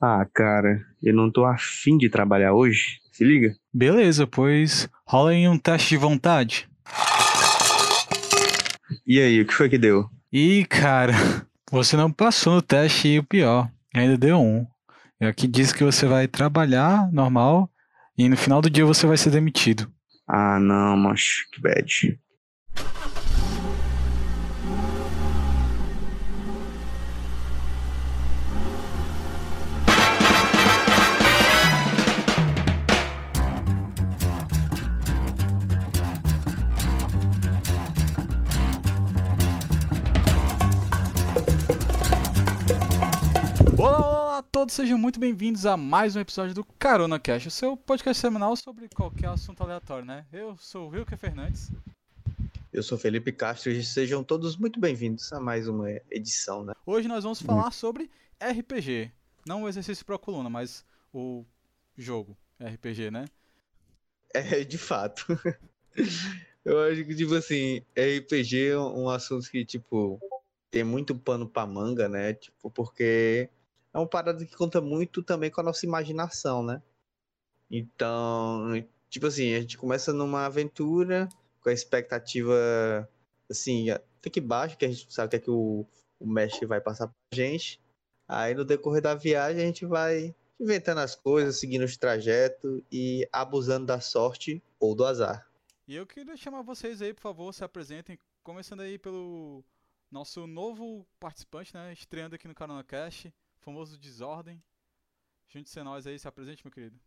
[0.00, 3.00] Ah, cara, eu não tô afim de trabalhar hoje.
[3.12, 3.54] Se liga.
[3.72, 6.68] Beleza, pois rola aí um teste de vontade.
[9.06, 10.08] E aí, o que foi que deu?
[10.32, 11.12] Ih, cara,
[11.70, 14.66] você não passou no teste e o pior, ainda deu um.
[15.20, 17.70] E aqui diz que você vai trabalhar normal
[18.16, 19.90] e no final do dia você vai ser demitido.
[20.26, 22.18] Ah, não, macho, que bad.
[44.74, 48.88] Sejam muito bem-vindos a mais um episódio do Carona Cash, o seu podcast semanal sobre
[48.88, 50.26] qualquer assunto aleatório, né?
[50.32, 51.70] Eu sou o Wilker Fernandes.
[52.72, 56.72] Eu sou Felipe Castro e sejam todos muito bem-vindos a mais uma edição, né?
[56.84, 58.10] Hoje nós vamos falar sobre
[58.40, 59.12] RPG.
[59.46, 61.44] Não o exercício pro coluna, mas o
[61.96, 63.26] jogo RPG, né?
[64.34, 65.38] É, de fato.
[66.64, 70.20] Eu acho que, tipo assim, RPG é um assunto que, tipo,
[70.68, 72.34] tem muito pano pra manga, né?
[72.34, 73.48] Tipo, porque
[73.94, 76.82] é uma parada que conta muito também com a nossa imaginação, né?
[77.70, 81.28] Então, tipo assim, a gente começa numa aventura
[81.60, 83.08] com a expectativa,
[83.48, 85.86] assim, até que baixa, que a gente sabe o que é que o,
[86.18, 87.80] o mestre vai passar pra gente.
[88.26, 93.28] Aí no decorrer da viagem a gente vai inventando as coisas, seguindo os trajetos e
[93.32, 95.48] abusando da sorte ou do azar.
[95.86, 99.62] E eu queria chamar vocês aí, por favor, se apresentem, começando aí pelo
[100.10, 101.92] nosso novo participante, né?
[101.92, 103.26] Estreando aqui no Carona Cash,
[103.64, 104.62] famoso Desordem.
[105.48, 107.00] Junte-se a nós aí, se apresente, meu querido.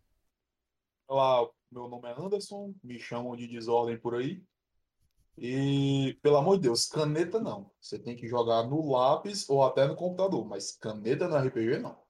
[1.08, 4.44] Olá, meu nome é Anderson, me chamam de Desordem por aí.
[5.38, 7.72] E, pelo amor de Deus, caneta não.
[7.80, 12.02] Você tem que jogar no lápis ou até no computador, mas caneta no RPG não.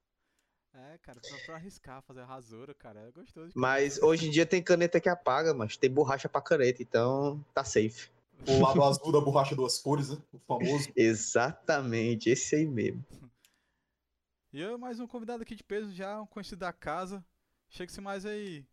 [0.74, 3.52] É, cara, pra, pra arriscar, fazer a rasura, cara, é gostoso.
[3.54, 7.66] Mas hoje em dia tem caneta que apaga, mas tem borracha pra caneta, então tá
[7.66, 8.10] safe.
[8.48, 10.18] O lado azul da borracha duas cores, né?
[10.32, 10.90] O famoso.
[10.96, 13.04] Exatamente, esse aí mesmo.
[14.54, 17.24] E eu, mais um convidado aqui de peso, já um conhecido da casa.
[17.68, 18.66] Chega-se mais aí.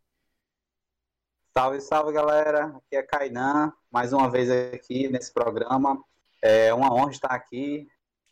[1.53, 6.01] Salve, salve galera, aqui é Kainan, mais uma vez aqui nesse programa.
[6.41, 7.89] É uma honra estar aqui,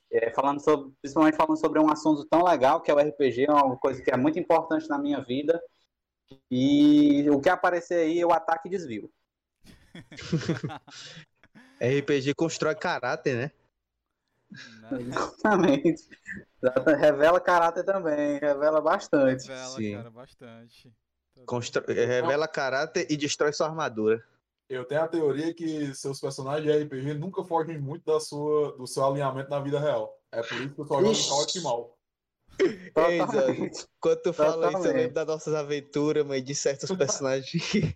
[0.09, 3.51] é, falando sobre, principalmente falando sobre um assunto tão legal que é o RPG, é
[3.51, 5.61] uma coisa que é muito importante na minha vida.
[6.49, 9.11] E o que aparecer aí, eu ataque e desvio.
[11.81, 13.51] RPG constrói caráter, né?
[14.81, 14.89] Né?
[15.01, 16.07] Exatamente.
[16.61, 19.47] Exata- Revela caráter também, revela bastante.
[19.47, 19.93] Revela, Sim.
[19.93, 20.93] cara, bastante.
[21.35, 24.23] Tá Constro- Revela caráter e destrói sua armadura.
[24.69, 28.87] Eu tenho a teoria que seus personagens de RPG nunca fogem muito da sua, do
[28.87, 30.17] seu alinhamento na vida real.
[30.31, 31.29] É por isso que eu só jogo Ixi.
[31.29, 31.97] no optimal.
[32.59, 33.87] Ei, Zé, Totalmente.
[33.99, 37.95] Quando tu fala isso, eu lembro das nossas aventuras, mas de certos personagens que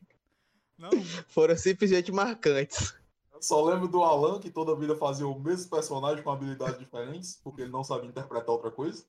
[0.78, 0.89] Não,
[1.29, 2.94] foram simplesmente marcantes.
[3.41, 7.61] Só lembro do Alan, que toda vida fazia o mesmo personagem com habilidades diferentes, porque
[7.61, 9.05] ele não sabia interpretar outra coisa.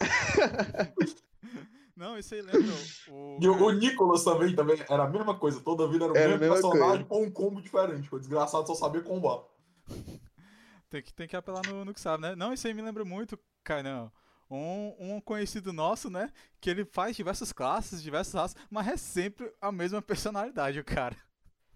[1.96, 2.72] não, isso aí lembra
[3.08, 3.38] o.
[3.40, 6.38] E o, o Nicholas também, também era a mesma coisa, toda vida era o Era
[6.38, 7.24] mesmo personagem coisa.
[7.24, 8.14] com um combo diferente.
[8.14, 9.42] O desgraçado só sabia combar.
[10.90, 12.34] Tem que, tem que apelar no, no que sabe, né?
[12.34, 14.10] Não, isso aí me lembra muito, Kainan.
[14.50, 16.32] Um, um conhecido nosso, né?
[16.60, 21.16] Que ele faz diversas classes, diversas raças, mas é sempre a mesma personalidade, o cara.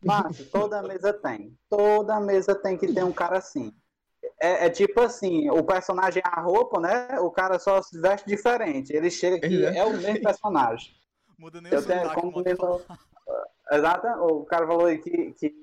[0.04, 1.56] Márcio, toda mesa tem.
[1.68, 3.72] Toda mesa tem que ter um cara assim.
[4.40, 7.18] É, é tipo assim, o personagem é a roupa, né?
[7.20, 8.92] O cara só se veste diferente.
[8.92, 10.94] Ele chega aqui, é o mesmo personagem.
[11.38, 12.84] Muda nem o Eu sotaque, como falou,
[13.72, 15.54] exato, o cara falou aí que, que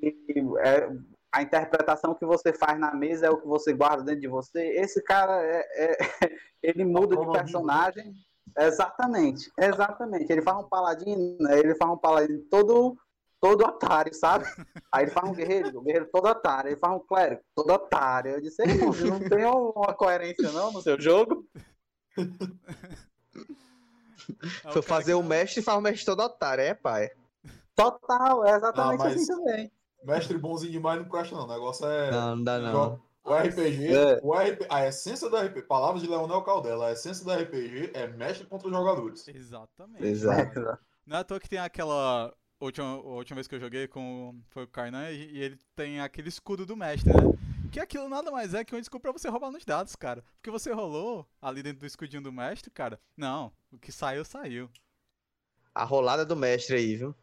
[0.60, 0.90] é,
[1.32, 4.62] a interpretação que você faz na mesa é o que você guarda dentro de você.
[4.78, 5.98] Esse cara, é, é-
[6.62, 8.14] ele muda de personagem.
[8.58, 10.30] Exatamente, exatamente.
[10.30, 11.58] Ele faz um paladino, né?
[11.58, 12.98] ele faz um paladino todo,
[13.42, 14.46] todo otário, sabe?
[14.92, 16.70] Aí ele faz um guerreiro, o guerreiro todo otário.
[16.70, 18.32] Ele faz um clérigo todo otário.
[18.34, 18.94] Eu disse, "Irmão, não
[19.30, 21.46] tem uma coerência não no seu jogo?
[22.18, 22.18] É
[24.72, 27.10] Foi fazer que o mestre e faz o mestre todo otário, é, pai?
[27.76, 29.72] Total, é exatamente Ah, mas- assim também.
[30.04, 31.46] Mestre bonzinho demais não presta, não.
[31.46, 32.12] O negócio é.
[32.12, 33.00] Não, não dá não.
[33.24, 34.20] O RPG, É.
[34.24, 38.08] o RP, a essência do RPG, palavras de Leonel Caldela, a essência do RPG é
[38.08, 39.28] mestre contra os jogadores.
[39.28, 40.04] Exatamente.
[40.04, 40.60] Exato.
[41.06, 42.34] Não é à toa que tem aquela
[42.66, 46.00] última, a última vez que eu joguei com foi o Kainan e, e ele tem
[46.00, 47.20] aquele escudo do mestre, né?
[47.72, 50.24] Que aquilo nada mais é que um escudo pra você roubar nos dados, cara.
[50.36, 53.00] Porque você rolou ali dentro do escudinho do mestre, cara.
[53.16, 54.70] Não, o que saiu, saiu.
[55.74, 57.16] A rolada do mestre aí, viu?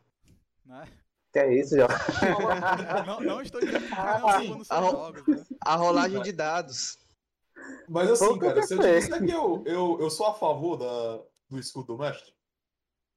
[0.65, 0.89] Né?
[1.33, 1.95] Que é isso, Jorge?
[3.07, 5.45] Não, não estou dizendo que o Kainan Ah, a jogos, né?
[5.61, 6.99] A rolagem de dados.
[7.87, 11.89] Mas assim, cara, se eu que eu, eu, eu sou a favor da, do escudo
[11.89, 12.33] do mestre,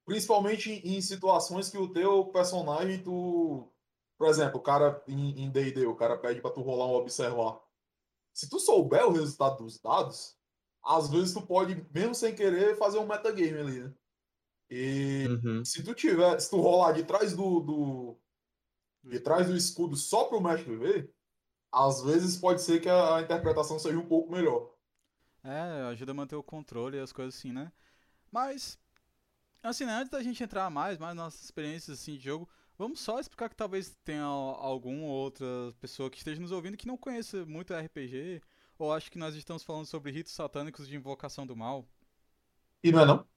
[0.06, 3.72] principalmente em, em situações que o teu personagem, tu.
[4.18, 7.60] Por exemplo, o cara em em D&D, o cara pede pra tu rolar um observar.
[8.34, 10.38] Se tu souber o resultado dos dados,
[10.84, 13.94] às vezes tu pode, mesmo sem querer, fazer um metagame ali, né?
[14.70, 15.64] E Uhum.
[15.64, 18.18] se tu tiver, se tu rolar de trás do, do
[19.04, 21.14] de trás do escudo só pro mestre ver,
[21.72, 24.74] às vezes pode ser que a, a interpretação seja um pouco melhor.
[25.44, 27.72] É, ajuda a manter o controle e as coisas assim, né?
[28.32, 28.80] Mas,
[29.70, 33.00] assim, né, antes da gente entrar mais, mais nas nossas experiências assim, de jogo, vamos
[33.00, 35.46] só explicar que talvez tenha al- alguma outra
[35.80, 38.42] pessoa que esteja nos ouvindo que não conheça muito RPG,
[38.78, 41.88] ou acho que nós estamos falando sobre ritos satânicos de invocação do mal.
[42.84, 43.28] E não é não?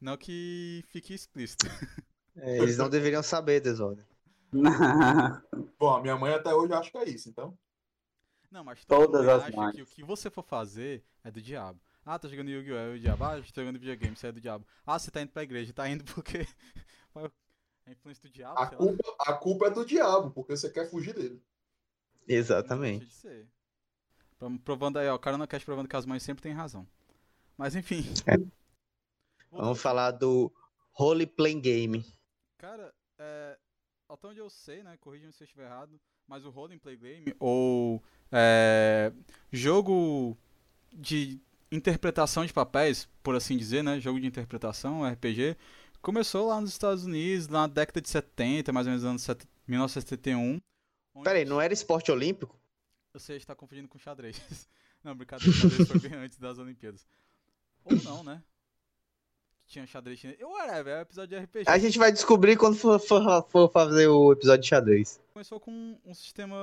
[0.00, 1.66] Não que fique explícito.
[2.36, 4.04] É, eles não deveriam saber, Desordem.
[5.78, 7.56] Bom, a minha mãe até hoje acha que é isso, então.
[8.50, 9.74] Não, mas todo Todas mundo as acha mães.
[9.74, 11.80] que o que você for fazer é do diabo.
[12.04, 12.76] Ah, tá jogando Yu-Gi-Oh!
[12.76, 13.24] é o diabo.
[13.24, 14.66] Ah, tô jogando videogame, você é do diabo.
[14.86, 15.72] Ah, você tá indo pra igreja.
[15.72, 16.46] Tá indo porque...
[17.86, 18.70] É influência do diabo, A lá.
[18.70, 21.42] culpa, a culpa é do diabo, porque você quer fugir dele.
[22.28, 23.00] Não Exatamente.
[23.00, 23.48] deixa de ser.
[24.64, 25.16] Provando aí, ó.
[25.16, 26.86] O cara não quer provando que as mães sempre têm razão.
[27.56, 28.02] Mas enfim.
[28.28, 29.56] É.
[29.56, 30.52] Vamos falar do
[30.92, 32.06] Role Playing Game.
[32.58, 33.58] Cara, é,
[34.08, 34.96] até onde eu sei, né?
[34.98, 36.00] Corrija-me se eu estiver errado.
[36.28, 38.00] Mas o Role Play Game, ou
[38.30, 39.12] é,
[39.50, 40.38] jogo
[40.92, 41.40] de
[41.70, 44.00] interpretação de papéis, por assim dizer, né?
[44.00, 45.56] Jogo de interpretação, RPG,
[46.02, 50.60] começou lá nos Estados Unidos, na década de 70, mais ou menos anos 70, 1971.
[51.14, 52.58] onde Peraí, não era esporte olímpico?
[53.12, 54.40] Você está confundindo com xadrez.
[55.02, 57.06] Não, brincadeira, xadrez foi bem antes das Olimpíadas.
[57.84, 58.42] Ou não, né?
[59.66, 60.38] Tinha xadrez chinês.
[60.42, 61.64] Whatever, é um episódio de RPG.
[61.70, 65.18] A gente vai descobrir quando for, for- for fazer o episódio de xadrez.
[65.32, 66.54] Começou com um sistema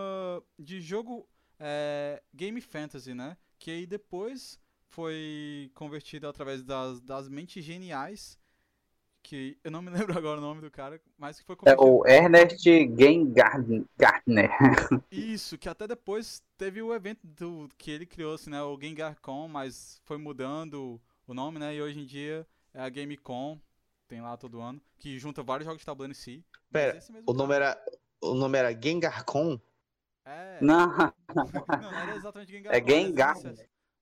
[0.59, 1.27] de jogo
[1.59, 3.36] é, Game Fantasy, né?
[3.57, 8.37] Que aí depois foi convertido através das, das mentes geniais.
[9.23, 11.83] Que eu não me lembro agora o nome do cara, mas que foi É convertido.
[11.85, 14.49] o Ernest Gengartner.
[15.11, 18.61] Isso, que até depois teve o evento do, que ele criou, assim, né?
[18.63, 21.75] O GengarCon, mas foi mudando o nome, né?
[21.75, 23.59] E hoje em dia é a GameCon,
[24.07, 26.45] tem lá todo ano, que junta vários jogos de tabuleiro em si.
[26.71, 27.85] Pera, O nome cara- era,
[28.21, 29.59] o nome era Gengar-Con?
[30.23, 32.73] É, Não, não, não era exatamente GengarCon.
[32.75, 33.35] É era as Gengar.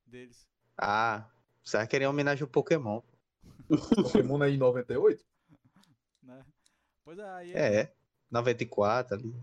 [0.06, 0.48] Deles.
[0.78, 1.26] Ah,
[1.64, 3.02] você queria homenagem ao Pokémon.
[3.96, 5.24] Pokémon é em 98?
[6.24, 6.46] né?
[7.04, 7.92] Pois é, aí É,
[8.30, 9.34] 94 ali.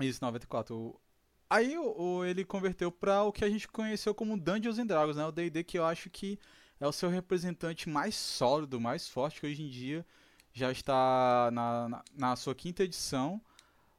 [0.00, 0.74] Isso, 94.
[0.76, 1.00] O-
[1.48, 5.16] Aí o, o- ele converteu pra o que a gente conheceu como Dungeons and Dragons,
[5.16, 5.24] né?
[5.24, 6.38] O D&D que eu acho que
[6.80, 10.04] é o seu representante mais sólido, mais forte, que hoje em dia
[10.52, 13.40] já está na, na, na sua quinta edição.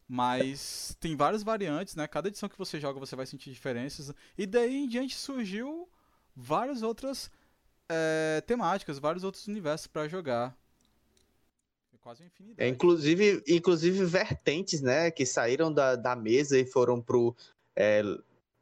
[0.08, 2.08] Mas tem várias variantes, né?
[2.08, 4.14] Cada edição que você joga você vai sentir diferenças.
[4.38, 5.90] E daí em diante surgiu
[6.40, 7.32] várias outras
[7.90, 10.56] é, temáticas, vários outros universos pra jogar.
[11.94, 12.62] É quase uma infinidade.
[12.62, 15.10] É, inclusive, inclusive vertentes, né?
[15.10, 17.36] Que saíram da, da mesa e foram pro,
[17.76, 18.04] é,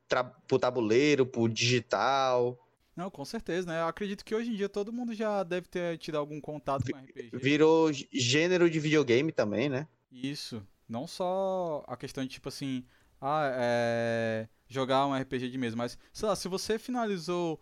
[0.07, 2.57] tra- pro tabuleiro, pro digital.
[2.95, 3.81] Não, com certeza, né?
[3.81, 6.97] Eu acredito que hoje em dia todo mundo já deve ter tido algum contato com
[6.97, 7.31] RPG.
[7.33, 9.85] Virou gê- gênero de videogame também, né?
[10.09, 10.65] Isso.
[10.87, 12.85] Não só a questão de, tipo assim,
[13.19, 14.47] ah, é...
[14.67, 17.59] jogar um RPG de mesa, mas, sei lá, se você finalizou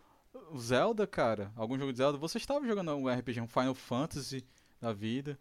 [0.57, 4.45] Zelda, cara, algum jogo de Zelda, você estava jogando um RPG, um Final Fantasy
[4.81, 5.37] da vida.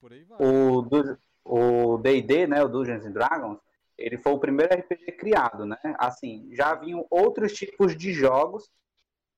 [0.00, 0.38] Por aí vai.
[0.40, 0.82] o
[1.42, 3.58] o D&D, né, o Dungeons and Dragons,
[3.96, 5.78] ele foi o primeiro RPG criado, né?
[5.98, 8.70] Assim, já haviam outros tipos de jogos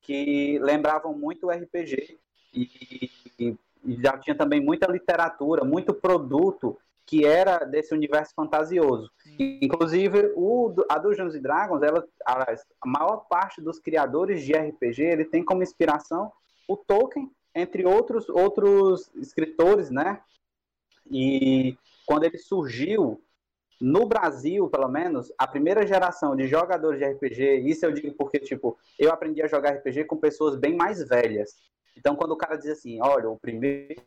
[0.01, 2.19] que lembravam muito o RPG
[2.55, 3.57] e, e
[4.01, 9.11] já tinha também muita literatura, muito produto que era desse universo fantasioso.
[9.39, 15.03] Inclusive, o, a Dungeons and Dragons, ela, a, a maior parte dos criadores de RPG,
[15.03, 16.33] ele tem como inspiração
[16.69, 20.21] o Tolkien, entre outros outros escritores, né?
[21.11, 23.23] E quando ele surgiu
[23.81, 28.39] no Brasil, pelo menos, a primeira geração de jogadores de RPG, isso eu digo porque,
[28.39, 31.57] tipo, eu aprendi a jogar RPG com pessoas bem mais velhas.
[31.97, 34.01] Então, quando o cara diz assim, olha, o primeiro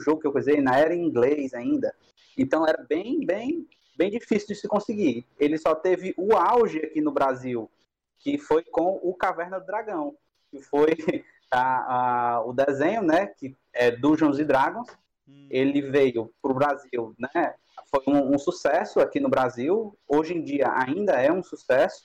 [0.00, 1.94] jogo que eu usei na era em inglês ainda,
[2.36, 3.66] então era bem, bem,
[3.96, 5.26] bem difícil de se conseguir.
[5.38, 7.70] Ele só teve o auge aqui no Brasil,
[8.18, 10.16] que foi com o Caverna do Dragão,
[10.50, 10.96] que foi
[11.50, 14.88] a, a, o desenho, né, que é Dungeons e Dragons,
[15.28, 17.54] Hum, ele veio para o Brasil, né?
[17.88, 19.96] Foi um, um sucesso aqui no Brasil.
[20.08, 22.04] Hoje em dia ainda é um sucesso.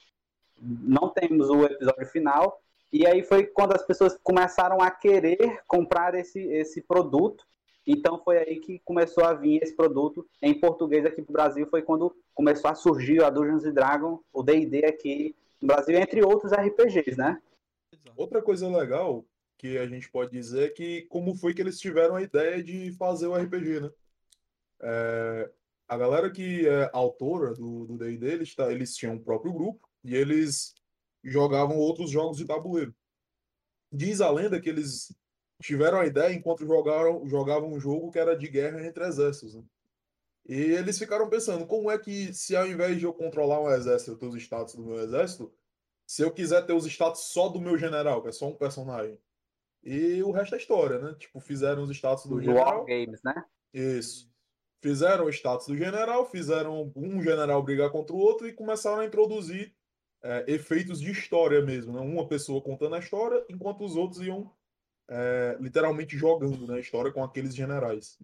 [0.60, 2.62] Não temos o episódio final.
[2.92, 7.46] E aí foi quando as pessoas começaram a querer comprar esse, esse produto.
[7.86, 11.68] Então foi aí que começou a vir esse produto em português aqui para o Brasil.
[11.68, 16.52] Foi quando começou a surgir a Dungeons Dragons, o D&D aqui no Brasil, entre outros
[16.52, 17.42] RPGs, né?
[18.16, 19.26] Outra coisa legal
[19.58, 22.92] que a gente pode dizer é que como foi que eles tiveram a ideia de
[22.94, 23.92] fazer o RPG, né?
[24.82, 25.52] É,
[25.88, 30.16] a galera que é autora do D&D, eles, tá, eles tinham um próprio grupo e
[30.16, 30.76] eles
[31.28, 32.96] jogavam outros jogos de tabuleiro.
[33.92, 35.14] Diz a lenda que eles
[35.62, 39.56] tiveram a ideia enquanto jogaram, jogavam um jogo que era de guerra entre exércitos.
[39.56, 39.64] Né?
[40.48, 44.12] E eles ficaram pensando, como é que se ao invés de eu controlar um exército,
[44.12, 45.54] eu ter os status do meu exército,
[46.06, 49.20] se eu quiser ter os status só do meu general, que é só um personagem.
[49.84, 51.16] E o resto é história, né?
[51.20, 52.80] Tipo, fizeram os status do general.
[52.80, 53.44] War Games, né?
[53.74, 54.32] Isso.
[54.82, 59.06] Fizeram o status do general, fizeram um general brigar contra o outro e começaram a
[59.06, 59.76] introduzir
[60.24, 62.00] é, efeitos de história mesmo, né?
[62.00, 64.52] Uma pessoa contando a história, enquanto os outros iam
[65.08, 68.18] é, literalmente jogando né, a história com aqueles generais.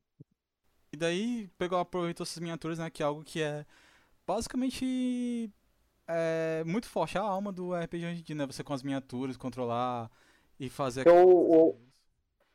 [0.92, 2.90] E daí pegou, aproveitou essas miniaturas, né?
[2.90, 3.66] Que é algo que é
[4.26, 5.52] basicamente
[6.08, 8.46] é muito forte a alma do RPG dia, né?
[8.46, 10.12] Você com as miniaturas, controlar
[10.60, 11.76] e fazer o, o,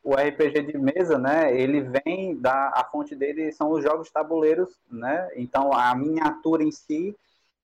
[0.02, 1.58] o, RPG de mesa, né?
[1.58, 5.30] Ele vem da a fonte dele são os jogos tabuleiros, né?
[5.34, 7.16] Então a miniatura em si,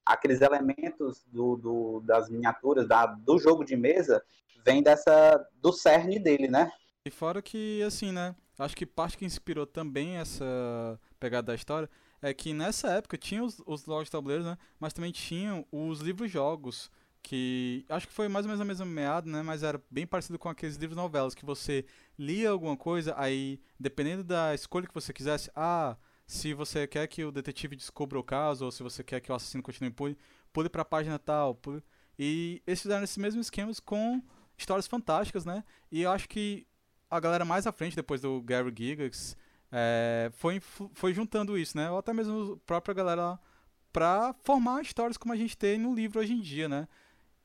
[0.04, 4.22] aqueles elementos do, do das miniaturas da, do jogo de mesa,
[4.64, 6.70] vem dessa do cerne dele, né?
[7.04, 8.34] E fora que assim, né?
[8.58, 11.90] Acho que parte que inspirou também essa pegada da história
[12.22, 14.56] é que nessa época tinha os, os jogos de tabuleiros, né?
[14.78, 16.90] Mas também tinham os livros-jogos,
[17.22, 19.42] que acho que foi mais ou menos a mesma meada, né?
[19.42, 21.84] Mas era bem parecido com aqueles livros novelas, que você
[22.18, 25.96] lia alguma coisa, aí, dependendo da escolha que você quisesse, ah,
[26.26, 29.34] se você quer que o detetive descubra o caso, ou se você quer que o
[29.34, 30.16] assassino continue impune,
[30.52, 31.54] pule pra página tal.
[31.54, 31.82] Pule...
[32.18, 34.22] E eles fizeram esses mesmos esquemas com
[34.56, 35.64] histórias fantásticas, né?
[35.90, 36.66] E eu acho que
[37.10, 39.36] a galera mais à frente, depois do Gary Gigax,
[39.70, 41.90] é, foi, foi juntando isso, né?
[41.90, 43.38] Ou até mesmo a própria galera
[43.92, 46.88] para formar histórias como a gente tem no livro hoje em dia, né?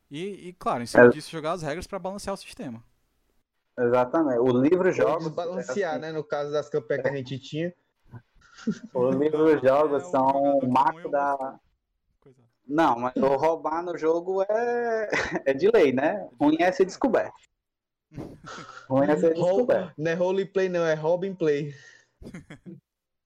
[0.10, 1.10] E, e claro, em cima é.
[1.10, 2.84] disso, jogar as regras para balancear o sistema.
[3.78, 4.40] Exatamente.
[4.40, 5.28] O livro jogos.
[5.28, 6.12] balancear, assim, né?
[6.12, 7.74] No caso das campanhas que a gente tinha.
[8.94, 11.60] O livro jogos é, são o marco da.
[12.68, 15.10] Não, mas o roubar no jogo é,
[15.46, 16.30] é de lei, né?
[16.39, 17.34] Ruim é ser descoberto.
[18.88, 19.94] Ruim é ser descoberto.
[19.98, 21.74] Não é roleplay, não, é Robin Play.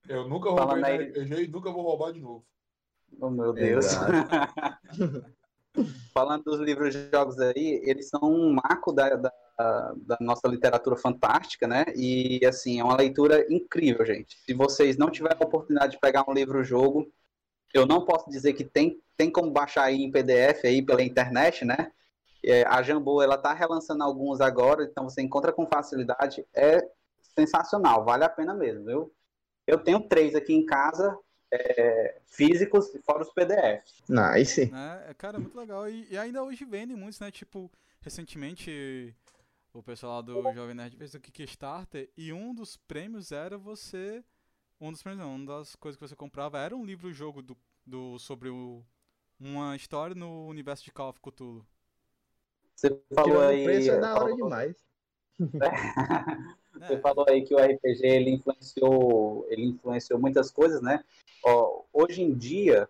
[0.07, 2.45] Eu nunca roubei na RPG e nunca vou roubar de novo.
[3.19, 3.85] Oh, meu Deus.
[6.13, 10.95] Falando dos livros de jogos aí, eles são um marco da, da, da, nossa literatura
[10.95, 11.85] fantástica, né?
[11.95, 14.37] E, assim, é uma leitura incrível, gente.
[14.45, 17.11] Se vocês não tiverem a oportunidade de pegar um livro-jogo,
[17.73, 21.65] eu não posso dizer que tem, tem como baixar aí em PDF aí pela internet,
[21.65, 21.91] né?
[22.45, 26.45] É, a Jambô, ela tá relançando alguns agora, então você encontra com facilidade.
[26.53, 26.85] É
[27.35, 29.13] sensacional, vale a pena mesmo, viu?
[29.65, 31.17] Eu tenho três aqui em casa,
[31.51, 34.03] é, físicos, fora os PDFs.
[34.09, 34.71] Nice.
[35.07, 35.87] É, cara, muito legal.
[35.89, 37.31] E, e, ainda hoje vendem muitos, né?
[37.31, 39.15] Tipo, recentemente
[39.73, 44.23] o pessoal lá do Jovem Nerd fez o Kickstarter e um dos prêmios era você.
[44.79, 48.19] Um dos prêmios, não, uma das coisas que você comprava era um livro-jogo do, do,
[48.19, 48.83] sobre o,
[49.39, 51.65] uma história no universo de Call of Cthulhu.
[52.75, 53.61] Você falou aí.
[53.61, 54.75] O preço é da hora demais.
[56.73, 61.03] Você falou aí que o RPG ele influenciou, ele influenciou muitas coisas, né?
[61.43, 62.89] Ó, hoje em dia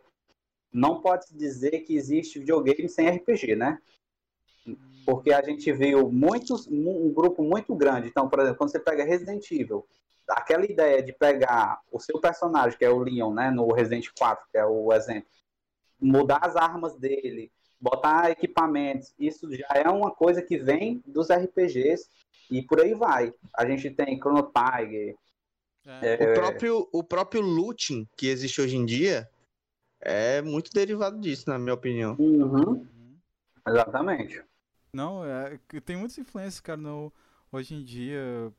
[0.71, 3.79] não pode se dizer que existe videogame sem RPG, né?
[5.05, 8.07] Porque a gente viu muitos, um grupo muito grande.
[8.07, 9.85] Então, por exemplo, quando você pega Resident Evil,
[10.27, 14.45] aquela ideia de pegar o seu personagem, que é o Leon, né, no Resident 4,
[14.51, 15.27] que é o exemplo,
[15.99, 22.07] mudar as armas dele, botar equipamentos, isso já é uma coisa que vem dos RPGs
[22.49, 23.33] e por aí vai.
[23.53, 25.15] A gente tem Chrono Tiger.
[25.85, 26.23] É.
[26.23, 26.31] É...
[26.31, 29.29] O, próprio, o próprio looting que existe hoje em dia
[29.99, 32.15] é muito derivado disso, na minha opinião.
[32.17, 32.85] Uhum.
[33.67, 34.43] Exatamente.
[34.93, 37.11] Não, é, tem muitas influências, cara, no,
[37.51, 38.53] hoje em dia.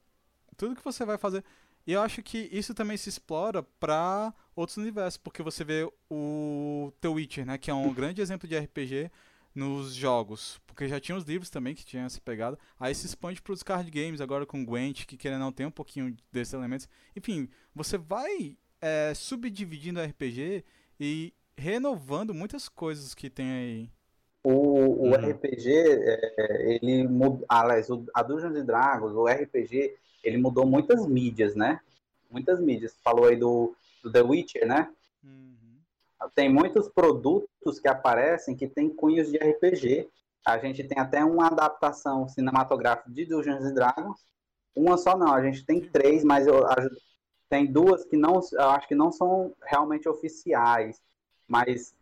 [0.57, 1.45] Tudo que você vai fazer.
[1.87, 6.93] E eu acho que isso também se explora para outros universos, porque você vê o
[7.01, 9.11] The Witcher, né, que é um grande exemplo de RPG
[9.55, 12.59] nos jogos, porque já tinha os livros também que tinham essa pegada.
[12.81, 15.71] Aí se expande para os card games agora com Gwent, que querendo não tem um
[15.71, 16.89] pouquinho desses elementos.
[17.15, 20.65] Enfim, você vai é, subdividindo o RPG
[20.99, 23.91] e renovando muitas coisas que tem aí.
[24.45, 25.15] O, o uhum.
[25.15, 31.81] RPG, é, ele muda, aliás, a Dungeons Dragons, o RPG, ele mudou muitas mídias, né?
[32.31, 32.95] Muitas mídias.
[33.03, 34.93] Falou aí do, do The Witcher, né?
[35.25, 35.55] Uhum
[36.35, 40.09] tem muitos produtos que aparecem que tem cunhos de RPG.
[40.47, 44.25] A gente tem até uma adaptação cinematográfica de Dungeons Dragons.
[44.75, 46.65] Uma só não, a gente tem três, mas eu,
[47.49, 51.01] tem duas que não, eu acho que não são realmente oficiais.
[51.47, 51.95] Mas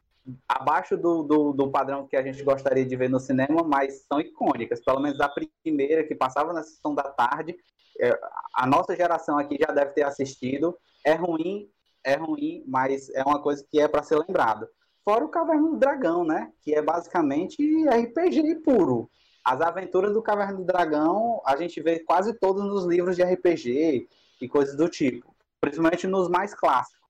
[0.49, 4.21] abaixo do, do, do, padrão que a gente gostaria de ver no cinema, mas são
[4.21, 4.81] icônicas.
[4.81, 7.57] Pelo menos a primeira que passava na sessão da tarde,
[8.00, 8.19] é,
[8.55, 10.76] a nossa geração aqui já deve ter assistido.
[11.05, 11.69] É ruim,
[12.05, 14.69] é ruim, mas é uma coisa que é para ser lembrado.
[15.05, 16.52] Fora o Caverna do Dragão, né?
[16.62, 17.57] Que é basicamente
[17.88, 19.11] RPG puro.
[19.45, 24.09] As aventuras do Caverna do Dragão, a gente vê quase todos nos livros de RPG
[24.41, 25.35] e coisas do tipo.
[25.61, 27.02] Principalmente nos mais clássicos.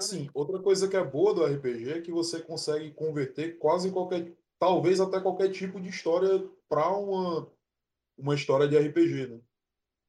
[0.00, 4.32] Sim, outra coisa que é boa do RPG é que você consegue converter quase qualquer,
[4.58, 7.50] talvez até qualquer tipo de história para uma,
[8.16, 9.40] uma história de RPG, né?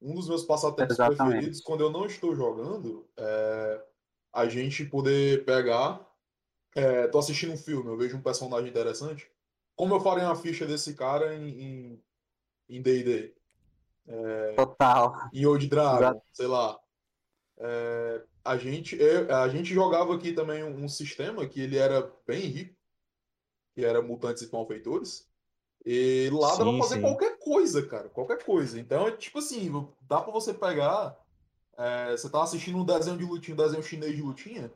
[0.02, 1.32] Um dos meus passatempos Exatamente.
[1.32, 3.84] preferidos, quando eu não estou jogando, é
[4.34, 6.08] a gente poder pegar.
[6.76, 9.30] É, tô assistindo um filme, eu vejo um personagem interessante.
[9.76, 12.02] Como eu farei uma ficha desse cara em
[12.70, 13.34] D&D?
[14.08, 15.30] É, Total.
[15.34, 16.80] Em Old Dragon, sei lá.
[17.58, 18.98] É, a gente,
[19.30, 22.76] a gente jogava aqui também um, um, sistema que ele era bem rico,
[23.76, 25.30] que era mutantes e malfeitores.
[25.86, 27.02] E lá sim, dá pra fazer sim.
[27.02, 28.10] qualquer coisa, cara.
[28.10, 28.80] Qualquer coisa.
[28.80, 31.16] Então, é tipo assim, dá pra você pegar.
[31.78, 34.72] É, você tá assistindo um desenho de lutinha, um desenho chinês de lutinha.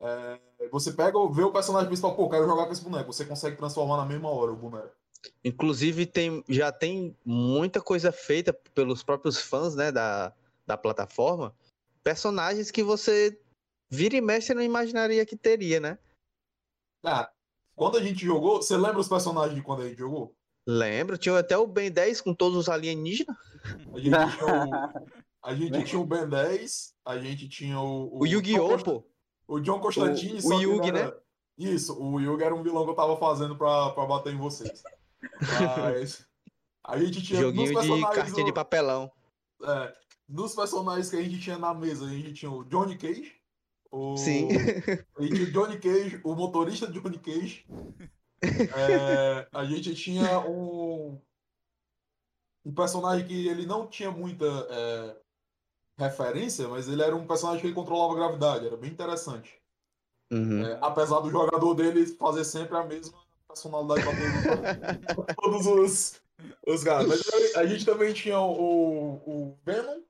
[0.00, 3.12] É, você pega, vê o personagem principal, pô, quero jogar com esse boneco.
[3.12, 4.94] Você consegue transformar na mesma hora o boneco.
[5.44, 10.32] Inclusive, tem, já tem muita coisa feita pelos próprios fãs né, da,
[10.64, 11.52] da plataforma
[12.02, 13.38] personagens que você
[13.88, 15.98] vira e mexe não imaginaria que teria, né?
[17.04, 17.30] Ah,
[17.74, 20.34] quando a gente jogou, você lembra os personagens de quando a gente jogou?
[20.66, 23.36] Lembro, tinha até o Ben 10 com todos os alienígenas.
[23.92, 25.06] A gente tinha o,
[25.42, 28.18] a gente tinha o Ben 10, a gente tinha o.
[28.18, 28.78] O, o Yu-Gi-Oh!
[28.78, 29.04] pô.
[29.48, 31.06] O John Constantine, o, o Yugi, era...
[31.06, 31.12] né?
[31.58, 34.82] Isso, o Yugi era um vilão que eu tava fazendo pra, pra bater em vocês.
[35.78, 36.24] Mas.
[36.84, 37.40] A gente tinha.
[37.40, 39.10] Joguinho de cartinha de papelão.
[39.62, 39.92] É,
[40.30, 43.34] dos personagens que a gente tinha na mesa, a gente tinha o Johnny Cage.
[43.90, 44.16] O...
[44.16, 44.48] Sim.
[45.18, 47.66] A gente tinha o Johnny Cage, o motorista Johnny Cage.
[48.40, 51.20] É, a gente tinha um,
[52.64, 55.16] um personagem que ele não tinha muita é,
[55.98, 59.60] referência, mas ele era um personagem que controlava a gravidade, era bem interessante.
[60.32, 60.64] Uhum.
[60.64, 66.22] É, apesar do jogador dele fazer sempre a mesma personalidade para todos, todos os,
[66.66, 67.08] os caras.
[67.08, 70.00] Mas a gente também tinha o, o Venom,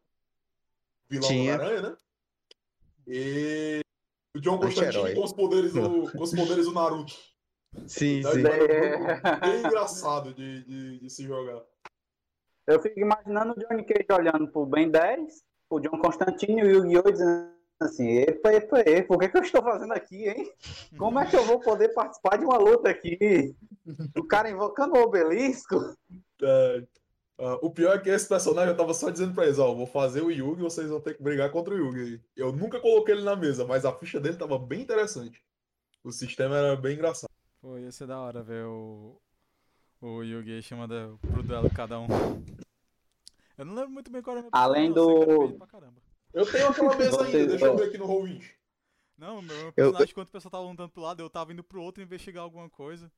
[1.10, 1.56] vilão Tinha.
[1.56, 1.96] do Aranha, né?
[3.06, 3.80] E
[4.36, 7.12] o John Constantine com os poderes do, com os poderes do Naruto.
[7.86, 8.42] Sim, sim.
[8.46, 11.62] É bem engraçado de, de, de, se jogar.
[12.66, 16.84] Eu fico imaginando o Johnny Cage olhando pro Ben 10, o John Constantine e o
[16.84, 17.10] Yu-Gi-Oh!
[17.10, 20.52] dizendo assim, epa, epa, epa, o que, que eu estou fazendo aqui, hein?
[20.98, 23.56] Como é que eu vou poder participar de uma luta aqui?
[24.16, 25.76] O cara invocando o obelisco?
[26.42, 26.82] É,
[27.40, 29.86] Uh, o pior é que esse personagem eu tava só dizendo pra eles, ó, vou
[29.86, 32.22] fazer o Yugi, vocês vão ter que brigar contra o Yugi.
[32.36, 35.42] Eu nunca coloquei ele na mesa, mas a ficha dele tava bem interessante.
[36.04, 37.30] O sistema era bem engraçado.
[37.62, 39.18] Pô, ia ser da hora ver o,
[40.02, 42.08] o Yugi chamando pro duelo cada um.
[43.56, 45.56] Eu não lembro muito bem qual era a minha Além do...
[46.34, 48.50] Eu tenho aquela mesa ainda, deixa eu ver aqui no Roll20.
[49.16, 50.14] Não, meu personagem, eu...
[50.14, 53.10] quando o pessoal tava lutando pro lado, eu tava indo pro outro investigar alguma coisa.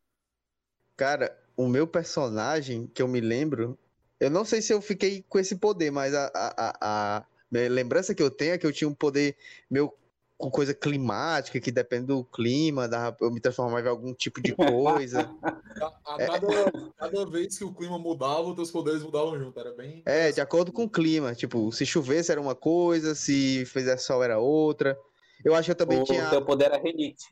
[0.97, 3.77] Cara, o meu personagem, que eu me lembro,
[4.23, 8.23] eu não sei se eu fiquei com esse poder, mas a, a, a, lembrança que
[8.23, 9.37] eu tenho é que eu tinha um poder
[9.69, 9.93] meu
[10.39, 14.55] com coisa climática, que depende do clima, da, eu me transformava em algum tipo de
[14.55, 15.29] coisa.
[16.07, 16.27] a, a é.
[16.27, 20.03] cada, cada, vez que o clima mudava, os teus poderes mudavam junto, era bem...
[20.07, 24.23] É, de acordo com o clima, tipo, se chovesse era uma coisa, se fizesse sol
[24.23, 24.99] era outra.
[25.45, 26.27] Eu acho que eu também o tinha...
[26.27, 27.25] O teu poder era renite.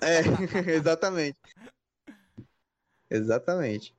[0.00, 0.20] É,
[0.74, 1.38] exatamente.
[3.10, 3.94] Exatamente.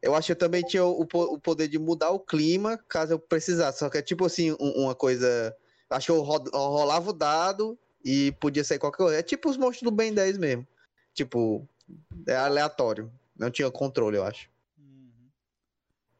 [0.00, 3.18] Eu acho que eu também tinha o, o poder de mudar o clima caso eu
[3.18, 3.80] precisasse.
[3.80, 5.54] Só que é tipo assim, um, uma coisa.
[5.90, 9.18] Acho que eu, rolava o dado e podia sair qualquer coisa.
[9.18, 10.66] É tipo os monstros do Ben 10 mesmo.
[11.14, 11.66] Tipo,
[12.26, 13.10] é aleatório.
[13.36, 14.48] Não tinha controle, eu acho.
[14.78, 15.28] Uhum.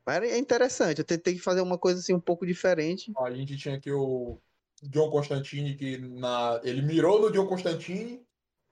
[0.05, 0.99] Mas é interessante.
[0.99, 3.13] Eu tentei fazer uma coisa assim um pouco diferente.
[3.19, 4.41] A gente tinha aqui o
[4.83, 6.61] John Constantine, que na...
[6.65, 8.27] ele mirou no John Constantine.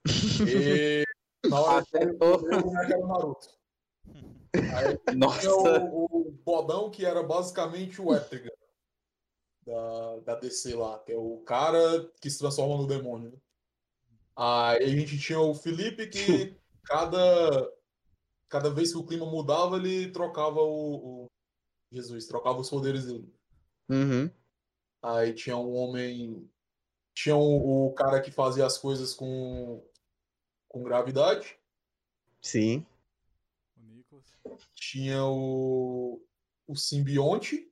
[0.49, 1.05] e
[1.49, 3.56] na hora que ele era o Naruto.
[4.55, 5.51] Aí Nossa.
[5.51, 8.51] O, o Bodão, que era basicamente o Etrigan
[9.67, 13.31] da, da DC lá, que é o cara que se transforma no demônio.
[13.33, 13.39] Né?
[14.37, 17.73] Aí a gente tinha o Felipe, que cada,
[18.49, 21.27] cada vez que o clima mudava, ele trocava o, o
[21.91, 23.33] Jesus, trocava os poderes dele.
[23.89, 24.31] Uhum.
[25.03, 26.49] Aí tinha um homem.
[27.15, 29.83] Tinha o, o cara que fazia as coisas com,
[30.69, 31.59] com gravidade.
[32.43, 32.85] Sim
[34.75, 36.23] tinha o,
[36.67, 37.71] o simbionte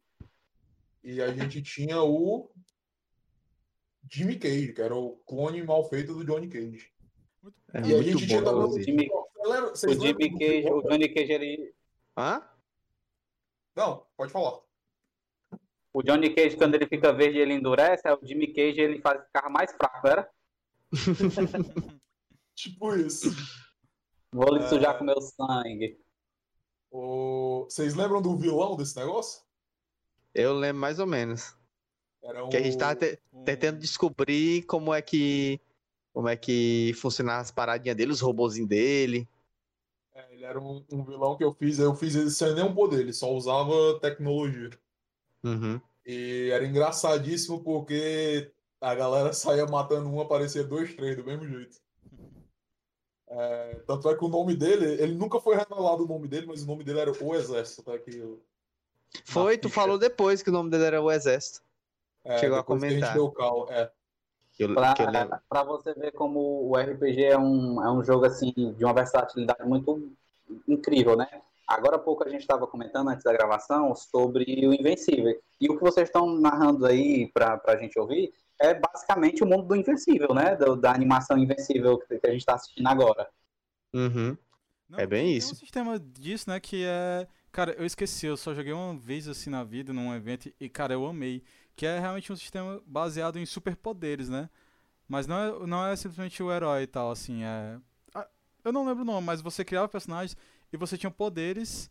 [1.02, 2.50] e a gente tinha o
[4.10, 6.92] Jimmy Cage, que era o clone mal feito do Johnny Cage.
[7.72, 8.84] É E a muito gente tinha bom, também inclusive.
[8.84, 9.10] Jimmy-
[9.44, 11.74] lembra- O Jimmy Cage, o Johnny Cage, ele.
[12.16, 12.42] Hã?
[13.76, 14.60] Não, pode falar.
[15.92, 19.48] O Johnny Cage, quando ele fica verde, ele endurece, o Jimmy Cage ele faz ficar
[19.48, 20.30] mais fraco, era?
[22.54, 23.30] Tipo isso.
[24.32, 24.68] Vou lhe É.
[24.68, 25.98] sujar com meu sangue.
[26.96, 27.64] O...
[27.64, 29.42] Vocês lembram do vilão desse negócio?
[30.32, 31.56] Eu lembro mais ou menos.
[32.22, 32.48] Era um...
[32.48, 35.60] Que a gente tava te- Um- tentando descobrir como é que.
[36.12, 39.28] Como é que funcionava as paradinhas dele, os robozinhos dele.
[40.14, 43.00] É, ele era um, um vilão que eu fiz, eu fiz ele sem nenhum poder,
[43.00, 44.70] ele só usava tecnologia.
[45.42, 45.80] Uhum.
[46.06, 51.78] E era engraçadíssimo porque a galera saía matando um, aparecia dois, três do mesmo jeito.
[53.36, 56.62] É, tanto é que o nome dele, ele nunca foi revelado o nome dele, mas
[56.62, 58.22] o nome dele era O Exército, tá aqui.
[59.24, 61.60] Foi, tu falou depois que o nome dele era o Exército.
[62.24, 63.12] É, Chegou a que comentar.
[63.14, 63.90] deu calo, é.
[64.52, 65.06] Que eu, Pra, que eu
[65.48, 69.64] pra você ver como o RPG é um, é um jogo assim de uma versatilidade
[69.64, 70.12] muito
[70.68, 71.42] incrível, né?
[71.66, 75.34] Agora há pouco a gente estava comentando antes da gravação sobre o Invencível.
[75.60, 79.64] E o que vocês estão narrando aí pra, pra gente ouvir é basicamente o mundo
[79.68, 80.56] do Invencível, né?
[80.56, 83.28] Do- da animação Invencível que, que a gente está assistindo agora.
[83.92, 84.36] Uhum.
[84.88, 85.48] Não, É bem tem- isso.
[85.48, 87.26] Tem um sistema disso, né, que é...
[87.50, 90.92] Cara, eu esqueci, eu só joguei uma vez assim na vida, num evento, e cara,
[90.92, 91.42] eu amei.
[91.76, 94.50] Que é realmente um sistema baseado em superpoderes, né?
[95.08, 97.78] Mas não é, não é simplesmente o herói e tal, assim, é...
[98.14, 98.26] ah,
[98.64, 100.36] Eu não lembro o nome, mas você criava personagens
[100.74, 101.90] e você tinha poderes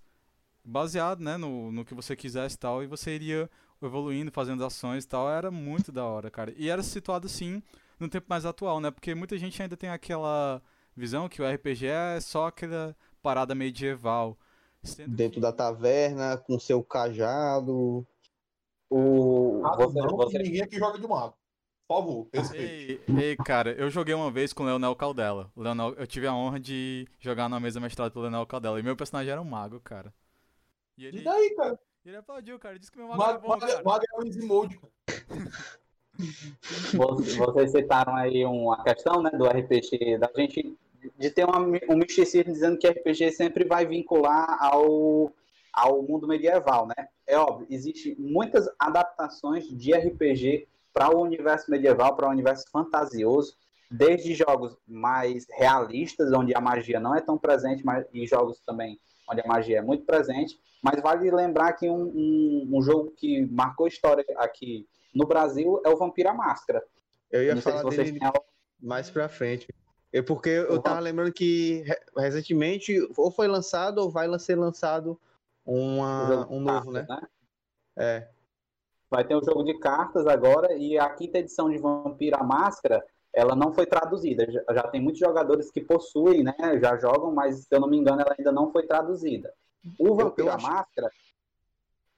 [0.64, 3.50] baseado, né, no, no que você quisesse e tal, e você iria
[3.82, 6.54] evoluindo, fazendo ações e tal, era muito da hora, cara.
[6.58, 7.62] E era situado, assim,
[8.00, 8.92] no tempo mais atual, né?
[8.92, 10.62] Porque muita gente ainda tem aquela
[10.96, 14.38] visão que o RPG é só aquela parada medieval.
[15.08, 18.06] Dentro que- da taverna, com seu cajado.
[18.90, 21.36] O, Ah, você, não, você- ninguém aqui joga de mago.
[21.88, 23.02] Por favor, respeite.
[23.08, 25.52] Ei, ei, cara, eu joguei uma vez com o Leonel Caldela.
[25.56, 28.80] O Leonel, eu tive a honra de jogar na mesa mestrada pelo Leonel Caldela.
[28.80, 30.14] E meu personagem era um mago, cara.
[30.98, 31.80] E ele, E daí, cara?
[32.06, 32.80] ele aplaudiu, cara.
[32.80, 33.84] Disse que meu mago era Mago, bom, mago, cara.
[33.84, 34.94] mago é um easy mode, cara.
[36.94, 40.78] Vocês citaram aí uma questão né, do RPG, da gente
[41.18, 45.34] de ter uma, um misticismo dizendo que RPG sempre vai vincular ao,
[45.74, 47.10] ao mundo medieval, né?
[47.28, 53.58] É óbvio, existe muitas adaptações de RPG para o universo medieval, para o universo fantasioso,
[53.90, 59.00] desde jogos mais realistas, onde a magia não é tão presente, mas, e jogos também
[59.30, 60.60] onde a magia é muito presente.
[60.82, 65.90] Mas vale lembrar que um, um, um jogo que marcou história aqui no Brasil é
[65.90, 66.84] o Vampiro à Máscara.
[67.32, 68.32] Eu ia Não se falar vocês dele têm
[68.82, 69.68] mais pra frente.
[70.12, 70.82] Eu, porque eu Uhum.
[70.82, 75.20] tava lembrando que re- recentemente ou foi lançado ou vai ser lançado
[75.66, 77.28] uma, um novo, cartas, né?
[77.98, 78.28] É.
[79.14, 83.06] Vai ter um jogo de cartas agora e a quinta edição de Vampiro à Máscara,
[83.32, 84.52] ela não foi traduzida.
[84.52, 86.56] Já, já tem muitos jogadores que possuem, né?
[86.82, 89.54] Já jogam, mas se eu não me engano, ela ainda não foi traduzida.
[90.00, 91.12] O acho- Máscara,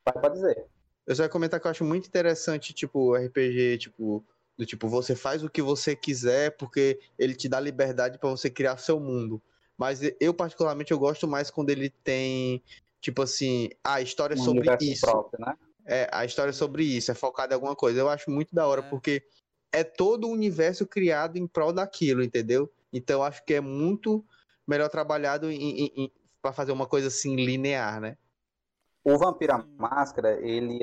[0.05, 0.65] vai pode dizer.
[1.05, 4.23] Eu só ia comentar que eu acho muito interessante, tipo, RPG, tipo,
[4.58, 8.49] do tipo, você faz o que você quiser porque ele te dá liberdade pra você
[8.49, 9.41] criar seu mundo.
[9.77, 12.63] Mas eu, particularmente, eu gosto mais quando ele tem,
[13.01, 15.01] tipo assim, a história é Um sobre isso.
[15.05, 15.53] próprio, né?
[15.86, 18.00] É, a história é sobre isso, é focada em alguma coisa.
[18.00, 18.89] Eu acho muito da hora, É.
[18.89, 19.24] porque
[19.71, 22.71] é todo o universo criado em prol daquilo, entendeu?
[22.91, 24.26] Então eu acho que é muito
[24.67, 28.17] melhor trabalhado em, em, em- pra fazer uma coisa assim linear, né?
[29.04, 29.76] O Vampiro à Sim.
[29.78, 30.80] Máscara, ele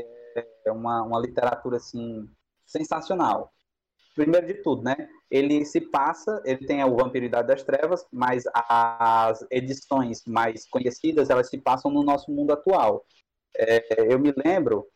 [0.64, 2.28] é uma, uma literatura, assim,
[2.64, 3.52] sensacional.
[4.14, 5.08] Primeiro de tudo, né?
[5.30, 11.30] Ele se passa, ele tem o Vampiro Idade das Trevas, mas as edições mais conhecidas,
[11.30, 13.04] elas se passam no nosso mundo atual.
[13.56, 14.86] É, eu me lembro,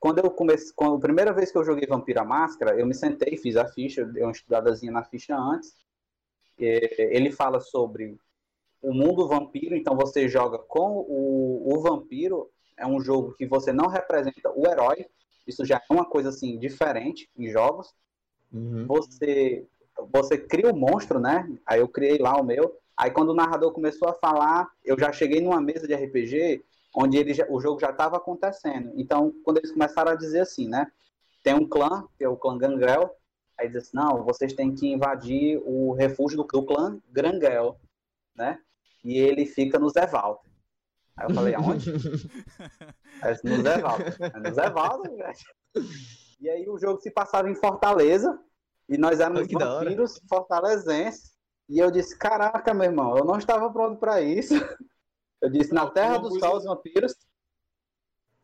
[0.00, 2.94] quando eu comecei, quando, a primeira vez que eu joguei Vampiro à Máscara, eu me
[2.94, 5.76] sentei, fiz a ficha, dei uma estudadazinha na ficha antes.
[6.58, 8.18] É, ele fala sobre
[8.82, 13.72] o mundo vampiro, então você joga com o, o vampiro, é um jogo que você
[13.72, 15.06] não representa o herói,
[15.46, 17.94] isso já é uma coisa assim diferente em jogos.
[18.86, 19.66] Você
[20.12, 21.46] você cria o monstro, né?
[21.66, 22.74] Aí eu criei lá o meu.
[22.96, 27.16] Aí quando o narrador começou a falar, eu já cheguei numa mesa de RPG onde
[27.16, 28.92] ele já- o jogo já estava acontecendo.
[28.96, 30.90] Então, quando eles começaram a dizer assim, né?
[31.42, 33.14] Tem um clã, que é o clã Gangrel.
[33.58, 37.78] Aí diz assim, não, vocês têm que invadir o refúgio do, do clã Grangel,
[38.34, 38.58] né?
[39.04, 40.50] E ele fica no Zé Walter.
[41.16, 41.90] Aí eu falei, aonde?
[43.22, 44.16] Aí disse, no Zé Walter.
[44.20, 45.88] É no Zé Walter, velho.
[46.40, 48.38] E aí o jogo se passava em Fortaleza,
[48.88, 49.80] e nós éramos hora.
[49.80, 51.32] vampiros fortalezenses.
[51.68, 54.54] E eu disse, caraca, meu irmão, eu não estava pronto para isso.
[55.40, 57.14] Eu disse, na Terra uma dos coisa- Sol, os vampiros.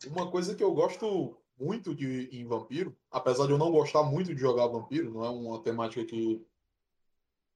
[0.06, 4.34] Uma coisa que eu gosto muito de em Vampiro, apesar de eu não gostar muito
[4.34, 6.46] de jogar Vampiro, não é uma temática que,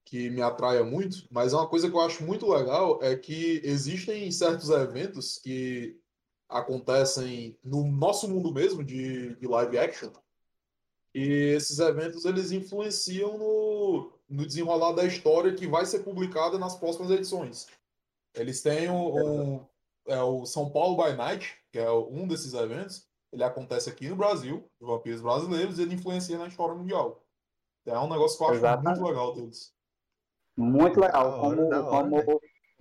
[0.07, 4.31] que me atraia muito, mas uma coisa que eu acho muito legal é que existem
[4.33, 6.01] certos eventos que
[6.49, 10.11] acontecem no nosso mundo mesmo de, de live action
[11.15, 16.75] e esses eventos eles influenciam no, no desenrolar da história que vai ser publicada nas
[16.77, 17.67] próximas edições.
[18.35, 19.17] Eles têm um,
[19.57, 19.67] um
[20.07, 23.09] é o São Paulo by Night, que é um desses eventos.
[23.33, 27.23] Ele acontece aqui no Brasil, de vampiros brasileiros, e ele influencia na história mundial.
[27.87, 28.99] É um negócio que eu acho Exatamente.
[28.99, 29.73] muito legal deles.
[30.57, 31.31] Muito legal.
[31.31, 32.41] Da hora, como hora, como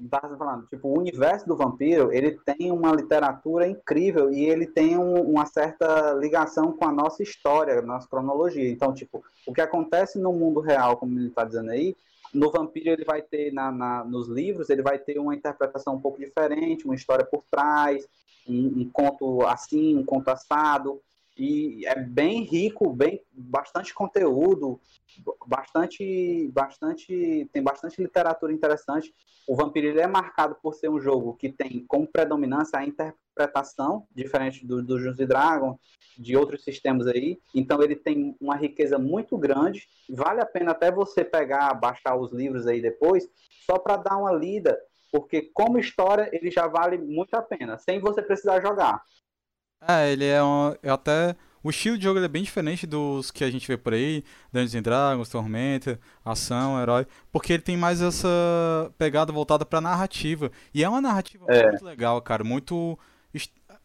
[0.09, 4.97] tava falando, tipo, o universo do vampiro, ele tem uma literatura incrível e ele tem
[4.97, 8.69] um- uma certa ligação com a nossa história, nossa cronologia.
[8.69, 11.95] Então, tipo, o que acontece no mundo real, como ele está dizendo aí,
[12.33, 16.01] no vampiro ele vai ter, na, na- nos livros, ele vai ter uma interpretação um
[16.01, 18.07] pouco diferente, uma história por trás,
[18.47, 21.01] um, um conto assim, um conto assado,
[21.37, 24.79] e é bem rico, bem bastante conteúdo,
[25.47, 29.13] bastante, bastante, tem bastante literatura interessante.
[29.47, 33.28] O Vampiro é marcado por ser um jogo que tem como predominância a interpretação,
[34.13, 35.77] diferente do, do Dungeons and Dragons,
[36.17, 37.39] de outros sistemas aí.
[37.55, 39.87] Então ele tem uma riqueza muito grande.
[40.09, 43.27] Vale a pena até você pegar, baixar os livros aí depois,
[43.65, 44.77] só para dar uma lida,
[45.11, 49.01] porque como história ele já vale muito a pena, sem você precisar jogar.
[49.87, 50.75] É, ele é um.
[50.83, 51.35] é até.
[51.61, 54.75] O estilo de jogo é bem diferente dos que a gente vê por aí, Dungeons
[54.75, 58.27] and Dragons, Tormenta, ação, herói, porque ele tem mais essa
[58.97, 60.51] pegada voltada pra narrativa.
[60.73, 61.69] E é uma narrativa É.
[61.69, 62.97] muito legal, cara, muito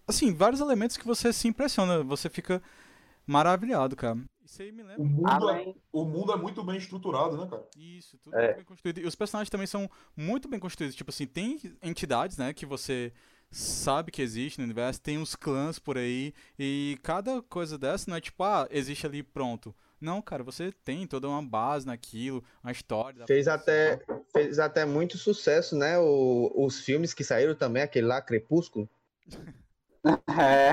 [0.06, 2.62] assim, vários elementos que você se impressiona, você fica
[3.26, 4.18] maravilhado, cara.
[4.44, 7.66] Isso aí me lembra O mundo, é, o mundo é muito bem estruturado, né, cara?
[7.76, 8.44] Isso, tudo É.
[8.46, 8.98] muito bem construído.
[9.00, 10.94] E os personagens também são muito bem construídos.
[10.94, 13.12] Tipo assim, tem entidades, né, que você
[13.50, 18.16] sabe que existe no universo, tem uns clãs por aí, e cada coisa dessa não
[18.16, 19.74] é tipo, ah, existe ali pronto.
[20.00, 23.24] Não, cara, você tem toda uma base naquilo, uma história.
[23.26, 23.98] Fez até,
[24.32, 25.98] fez até muito sucesso, né?
[25.98, 28.86] O- os filmes que saíram também, aquele lá, Crepúsculo.
[30.04, 30.72] É,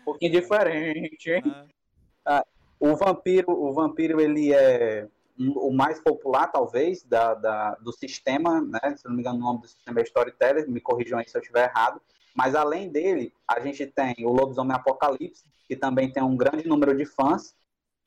[0.00, 1.42] um pouquinho diferente, hein?
[1.44, 2.42] né?
[2.78, 5.08] O vampiro, o vampiro ele é
[5.38, 8.96] o mais popular, talvez, da, da- do sistema, né?
[8.96, 11.40] Se não me engano, o nome do sistema é Storyteller, me corrijam aí se eu
[11.40, 12.00] estiver errado.
[12.34, 16.96] Mas além dele, a gente tem o Lobisomem Apocalipse, que também tem um grande número
[16.96, 17.54] de fãs.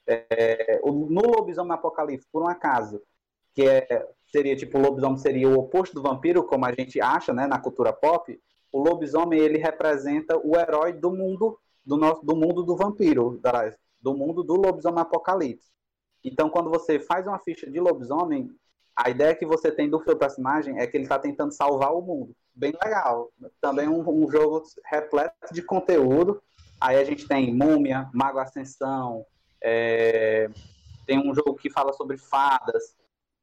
[0.08, 3.02] É, o- no Lobisomem Apocalipse, por um acaso,
[3.54, 7.34] que é, seria tipo, o lobisomem seria o oposto do vampiro, como a gente acha,
[7.34, 8.40] né, na cultura pop,
[8.72, 13.40] o lobisomem ele representa o herói do mundo do nosso do mundo do vampiro,
[14.02, 15.70] do mundo do lobisomem apocalipse.
[16.24, 18.52] Então, quando você faz uma ficha de lobisomem,
[18.96, 22.02] a ideia que você tem do seu personagem é que ele está tentando salvar o
[22.02, 22.36] mundo.
[22.54, 23.32] Bem legal.
[23.62, 26.42] Também um, um jogo repleto de conteúdo.
[26.82, 29.26] Aí a gente tem Múmia, Mago Ascensão,
[29.62, 30.50] é,
[31.06, 32.96] tem um jogo que fala sobre fadas,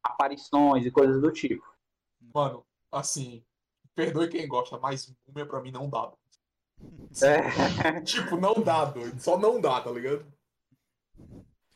[0.02, 1.64] aparições e coisas do tipo.
[2.34, 3.42] Mano, assim,
[3.96, 6.12] perdoe quem gosta, mas Múmia pra mim não dá.
[7.22, 9.18] É, Tipo, não dá, doido.
[9.20, 10.24] Só não dá, tá ligado?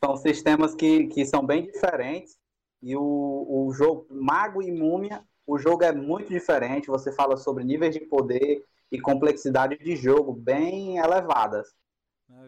[0.02, 2.38] são sistemas que, que são bem diferentes.
[2.83, 6.88] E o, o jogo Mago e Múmia, o jogo é muito diferente.
[6.88, 11.68] Você fala sobre níveis de poder e complexidade de jogo bem elevadas.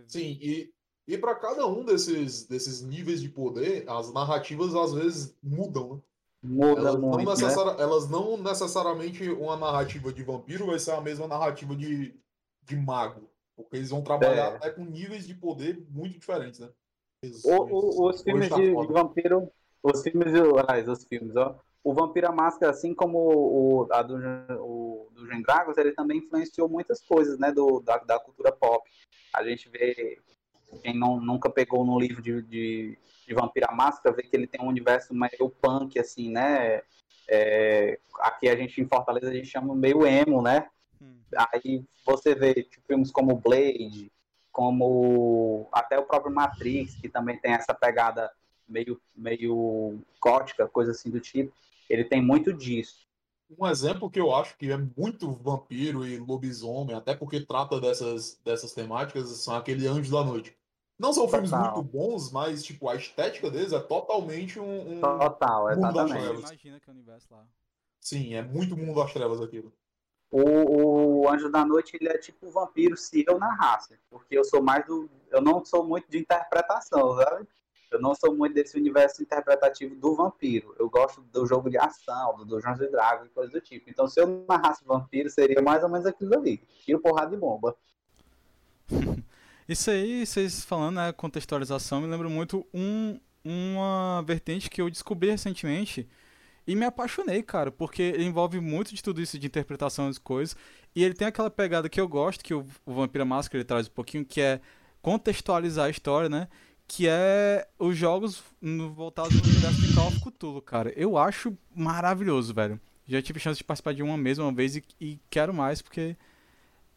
[0.06, 0.72] Sim, e,
[1.06, 6.00] e para cada um desses, desses níveis de poder, as narrativas às vezes mudam, né?
[6.42, 7.35] Muda Elas não, muito, né?
[7.35, 12.14] necessari- elas não necessariamente uma narrativa de vampiro vai ser a mesma narrativa de,
[12.64, 13.31] de mago.
[13.55, 14.57] Porque eles vão trabalhar É.
[14.57, 16.68] até com níveis de poder muito diferentes, né?
[17.44, 19.48] O- o- os Hoje filmes tá de, de vampiro,
[19.83, 21.57] os filmes, aliás, os filmes, ó.
[21.85, 24.14] O Vampiro à Máscara, assim como o, a do,
[24.61, 28.88] o, do Gen Dragons, ele também influenciou muitas coisas, né, do, da, da cultura pop.
[29.35, 30.18] A gente vê,
[30.78, 34.46] quem não, nunca pegou no livro de, de, de Vampiro à Máscara, vê que ele
[34.46, 36.82] tem um universo meio punk, assim, né,
[37.28, 40.68] é, aqui a gente, em Fortaleza, a gente chama meio emo, né,
[41.02, 41.18] Hum.
[41.52, 44.12] Aí você vê tipo, filmes como Blade,
[44.52, 48.30] como até o próprio Matrix, que também tem essa pegada
[48.68, 51.52] meio, meio gótica, coisa assim do tipo.
[51.90, 53.02] Ele tem muito disso.
[53.58, 58.40] Um exemplo que eu acho que é muito vampiro e lobisomem, até porque trata dessas,
[58.42, 60.56] dessas temáticas, são aquele Anjos da Noite.
[61.02, 61.74] Não são filmes Total.
[61.74, 64.98] muito bons, mas tipo, a estética deles é totalmente um.
[64.98, 66.38] um- Total, Mundo das exatamente.
[66.38, 67.44] Imagina que é o universo lá.
[68.00, 69.72] Sim, é muito mundo das trevas aquilo.
[70.30, 73.98] O, o Anjo da Noite, ele é tipo um vampiro se eu narrasse.
[74.08, 75.10] Porque eu sou mais do.
[75.28, 77.48] Eu não sou muito de interpretação, sabe?
[77.90, 80.72] Eu não sou muito desse universo interpretativo do vampiro.
[80.78, 83.90] Eu gosto do jogo de ação, do Dungeons and Dragons e coisa do tipo.
[83.90, 86.58] Então, se eu narrasse vampiro, seria mais ou menos aquilo ali.
[86.84, 87.76] Tiro, porrada e bomba.
[89.72, 95.30] Isso aí, vocês falando, né, contextualização, me lembra muito um, uma vertente que eu descobri
[95.30, 96.06] recentemente
[96.66, 100.54] e me apaixonei, cara, porque ele envolve muito de tudo isso de interpretação das coisas.
[100.94, 103.92] E ele tem aquela pegada que eu gosto, que o, Vampira Máscara ele traz um
[103.92, 104.61] pouquinho, que é
[105.00, 106.48] contextualizar a história, né?
[106.87, 108.42] Que é os jogos
[108.94, 110.92] voltados no universo de Call of Cthulhu, cara.
[110.94, 112.78] Eu acho maravilhoso, velho.
[113.08, 116.14] Já tive chance de participar de uma mesma vez e, e quero mais, porque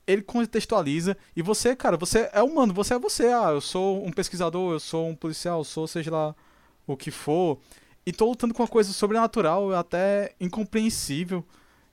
[0.07, 1.17] ele contextualiza.
[1.35, 3.27] E você, cara, você é humano, você é você.
[3.27, 6.35] Ah, eu sou um pesquisador, eu sou um policial, eu sou seja lá
[6.85, 7.59] o que for.
[8.05, 11.43] E tô lutando com uma coisa sobrenatural, até incompreensível,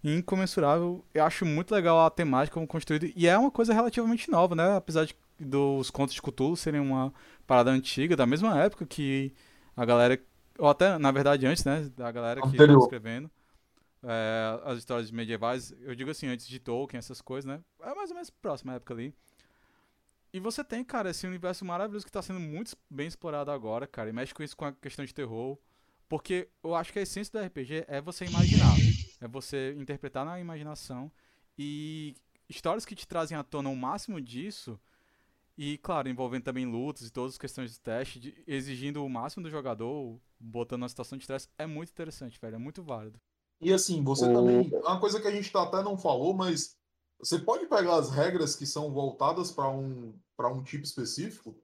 [0.04, 1.04] incomensurável.
[1.14, 3.10] Eu acho muito legal a temática como construída.
[3.16, 4.76] E é uma coisa relativamente nova, né?
[4.76, 7.12] Apesar de, dos contos de Cthulhu serem uma
[7.46, 9.32] parada antiga, da mesma época que
[9.76, 10.20] a galera.
[10.58, 11.90] Ou até, na verdade, antes, né?
[11.96, 13.30] Da galera que estava escrevendo.
[14.04, 17.62] É, as histórias medievais, eu digo assim, antes de Tolkien, essas coisas, né?
[17.80, 19.14] É mais ou menos próxima época ali.
[20.32, 24.08] E você tem, cara, esse universo maravilhoso que está sendo muito bem explorado agora, cara.
[24.08, 25.58] E mexe com isso com a questão de terror.
[26.08, 28.74] Porque eu acho que a essência do RPG é você imaginar.
[29.20, 31.12] É você interpretar na imaginação.
[31.56, 32.14] E
[32.48, 34.80] histórias que te trazem à tona o máximo disso.
[35.56, 39.42] E, claro, envolvendo também lutas e todas as questões de teste, de, exigindo o máximo
[39.42, 42.54] do jogador, botando uma situação de estresse, é muito interessante, velho.
[42.56, 43.20] É muito válido.
[43.62, 44.34] E assim, você o...
[44.34, 44.68] também.
[44.74, 46.76] Uma coisa que a gente até não falou, mas
[47.18, 51.54] você pode pegar as regras que são voltadas para um, um tipo específico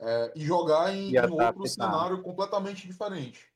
[0.00, 3.46] é, e jogar em, e em outro cenário completamente diferente.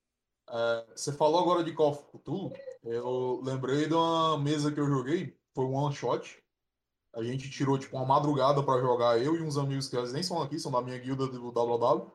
[0.48, 2.52] É, você falou agora de Call of Cthulhu.
[2.85, 5.37] Eu lembrei de uma mesa que eu joguei.
[5.52, 6.40] Foi um one shot.
[7.12, 9.20] A gente tirou tipo uma madrugada para jogar.
[9.20, 12.12] Eu e uns amigos que eles nem são aqui, são da minha guilda do WW.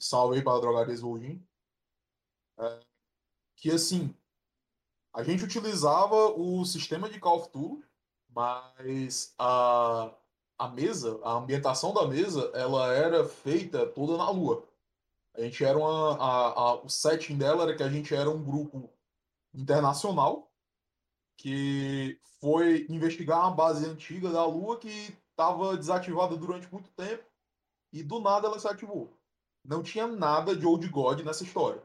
[0.00, 1.46] Salve aí para Drogarias Volgin.
[2.58, 2.80] É,
[3.54, 4.12] que assim,
[5.12, 7.82] a gente utilizava o sistema de Call of Cthulhu,
[8.28, 10.14] mas a,
[10.58, 14.66] a mesa, a ambientação da mesa, ela era feita toda na lua.
[15.34, 16.16] A gente era uma.
[16.16, 18.90] A, a, o setting dela era que a gente era um grupo
[19.54, 20.50] internacional
[21.36, 27.24] que foi investigar uma base antiga da Lua que estava desativada durante muito tempo
[27.92, 29.16] e do nada ela se ativou.
[29.64, 31.82] Não tinha nada de Old God nessa história.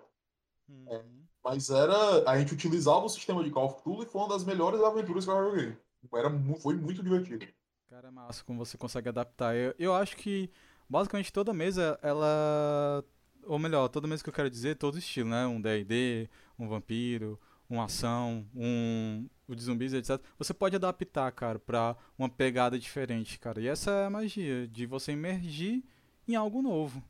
[0.68, 0.86] Uhum.
[0.88, 1.06] É,
[1.44, 2.30] mas era.
[2.30, 5.26] A gente utilizava o sistema de Call of Cthulhu e foi uma das melhores aventuras
[5.26, 5.78] que eu joguei.
[6.14, 6.30] Era,
[6.60, 7.46] foi muito divertido.
[7.90, 9.56] Cara, é massa como você consegue adaptar.
[9.56, 10.50] Eu, eu acho que
[10.90, 13.04] basicamente toda mesa ela
[13.46, 15.46] ou melhor, toda vez que eu quero dizer, todo estilo, né?
[15.46, 20.20] Um D&D, um vampiro, uma ação, um o de zumbis, etc.
[20.38, 23.62] Você pode adaptar, cara, pra uma pegada diferente, cara.
[23.62, 25.84] E essa é a magia, de você emergir
[26.28, 27.04] em algo novo.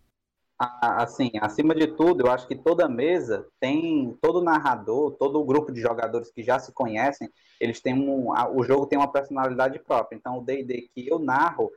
[0.60, 5.72] Assim, acima de tudo, eu acho que toda mesa tem, todo narrador, todo o grupo
[5.72, 10.16] de jogadores que já se conhecem, eles têm um, o jogo tem uma personalidade própria.
[10.16, 11.72] Então, o D&D que eu narro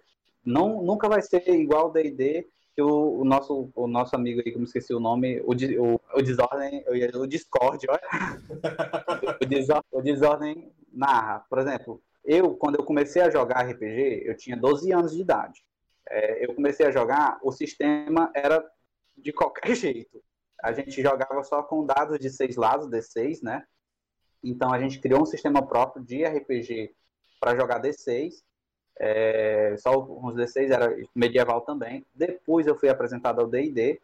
[0.45, 4.53] não, nunca vai ser igual o D&D que o, o, nosso, o nosso amigo aí,
[4.53, 6.85] como esqueci o nome, o, o, o Desordem,
[7.15, 8.01] o Discord, olha.
[9.43, 11.43] o, Desordem, o Desordem narra.
[11.49, 15.65] Por exemplo, eu, quando eu comecei a jogar RPG, eu tinha 12 anos de idade.
[16.09, 18.64] É, eu comecei a jogar, o sistema era
[19.16, 20.23] de qualquer jeito.
[20.62, 23.64] A gente jogava só com dados de seis lados, D6, né?
[24.42, 26.95] Então a gente criou um sistema próprio de RPG
[27.40, 28.47] para jogar D6
[28.99, 32.05] é, só os D6 era medieval também.
[32.14, 34.01] Depois eu fui apresentado ao D&D,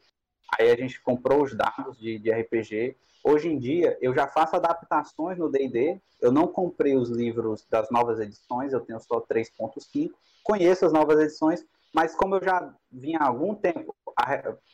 [0.59, 2.97] aí a gente comprou os dados de, de RPG.
[3.25, 5.99] Hoje em dia eu já faço adaptações no D&D.
[6.21, 10.11] Eu não comprei os livros das novas edições, eu tenho só 3.5.
[10.43, 13.95] Conheço as novas edições, mas como eu já vinha há algum tempo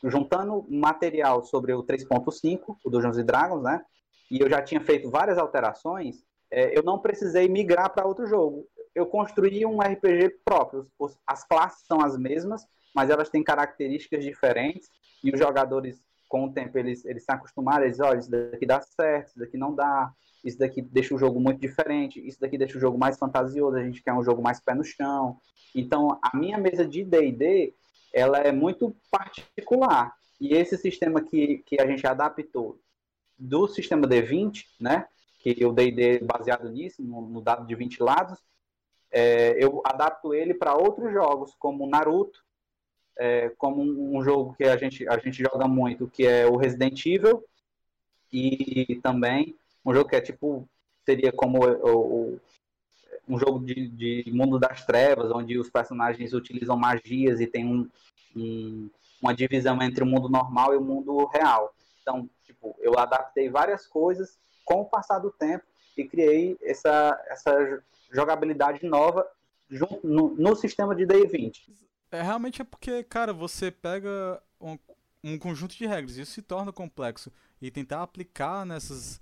[0.03, 3.81] juntando material sobre o 3.5, o Dungeons Dragons, né?
[4.29, 8.67] E eu já tinha feito várias alterações, é, eu não precisei migrar para outro jogo
[8.99, 10.87] eu construí um RPG próprio.
[11.25, 14.89] As classes são as mesmas, mas elas têm características diferentes
[15.23, 18.81] e os jogadores, com o tempo, eles, eles se acostumaram, eles olha, isso daqui dá
[18.81, 20.11] certo, isso daqui não dá,
[20.43, 23.83] isso daqui deixa o jogo muito diferente, isso daqui deixa o jogo mais fantasioso, a
[23.83, 25.37] gente quer um jogo mais pé no chão.
[25.75, 27.73] Então, a minha mesa de D&D,
[28.13, 30.13] ela é muito particular.
[30.39, 32.79] E esse sistema que, que a gente adaptou
[33.37, 35.07] do sistema D20, né,
[35.39, 38.39] que o D&D baseado nisso, no, no dado de 20 lados,
[39.11, 42.43] é, eu adapto ele para outros jogos, como Naruto,
[43.17, 47.05] é, como um, jogo que a gente, a gente joga muito, que é o Resident
[47.05, 47.43] Evil,
[48.31, 49.55] e também
[49.85, 50.67] um jogo que é tipo,
[51.05, 52.39] seria como o, o,
[53.27, 57.89] um jogo de, de, mundo das trevas, onde os personagens utilizam magias e tem um,
[58.35, 58.89] um,
[59.21, 61.73] uma divisão entre o mundo normal e o mundo real.
[62.01, 65.63] Então, tipo, eu adaptei várias coisas com o passar do tempo
[65.97, 69.27] e criei essa, essa jogabilidade nova
[70.03, 71.69] no, no sistema de D20.
[72.11, 74.77] É, realmente é porque, cara, você pega um,
[75.23, 76.17] um conjunto de regras.
[76.17, 77.31] Isso se torna complexo.
[77.61, 79.19] E tentar aplicar nessas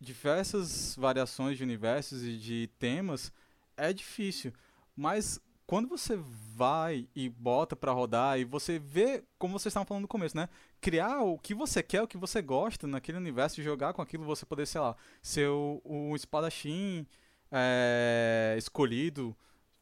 [0.00, 3.32] diversas variações de universos e de temas
[3.76, 4.52] é difícil.
[4.94, 6.16] Mas quando você
[6.54, 10.48] vai e bota para rodar e você vê, como vocês estavam falando no começo, né?
[10.80, 14.24] Criar o que você quer, o que você gosta naquele universo e jogar com aquilo,
[14.24, 17.06] você poder, sei lá, ser o, o espadachim
[17.50, 19.36] é, escolhido,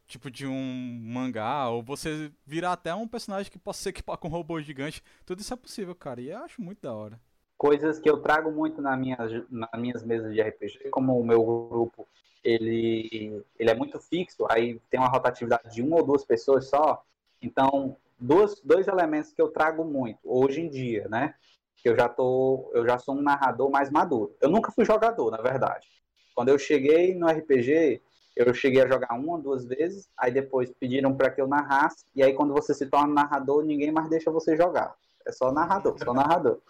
[0.07, 4.29] tipo de um mangá, ou você virar até um personagem que possa se equipar com
[4.29, 5.03] um robô gigante.
[5.27, 7.21] Tudo isso é possível, cara, e eu acho muito da hora.
[7.57, 9.17] Coisas que eu trago muito na minha,
[9.51, 12.07] nas minhas mesas de RPG, como o meu grupo
[12.45, 17.03] ele, ele é muito fixo, aí tem uma rotatividade de uma ou duas pessoas só.
[17.41, 21.35] Então, dois, dois elementos que eu trago muito hoje em dia, né?
[21.83, 24.35] Eu já tô, eu já sou um narrador mais maduro.
[24.41, 25.87] Eu nunca fui jogador, na verdade.
[26.35, 28.03] Quando eu cheguei no RPG,
[28.37, 32.23] eu cheguei a jogar uma, duas vezes, aí depois pediram para que eu narrasse, e
[32.23, 34.95] aí quando você se torna narrador, ninguém mais deixa você jogar.
[35.27, 36.61] É só narrador, só narrador.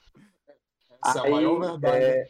[1.05, 2.05] Essa aí, é a maior verdade.
[2.05, 2.29] É,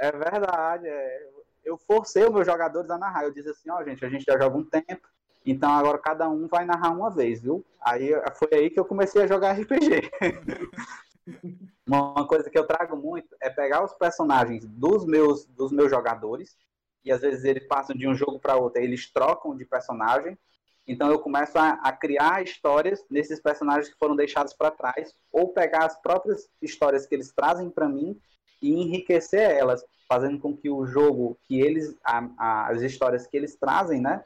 [0.00, 1.28] é verdade, é,
[1.64, 3.24] eu forcei os meus jogadores a narrar.
[3.24, 5.08] Eu disse assim, ó, oh, gente, a gente já joga um tempo,
[5.44, 7.64] então agora cada um vai narrar uma vez, viu?
[7.80, 10.10] Aí foi aí que eu comecei a jogar RPG.
[11.86, 16.56] uma coisa que eu trago muito é pegar os personagens dos meus, dos meus jogadores,
[17.04, 20.38] e às vezes eles passam de um jogo para outro, eles trocam de personagem.
[20.86, 25.48] Então eu começo a, a, criar histórias nesses personagens que foram deixados para trás, ou
[25.48, 28.18] pegar as próprias histórias que eles trazem para mim
[28.60, 33.36] e enriquecer elas fazendo com que o jogo que eles, a, a, as histórias que
[33.36, 34.22] eles trazem, né,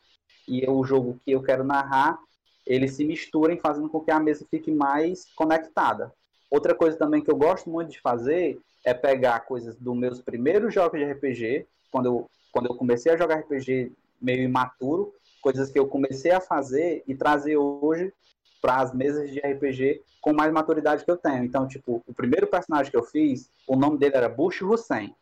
[0.48, 2.18] e o jogo que eu quero narrar,
[2.66, 6.12] eles se misturem, fazendo com que a mesa fique mais conectada.
[6.50, 10.74] Outra coisa também que eu gosto muito de fazer é pegar coisas dos meus primeiros
[10.74, 15.12] jogos de RPG, quando eu, quando eu comecei a jogar RPG meio imaturo,
[15.46, 18.12] coisas que eu comecei a fazer e trazer hoje
[18.60, 21.44] para as mesas de RPG com mais maturidade que eu tenho.
[21.44, 25.14] Então, tipo, o primeiro personagem que eu fiz, o nome dele era Bush Hussein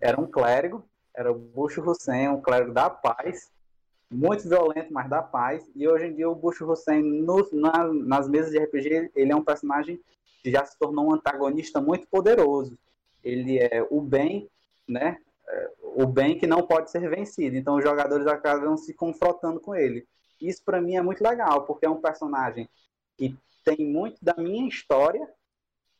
[0.00, 0.84] era um clérigo,
[1.14, 3.50] era o Bucho Hussein, um clérigo da paz,
[4.10, 5.68] muito violento, mas da paz.
[5.74, 9.36] E hoje em dia o Bucho Hussein, no, na, nas mesas de RPG, ele é
[9.36, 10.00] um personagem
[10.42, 12.78] que já se tornou um antagonista muito poderoso.
[13.24, 14.48] Ele é o bem,
[14.86, 15.18] né?
[15.48, 17.56] É, o bem que não pode ser vencido.
[17.56, 20.06] Então os jogadores acabam se confrontando com ele.
[20.38, 22.68] Isso para mim é muito legal, porque é um personagem
[23.16, 23.34] que
[23.64, 25.26] tem muito da minha história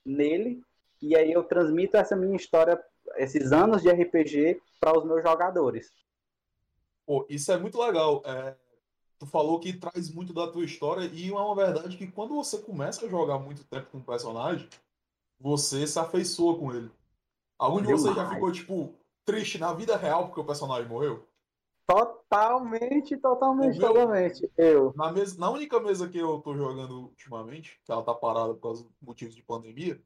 [0.04, 0.62] nele,
[1.00, 2.78] e aí eu transmito essa minha história
[3.16, 5.90] esses anos de RPG para os meus jogadores.
[7.06, 8.22] Pô, isso é muito legal.
[8.26, 8.54] É,
[9.18, 12.58] tu falou que traz muito da tua história e é uma verdade que quando você
[12.58, 14.68] começa a jogar muito tempo com um personagem,
[15.40, 16.90] você se afeiçoa com ele.
[17.58, 18.94] Algum de vocês já ficou, tipo,
[19.26, 21.28] triste na vida real porque o personagem morreu?
[21.86, 24.50] Totalmente, totalmente, meu, totalmente.
[24.56, 24.92] Eu.
[24.96, 28.60] Na, mesa, na única mesa que eu tô jogando ultimamente, que ela tá parada por
[28.60, 30.00] causa de motivos de pandemia,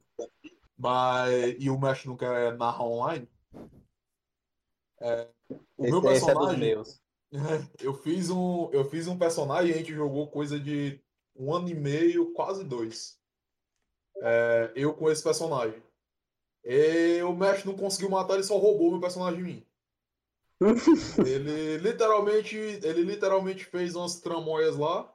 [0.77, 3.27] mas, e o mestre não quer narrar online.
[4.99, 6.73] É, o esse, meu personagem.
[6.73, 6.81] É
[7.81, 8.69] eu fiz um.
[8.71, 11.01] Eu fiz um personagem e a gente jogou coisa de
[11.35, 13.19] um ano e meio, quase dois.
[14.21, 15.81] É, eu com esse personagem.
[16.63, 19.65] E o mestre não conseguiu matar, ele só roubou meu personagem de mim.
[21.25, 22.55] ele literalmente.
[22.55, 25.11] Ele literalmente fez umas tramóias lá.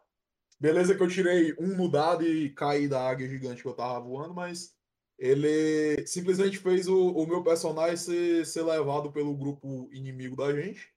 [0.59, 4.01] Beleza que eu tirei um no dado e caí da águia gigante que eu tava
[4.01, 4.75] voando, mas
[5.19, 10.91] ele simplesmente fez o, o meu personagem ser, ser levado pelo grupo inimigo da gente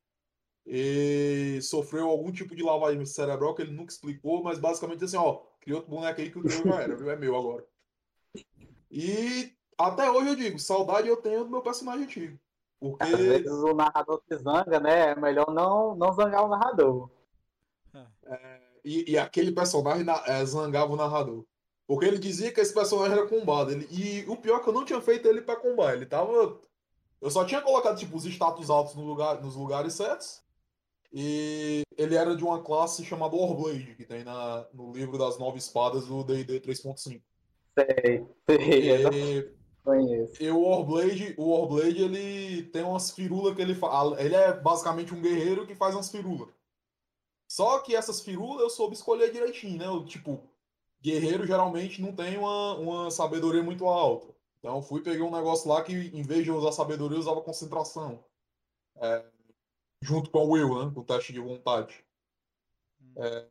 [0.66, 5.41] e sofreu algum tipo de lavagem cerebral que ele nunca explicou, mas basicamente assim, ó,
[5.60, 7.10] criou outro boneco aí que o teu já era, viu?
[7.10, 7.66] É meu agora.
[8.91, 12.38] E até hoje eu digo, saudade eu tenho do meu personagem antigo.
[12.80, 13.04] Porque...
[13.04, 15.12] Às vezes o narrador se zanga, né?
[15.12, 17.10] É melhor não, não zangar o narrador.
[18.26, 21.44] É, e, e, aquele personagem é, zangava o narrador.
[21.88, 23.72] Porque ele dizia que esse personagem era combado.
[23.72, 25.94] Ele, e o pior é que eu não tinha feito ele pra combar.
[25.94, 26.60] Ele tava.
[27.20, 30.42] Eu só tinha colocado, tipo, os status altos no lugar, nos lugares certos.
[31.12, 35.58] E ele era de uma classe chamada Warblade, que tem na, no livro das nove
[35.58, 37.22] espadas do DD 3.5.
[37.78, 39.02] Sei, sei.
[39.12, 40.42] E, Conheço.
[40.42, 44.20] E o Warblade, o Warblade, ele tem umas firulas que ele faz.
[44.20, 46.50] Ele é basicamente um guerreiro que faz umas firulas.
[47.50, 49.88] Só que essas firulas eu soube escolher direitinho, né?
[49.88, 50.40] Eu, tipo,
[51.02, 54.28] guerreiro geralmente não tem uma, uma sabedoria muito alta.
[54.60, 58.24] Então fui peguei um negócio lá que, em vez de usar sabedoria, eu usava concentração.
[58.98, 59.26] É,
[60.02, 60.92] junto com o will, né?
[60.94, 62.06] Com o teste de vontade.
[63.02, 63.14] Hum.
[63.18, 63.48] É,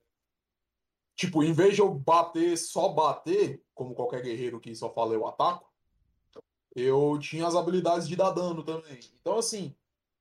[1.16, 5.26] tipo, em vez de eu bater, só bater, como qualquer guerreiro que só fala eu
[5.26, 5.67] ataco,
[6.74, 8.98] eu tinha as habilidades de dar dano também.
[9.20, 9.74] Então, assim,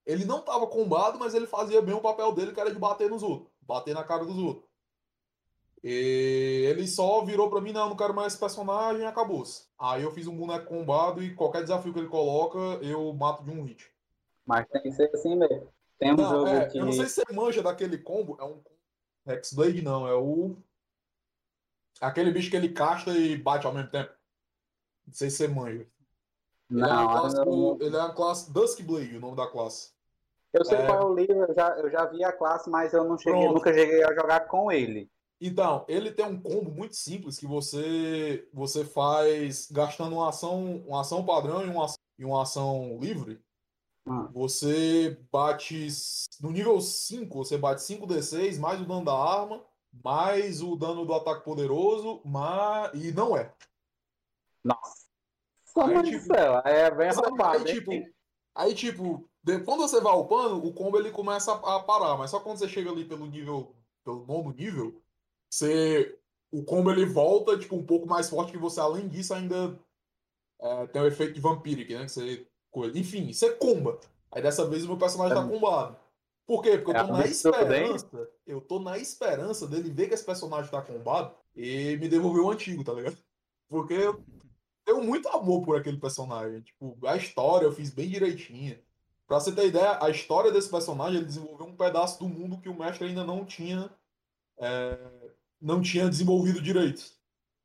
[0.06, 3.10] ele não tava combado, mas ele fazia bem o papel dele, que era de bater
[3.10, 3.52] nos outros.
[3.62, 4.68] Bater na cara dos outros.
[5.84, 9.68] E ele só virou pra mim, não, não quero mais esse personagem e acabou-se.
[9.80, 13.52] Aí eu fiz um boneco combado e qualquer desafio que ele coloca, eu mato de
[13.52, 13.90] um hit.
[14.46, 15.68] Mas tem que ser assim mesmo.
[16.00, 16.78] Tem um Não, jogo é, que.
[16.78, 18.62] eu não sei se você manja daquele combo, é um
[19.28, 20.56] Hexblade não, é o
[22.00, 24.12] aquele bicho que ele casta e bate ao mesmo tempo.
[25.06, 25.86] Não sei se você manja.
[26.70, 29.48] Ele é uma Não, classe, eu, do- ele é uma classe Duskblade, o nome da
[29.48, 29.92] classe.
[30.54, 30.86] eu sei é.
[30.86, 33.42] qual é o livro, eu já, eu já vi a classe, mas eu não cheguei,
[33.42, 33.56] Pronto.
[33.56, 35.10] nunca cheguei a jogar com ele.
[35.40, 41.02] Então, ele tem um combo muito simples que você você faz gastando uma ação, uma
[41.02, 43.40] ação padrão e uma, ação- e uma ação livre.
[44.10, 44.28] Ah.
[44.34, 45.88] Você bate
[46.42, 49.64] no nível 5, você bate 5d6 mais o dano da arma,
[50.04, 53.54] mais o dano do ataque poderoso, mas e não é.
[54.64, 55.07] Nossa.
[55.82, 57.92] Aí, Mãe do tipo, céu, é bem aí, roubado, aí, tipo,
[58.56, 59.30] aí, tipo,
[59.66, 62.92] quando você vai upando, o combo ele começa a, parar, mas só quando você chega
[62.92, 65.02] ali pelo nível, pelo nono nível,
[65.50, 66.18] você,
[66.52, 69.80] o combo ele volta, tipo, um pouco mais forte que você, além disso, ainda
[70.60, 72.48] é, tem o efeito de Vampiric, né, que você,
[72.96, 74.00] enfim, você comba.
[74.32, 75.98] Aí dessa vez o meu personagem tá combado.
[76.46, 76.78] Por quê?
[76.78, 80.26] Porque eu É tô um na esperança, eu tô na esperança dele ver que esse
[80.26, 83.18] personagem tá combado e me devolver o antigo, tá ligado?
[83.70, 84.24] Porque eu
[84.88, 86.62] tenho muito amor por aquele personagem.
[86.62, 88.82] Tipo, a história eu fiz bem direitinha.
[89.28, 92.70] Pra você ter ideia, a história desse personagem, ele desenvolveu um pedaço do mundo que
[92.70, 93.90] o mestre ainda não tinha
[94.58, 94.98] é,
[95.62, 97.04] não tinha desenvolvido direito.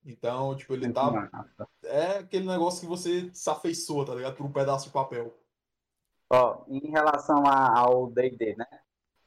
[0.04, 1.10] Então, tipo, ele tá.
[1.10, 1.48] Massa.
[1.84, 4.34] É aquele negócio que você se afeiçoa, tá ligado?
[4.34, 5.32] Por um pedaço de papel.
[6.28, 8.66] Ó, em relação a- ao D&D, né?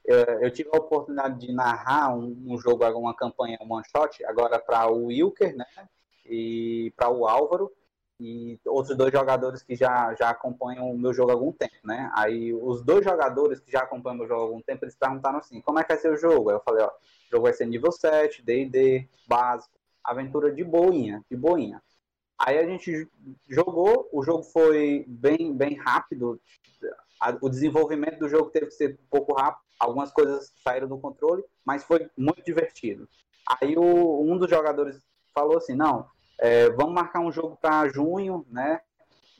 [0.04, 4.22] Eu, eu tive a oportunidade de narrar um, um jogo, uma campanha, um one shot,
[4.26, 5.64] agora para o Wilker, né?
[6.26, 7.72] E para o Álvaro
[8.18, 12.10] e outros dois jogadores que já, já acompanham o meu jogo há algum tempo, né?
[12.14, 15.38] Aí os dois jogadores que já acompanham o meu jogo há algum tempo, eles perguntaram
[15.38, 16.50] assim, como é que vai ser o jogo?
[16.50, 21.22] Aí eu falei, ó, o jogo vai ser nível 7, D&D, básico, aventura de boinha,
[21.30, 21.82] de boinha.
[22.38, 23.08] Aí a gente
[23.48, 26.40] jogou, o jogo foi bem, bem rápido,
[27.40, 31.42] o desenvolvimento do jogo teve que ser um pouco rápido, algumas coisas saíram do controle,
[31.64, 33.08] mas foi muito divertido.
[33.60, 35.02] Aí o- um dos jogadores
[35.34, 36.06] falou assim, não,
[36.38, 38.80] é, vamos marcar um jogo para junho, né?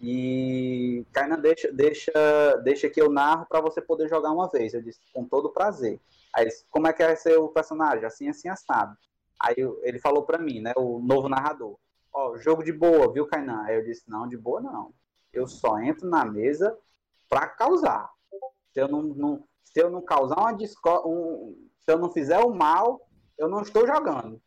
[0.01, 4.74] E Kainan, deixa, deixa, deixa que eu narro para você poder jogar uma vez.
[4.74, 5.99] Eu disse, com todo prazer.
[6.34, 8.05] Aí, como é que vai ser o personagem?
[8.05, 8.97] Assim, assim, assado.
[9.40, 11.76] Aí ele falou para mim, né, o novo narrador,
[12.12, 13.62] ó, jogo de boa, viu, Kainan?
[13.64, 14.92] Aí eu disse, não, de boa não.
[15.32, 16.76] Eu só entro na mesa
[17.28, 18.11] para causar.
[18.72, 22.38] Se eu não, não- se eu não causar uma discórdia, um, se eu não fizer
[22.38, 23.01] o mal,
[23.38, 24.40] eu não estou jogando.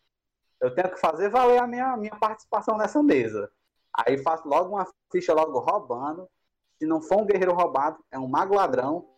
[0.61, 3.49] Eu tenho que fazer valer a minha, minha participação nessa mesa.
[3.93, 6.29] Aí faço logo uma ficha logo roubando.
[6.77, 9.09] Se não for um guerreiro roubado, é um mago ladrão.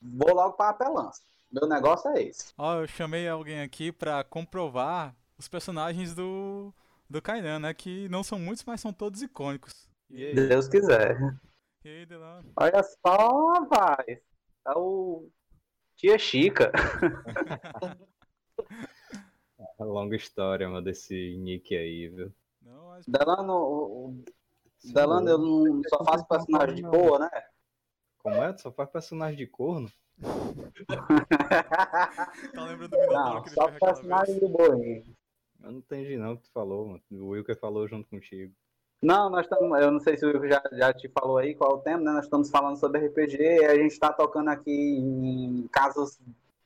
[0.00, 1.22] Vou logo para a apelança.
[1.50, 2.52] Meu negócio é esse.
[2.56, 6.72] Ó, eu chamei alguém aqui pra comprovar os personagens do,
[7.08, 7.74] do Kainan, né?
[7.74, 9.88] Que não são muitos, mas são todos icônicos.
[10.10, 11.18] E Deus quiser.
[11.84, 12.52] e aí Delano?
[12.56, 14.18] Olha só, rapaz.
[14.66, 15.28] É o
[15.96, 16.72] Tia Chica.
[19.78, 22.32] A longa história, mano, desse nick aí, viu?
[22.62, 23.06] Não, mas...
[23.06, 24.24] Delano, o-
[24.84, 27.30] Delano, eu não só faço personagem de boa, né?
[28.18, 28.52] Como é?
[28.52, 29.90] Tu só faz personagem de corno?
[32.54, 34.76] Tá lembrando do Minotauro que ele só personagem de boa.
[34.84, 35.04] hein?
[35.62, 37.02] Eu não entendi não o que tu falou, mano.
[37.10, 38.52] O Wilker falou junto contigo.
[39.02, 39.78] Não, nós estamos.
[39.80, 42.02] Eu não sei se o Ivo já, já te falou aí qual é o tema,
[42.02, 42.12] né?
[42.12, 46.18] Nós estamos falando sobre RPG e a gente está tocando aqui em casos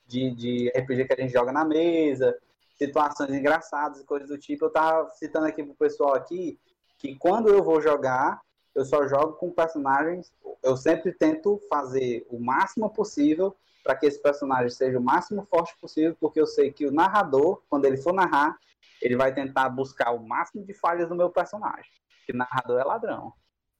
[0.07, 2.39] de, de RPG que a gente joga na mesa,
[2.87, 4.65] situações engraçadas e coisas do tipo.
[4.65, 6.59] Eu tava citando aqui pro pessoal aqui
[6.99, 8.41] que quando eu vou jogar,
[8.75, 10.33] eu só jogo com personagens.
[10.63, 15.77] Eu sempre tento fazer o máximo possível para que esse personagem seja o máximo forte
[15.81, 18.57] possível, porque eu sei que o narrador, quando ele for narrar,
[19.01, 21.91] ele vai tentar buscar o máximo de falhas do meu personagem.
[22.25, 23.33] Que narrador é ladrão.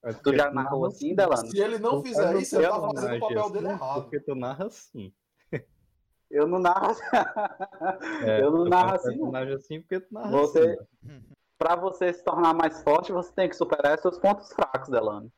[0.03, 1.47] É Tu já narrou narra assim, Delano?
[1.47, 4.01] Se ele não fizer isso, ele tá fazendo o papel assim, dele errado.
[4.01, 5.13] Porque tu narra assim.
[6.33, 6.95] Eu não narro.
[8.25, 9.35] É, eu não narro assim, não.
[9.53, 10.77] assim porque tu narra Você- assim.
[11.07, 11.23] mano.
[11.59, 15.31] Pra você se tornar mais forte, você tem que superar seus pontos fracos, Delano.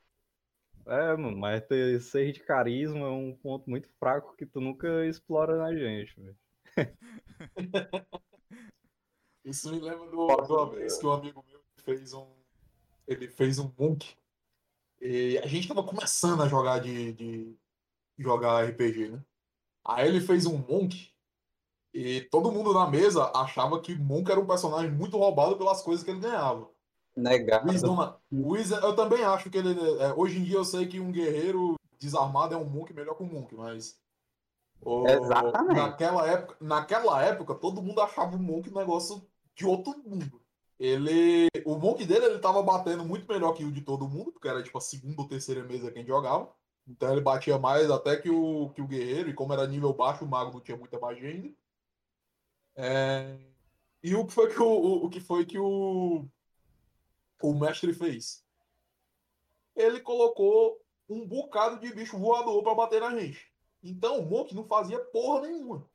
[0.88, 5.06] É, mano, mas ter seis de carisma é um ponto muito fraco que tu nunca
[5.06, 6.38] explora na gente, velho.
[9.44, 12.28] Isso me lembra do, Posso- de uma vez que um amigo meu fez um.
[13.08, 14.16] Ele fez um monk.
[15.00, 17.56] E a gente tava começando a jogar de, de
[18.18, 19.24] jogar RPG, né?
[19.86, 21.14] Aí ele fez um monk.
[21.94, 26.04] E todo mundo na mesa achava que Monk era um personagem muito roubado pelas coisas
[26.04, 26.70] que ele ganhava.
[27.16, 27.72] Negado.
[27.72, 29.80] Wisdom, Wisdom, eu também acho que ele.
[30.02, 33.24] é, hoje em dia eu sei que um guerreiro desarmado é um monk melhor que
[33.24, 33.98] um monk, mas.
[34.82, 35.80] Ô, Exatamente.
[35.80, 39.26] Naquela época, naquela época, todo mundo achava o Monk um negócio
[39.56, 40.42] de outro mundo.
[40.78, 41.48] Ele.
[41.66, 44.62] O Monk dele, ele tava batendo muito melhor que o de todo mundo, porque era
[44.62, 46.54] tipo a segunda ou terceira mesa quem jogava.
[46.88, 50.24] Então ele batia mais até que o, que o Guerreiro, e como era nível baixo,
[50.26, 51.56] o Mago não tinha muita magia ainda.
[52.78, 53.38] É,
[54.04, 56.28] E o que foi que o, o, o que foi que o,
[57.42, 58.46] o mestre fez?
[59.76, 60.80] Ele colocou
[61.10, 63.52] um bocado de bicho voador pra bater na gente.
[63.84, 65.90] Então o Monk não fazia porra nenhuma.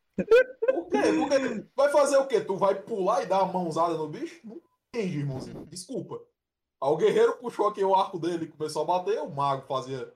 [0.68, 1.12] Por quê?
[1.12, 2.40] Porque vai fazer o quê?
[2.40, 4.40] Tu vai pular e dar uma mãozada no bicho?
[4.46, 5.66] Não entende, irmãozinho.
[5.66, 6.16] Desculpa.
[6.80, 9.20] Aí o guerreiro puxou aqui o arco dele e começou a bater.
[9.22, 10.12] O mago fazia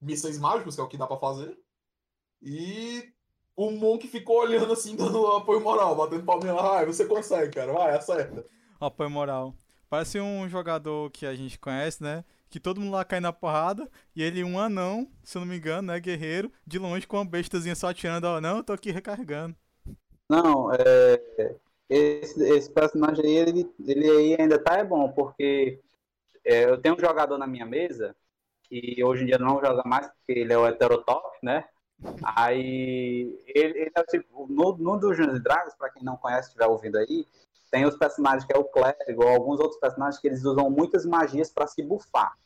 [0.00, 1.58] mísseis mágicos, que é o que dá pra fazer.
[2.40, 3.12] E
[3.56, 6.54] o Monk ficou olhando assim, dando apoio moral, batendo palminha.
[6.54, 7.72] Ai, você consegue, cara.
[7.72, 8.44] Vai, acerta.
[8.80, 9.54] Apoio moral.
[9.90, 12.24] Parece um jogador que a gente conhece, né?
[12.50, 13.90] Que todo mundo lá cai na porrada.
[14.14, 15.98] E ele, um anão, se eu não me engano, né?
[15.98, 18.24] Guerreiro, de longe com uma bestazinha só atirando.
[18.26, 19.56] Ó, não, eu tô aqui recarregando.
[20.28, 21.56] Não, é,
[21.88, 25.80] esse, esse personagem aí, ele, ele aí ainda tá é bom, porque
[26.44, 28.14] é, eu tenho um jogador na minha mesa,
[28.68, 31.64] que hoje em dia não joga mais, porque ele é o heterotop, né?
[32.36, 36.66] Aí, ele, ele é tipo, no, no Dungeons and Dragons, pra quem não conhece, estiver
[36.66, 37.26] ouvindo aí,
[37.70, 41.04] tem os personagens que é o clérigo, ou alguns outros personagens que eles usam muitas
[41.04, 42.36] magias pra se bufar.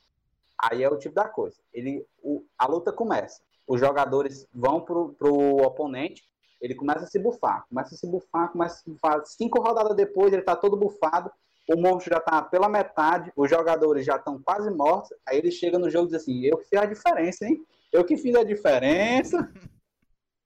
[0.58, 1.56] Aí é o tipo da coisa.
[1.72, 3.42] Ele, o- a luta começa.
[3.66, 6.28] Os jogadores vão pro, pro oponente,
[6.60, 9.24] ele começa a se bufar, começa a se bufar, começa a se bufar.
[9.26, 11.30] Cinco rodadas depois, ele tá todo bufado,
[11.70, 15.78] o monstro já tá pela metade, os jogadores já estão quase mortos, aí ele chega
[15.78, 17.64] no jogo e diz assim, eu que fiz a diferença, hein?
[17.92, 19.52] Eu que fiz a diferença.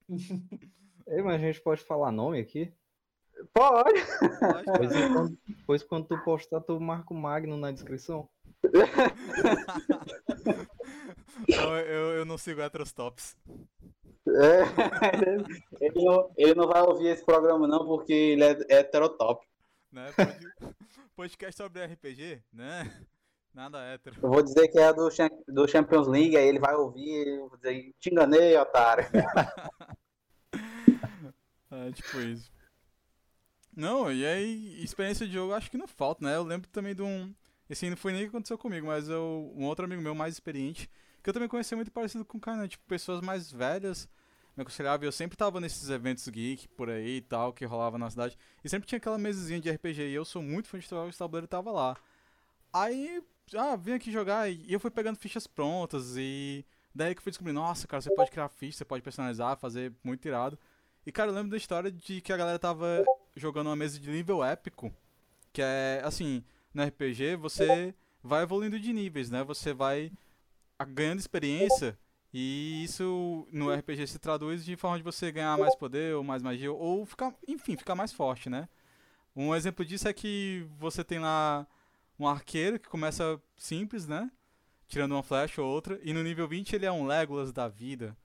[1.07, 2.73] Ei, mas a gente pode falar nome aqui?
[3.53, 4.01] Pode.
[4.77, 8.27] Pois, quando, pois quando tu postar, tu marca o Magno na descrição.
[11.47, 13.37] eu, eu, eu não sigo heterostops.
[14.27, 14.63] É,
[15.79, 19.45] ele, não, ele não vai ouvir esse programa não, porque ele é heterotop.
[19.91, 20.11] Né?
[20.15, 20.75] Pod-
[21.17, 22.83] Podcast sobre RPG, né?
[23.51, 24.19] Nada hétero.
[24.21, 25.09] Eu vou dizer que é do,
[25.47, 29.03] do Champions League, aí ele vai ouvir e vou dizer, te enganei, otário.
[31.69, 32.49] É, tipo isso.
[33.75, 36.37] Não, e aí, experiência de jogo acho que não falta, né?
[36.37, 37.35] Eu lembro também de um.
[37.69, 40.35] Esse não foi nem o que aconteceu comigo, mas eu, um outro amigo meu mais
[40.35, 40.89] experiente,
[41.21, 42.67] que eu também conheci muito parecido com o cara, né?
[42.69, 44.07] Tipo, pessoas mais velhas,
[44.57, 48.09] me aconselhava, eu sempre tava nesses eventos geek por aí e tal, que rolava na
[48.09, 51.11] cidade, e sempre tinha aquela mesazinha de RPG, e eu sou muito fã de jogos
[51.13, 51.95] de tabuleiro tava lá.
[52.73, 53.23] Aí,
[53.55, 57.31] ah, vim aqui jogar, e eu fui pegando fichas prontas, e daí que eu fui
[57.31, 60.57] descobrindo, nossa, cara, você pode criar ficha, você pode personalizar, fazer muito irado.
[61.05, 64.11] E, cara, eu lembro da história de que a galera tava jogando uma mesa de
[64.11, 64.93] nível épico.
[65.53, 66.43] Que é, assim,
[66.73, 69.41] no RPG você vai evoluindo de níveis, né?
[69.45, 70.11] Você vai
[70.89, 71.97] ganhando experiência.
[72.39, 76.43] E isso no RPG se traduz de forma de você ganhar mais poder ou mais
[76.43, 76.71] magia.
[76.71, 78.69] Ou ficar, enfim, ficar mais forte, né?
[79.35, 81.65] Um exemplo disso é que você tem lá
[82.19, 84.29] um arqueiro que começa simples, né?
[84.87, 85.99] Tirando uma flecha ou outra.
[86.03, 88.15] E no nível 20 ele é um Legolas da vida.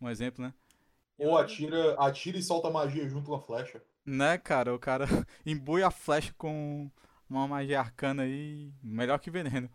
[0.00, 0.52] Um exemplo, né?
[1.16, 3.80] Ou atira, atira e solta magia junto com a flecha.
[4.04, 4.74] Né, cara?
[4.74, 5.06] O cara
[5.46, 6.90] embui a flecha com
[7.28, 9.70] uma magia arcana aí, melhor que veneno.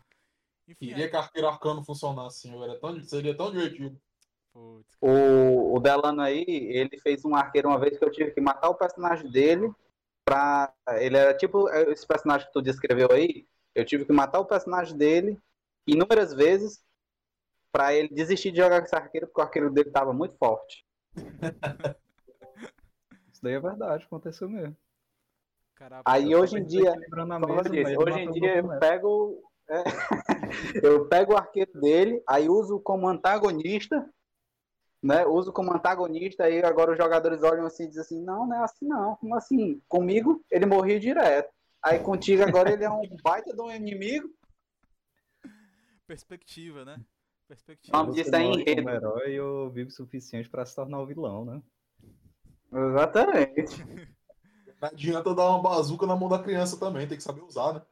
[0.68, 1.08] Enfim, Queria é...
[1.08, 3.98] que arqueiro arcano funcionasse assim, era tão, seria tão divertido.
[4.52, 8.40] Putz, O, o Delano aí, ele fez um arqueiro uma vez que eu tive que
[8.40, 9.72] matar o personagem dele
[10.24, 10.72] pra.
[10.98, 13.46] Ele era tipo esse personagem que tu descreveu aí.
[13.74, 15.38] Eu tive que matar o personagem dele
[15.86, 16.82] inúmeras vezes
[17.70, 20.84] pra ele desistir de jogar com esse arqueiro, porque o arqueiro dele tava muito forte.
[23.30, 24.74] Isso daí é verdade, aconteceu mesmo.
[25.74, 29.42] caraca, Aí hoje em dia, ele hoje em dia eu pego.
[29.68, 29.84] É,
[30.82, 34.08] eu pego o arqueiro dele, aí uso como antagonista,
[35.02, 35.26] né?
[35.26, 38.64] Uso como antagonista, aí agora os jogadores olham assim e dizem assim, não, não é
[38.64, 39.16] assim não.
[39.16, 39.82] Como assim?
[39.88, 41.52] Comigo ele morria direto.
[41.82, 44.28] Aí contigo agora ele é um baita de um inimigo.
[46.06, 47.00] Perspectiva, né?
[47.48, 47.96] Perspectiva.
[47.96, 48.82] Vamos Você disso é enredo.
[48.82, 51.62] como herói e eu vivo o suficiente pra se tornar o vilão, né?
[52.72, 53.84] Exatamente.
[54.80, 57.82] Não adianta dar uma bazuca na mão da criança também, tem que saber usar, né?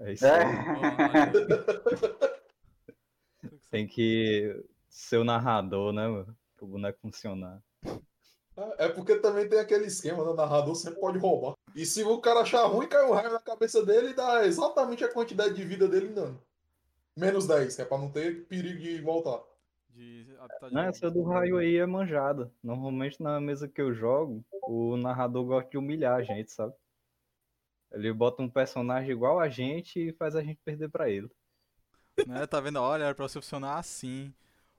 [0.00, 0.42] É isso aí.
[0.42, 2.38] É.
[3.70, 6.36] Tem que ser o narrador, né, mano?
[6.56, 7.62] Pro boneco funcionar.
[8.56, 10.30] É é porque também tem aquele esquema, né?
[10.30, 11.54] O narrador sempre pode roubar.
[11.76, 15.04] E se o cara achar ruim, cai um raio na cabeça dele e dá exatamente
[15.04, 16.42] a quantidade de vida dele em dano.
[17.16, 19.40] Menos 10, que é pra não ter perigo de voltar.
[19.90, 20.24] De...
[20.24, 20.36] de-
[20.72, 22.50] Não, essa do raio aí é manjada.
[22.62, 26.74] Normalmente na mesa que eu jogo, o narrador gosta de humilhar a gente, sabe?
[27.92, 31.28] Ele bota um personagem igual a gente e faz a gente perder pra ele.
[32.26, 32.46] né?
[32.46, 32.76] Tá vendo?
[32.80, 34.32] Olha, era pra você funcionar assim.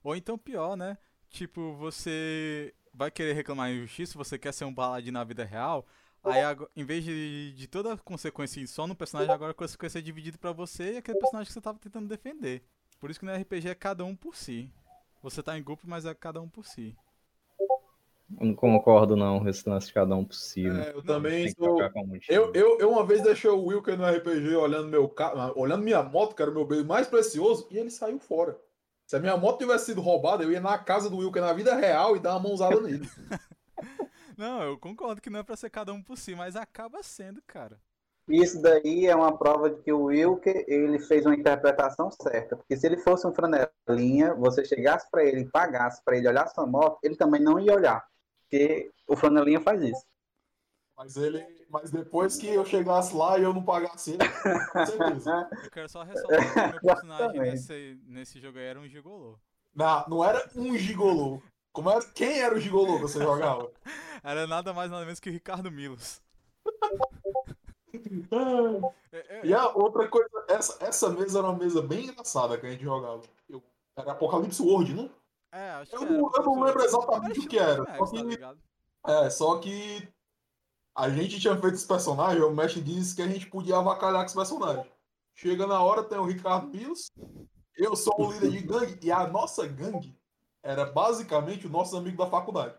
[0.03, 0.97] Ou então pior, né?
[1.29, 5.85] Tipo, você vai querer reclamar injustiça, você quer ser um baladinho na vida real,
[6.23, 6.41] aí
[6.75, 10.37] em vez de, de toda a consequência só no personagem, agora a consequência é dividida
[10.37, 12.63] pra você e aquele personagem que você tava tentando defender.
[12.99, 14.73] Por isso que no RPG é cada um por si.
[15.21, 16.95] Você tá em grupo, mas é cada um por si.
[18.39, 20.81] Eu não concordo, não, esse lance de cada um possível.
[20.81, 21.81] É, eu também sou.
[22.27, 26.01] Eu, eu, eu uma vez deixei o Wilker no RPG olhando meu carro, olhando minha
[26.01, 28.57] moto, que era o meu bem mais precioso, e ele saiu fora.
[29.05, 31.75] Se a minha moto tivesse sido roubada, eu ia na casa do Wilker na vida
[31.75, 33.09] real e dar uma mãozada nele.
[34.37, 37.41] Não, eu concordo que não é pra ser cada um por si, mas acaba sendo,
[37.45, 37.77] cara.
[38.27, 42.55] Isso daí é uma prova de que o Wilker ele fez uma interpretação certa.
[42.55, 46.47] Porque se ele fosse um franelinha, você chegasse pra ele e pagasse pra ele olhar
[46.47, 48.05] sua moto, ele também não ia olhar.
[48.49, 50.03] Porque o franelinha faz isso.
[50.97, 51.45] Mas ele.
[51.69, 54.27] Mas depois que eu chegasse lá e eu não pagasse ele,
[54.73, 55.47] com certeza.
[55.63, 59.37] Eu quero só ressaltar que o meu personagem nesse, nesse jogo aí era um gigolô.
[59.75, 61.39] Não, não era um gigolô.
[61.71, 63.71] Como era, quem era o gigolô que você jogava?
[64.23, 66.21] Era nada mais nada menos que o Ricardo Milos.
[69.11, 72.65] É, é, E a outra coisa, essa, essa mesa era uma mesa bem engraçada que
[72.67, 73.21] a gente jogava.
[73.49, 73.63] Eu-
[73.95, 75.09] era Apocalipse World, né?
[75.51, 77.91] É, acho Eu que não- era, eu não lembro exatamente o que era, estilo só
[77.99, 78.59] Max, tá que- ligado?
[79.07, 80.07] É, só que
[80.95, 84.25] a gente tinha feito esse personagem, o mestre disse que a gente podia avacalhar com
[84.25, 84.91] esse personagem.
[85.33, 87.11] Chega na hora, tem o Ricardo Milos,
[87.77, 90.17] eu sou o líder de gangue, e a nossa gangue
[90.61, 92.75] era basicamente o nosso amigo da faculdade.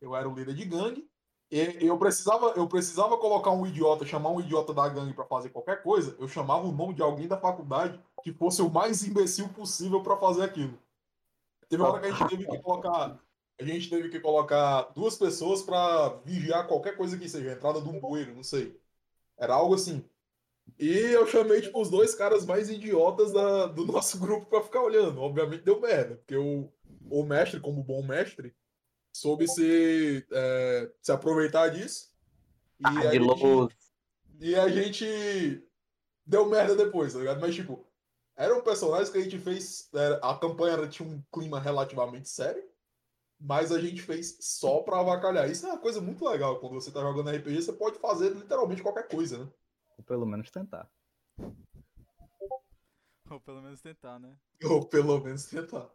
[0.00, 1.08] Eu era o líder de gangue,
[1.50, 5.50] e eu precisava, eu precisava colocar um idiota, chamar um idiota da gangue pra fazer
[5.50, 9.48] qualquer coisa, eu chamava o nome de alguém da faculdade que fosse o mais imbecil
[9.50, 10.76] possível pra fazer aquilo.
[11.74, 13.20] Teve uma hora que a gente teve que colocar
[13.60, 17.80] a gente teve que colocar duas pessoas pra vigiar qualquer coisa que seja, a entrada
[17.80, 18.80] de um bueiro, não sei.
[19.38, 20.04] Era algo assim.
[20.78, 24.82] E eu chamei, tipo, os dois caras mais idiotas da- do nosso grupo pra ficar
[24.82, 25.20] olhando.
[25.20, 26.68] Obviamente deu merda, porque o,
[27.08, 28.54] o mestre, como bom mestre,
[29.12, 32.12] soube se, é, se aproveitar disso.
[32.80, 33.76] E a, gente,
[34.40, 35.62] e a gente
[36.26, 37.40] deu merda depois, tá ligado?
[37.40, 37.86] Mas, tipo,
[38.36, 39.88] eram personagens que a gente fez.
[39.94, 42.62] era- a campanha era- tinha um clima relativamente sério
[43.40, 45.50] mas a gente fez só pra avacalhar.
[45.50, 46.58] Isso é uma coisa muito legal.
[46.60, 49.48] Quando você tá jogando RPG, você pode fazer literalmente qualquer coisa, né?
[49.98, 50.88] Ou pelo menos tentar.
[53.30, 54.34] Ou pelo menos tentar, né?
[54.80, 55.90] Ou pelo menos tentar.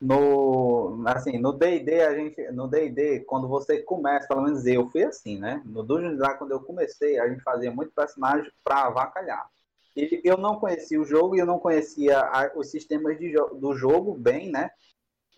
[0.00, 5.04] No, assim, no D&D, a gente, no D&D, quando você começa, pelo menos eu fui
[5.04, 5.62] assim, né?
[5.64, 9.48] No Dungeons Dragons, quando eu comecei, a gente fazia muito personagem pra avacalhar.
[9.96, 14.14] Eu não conhecia o jogo e eu não conhecia a- os sistemas de do jogo
[14.14, 14.70] bem, né?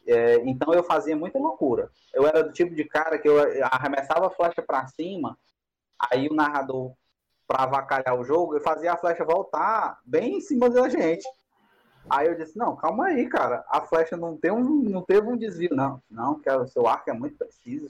[0.06, 1.90] É, então eu fazia muita loucura.
[2.14, 5.36] Eu era do tipo de cara que eu arremessava a flecha pra cima,
[6.10, 6.92] aí o narrador,
[7.46, 11.26] pra avacalhar o jogo, eu fazia a flecha voltar bem em cima da gente.
[12.08, 13.64] Aí eu disse, não, calma aí, cara.
[13.68, 16.00] A flecha não, tem um, não teve um desvio, não.
[16.08, 17.88] Não, que o seu arco é muito preciso.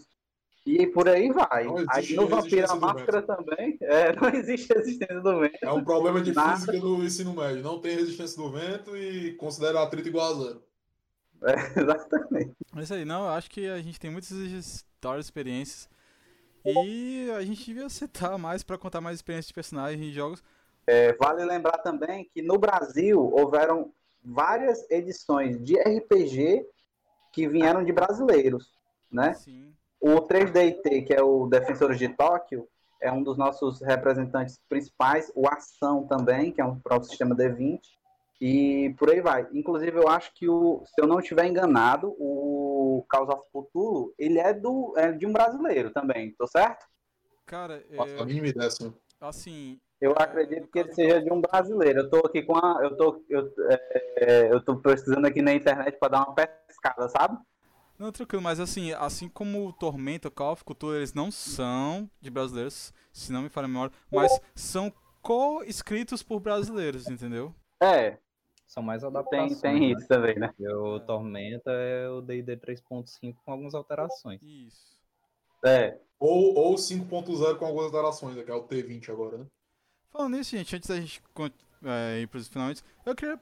[0.66, 1.64] E por aí vai.
[1.64, 5.40] Não existe aí no Vampiro resistência a do Máscara também, é, não existe resistência do
[5.40, 5.58] vento.
[5.62, 6.56] É um problema de Nada.
[6.56, 7.62] física do ensino médio.
[7.62, 10.62] Não tem resistência do vento e considera atrito igual a zero.
[11.76, 12.52] Exatamente.
[12.76, 15.88] É isso aí, não, eu acho que a gente tem muitas histórias, experiências.
[16.64, 20.42] E a gente devia citar mais pra contar mais experiências de personagens em jogos.
[20.84, 23.92] É, vale lembrar também que no Brasil houveram
[24.24, 26.66] várias edições de RPG
[27.32, 28.74] que vieram de brasileiros,
[29.10, 29.34] né?
[29.34, 29.72] Sim.
[30.07, 32.68] O 3DT, que é o Defensores de Tóquio,
[33.02, 35.32] é um dos nossos representantes principais.
[35.34, 37.80] O Ação também, que é um próprio sistema D20.
[38.40, 39.48] E por aí vai.
[39.52, 44.38] Inclusive, eu acho que, o, se eu não estiver enganado, o Cause of Cthulhu, ele
[44.38, 46.86] é, do, é de um brasileiro também, tô certo?
[47.44, 48.94] Cara, Faço a é, mínima ideia, assim.
[49.20, 52.00] assim, Eu É, acredito que ele seja de um brasileiro.
[52.00, 52.78] Eu tô aqui com a.
[52.80, 53.52] Eu tô, eu,
[54.18, 57.38] é, eu tô pesquisando aqui na internet para dar uma pescada, sabe?
[57.99, 62.11] Não, tranquilo, mas assim, assim como o Tormenta, o Call of Cthulhu, eles não são
[62.20, 64.92] de brasileiros, se não me falha a memória, mas são
[65.22, 67.55] co-escritos por brasileiros, entendeu?
[67.80, 68.18] É,
[68.66, 69.61] São mais tem, adaptações.
[69.61, 69.86] tem né?
[69.86, 70.53] isso também, né?
[70.59, 74.40] E o Tormenta é o D&D 3.5 com algumas alterações.
[74.42, 74.97] Isso.
[75.64, 75.99] É.
[76.18, 79.47] Ou, ou 5.0 com algumas alterações, né, que é o T20 agora, né?
[80.11, 81.20] Falando nisso, gente, antes da gente
[81.87, 83.39] é, ir pros finalmente, eu queria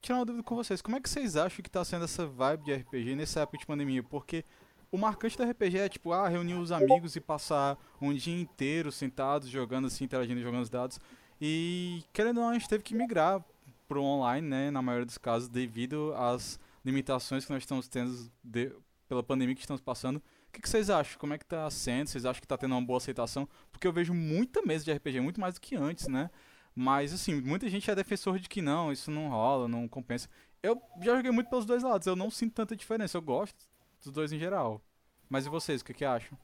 [0.00, 0.80] tirar uma dúvida com vocês.
[0.82, 3.66] Como é que vocês acham que tá sendo essa vibe de RPG nessa época de
[3.66, 4.02] pandemia?
[4.02, 4.44] Porque
[4.90, 8.92] o marcante do RPG é tipo, ah, reunir os amigos e passar um dia inteiro
[8.92, 10.98] sentados, jogando assim, interagindo, jogando os dados.
[11.40, 13.44] E querendo ou não, a gente teve que migrar
[13.88, 18.72] pro online, né, na maioria dos casos, devido às limitações que nós estamos tendo de-
[19.08, 20.16] pela pandemia que estamos passando.
[20.16, 21.18] O que, que vocês acham?
[21.18, 22.08] Como é que tá sendo?
[22.08, 23.48] Vocês acham que tá tendo uma boa aceitação?
[23.70, 26.30] Porque eu vejo muita mesa de RPG, muito mais do que antes, né?
[26.76, 30.28] Mas, assim, muita gente é defensor de que não, isso não rola, não compensa.
[30.62, 33.56] Eu já joguei muito pelos dois lados, eu não sinto tanta diferença, eu gosto
[34.02, 34.82] dos dois em geral.
[35.28, 36.38] Mas e vocês, o que, que acham?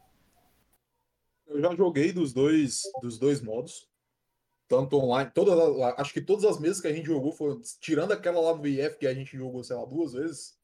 [1.47, 3.91] Eu já joguei dos dois, dos dois modos.
[4.69, 8.13] Tanto online, todas, as- acho que todas as mesas que a gente jogou foram, tirando
[8.13, 10.59] aquela lá no IF que a gente jogou, sei lá, duas vezes.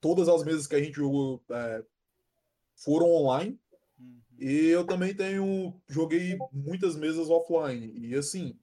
[0.00, 1.84] Todas as mesas que a gente jogou é,
[2.76, 3.60] foram online.
[4.38, 5.74] E eu também tenho.
[5.88, 7.92] Joguei muitas mesas offline.
[7.98, 8.58] E assim.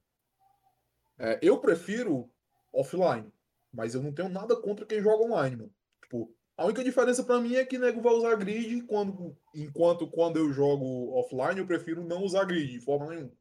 [1.19, 2.29] é, eu prefiro
[2.73, 3.31] offline.
[3.73, 5.73] Mas eu não tenho nada contra quem joga online, mano.
[6.01, 10.37] Tipo, a única diferença pra mim é que nego vai usar grid, quando, enquanto quando
[10.37, 13.31] eu jogo offline, eu prefiro não usar grid, de forma nenhuma.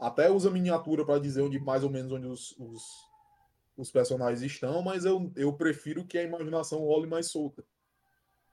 [0.00, 2.82] Até usa miniatura pra dizer onde mais ou menos onde os, os,
[3.76, 7.64] os personagens estão, mas eu, eu prefiro que a imaginação role mais solta.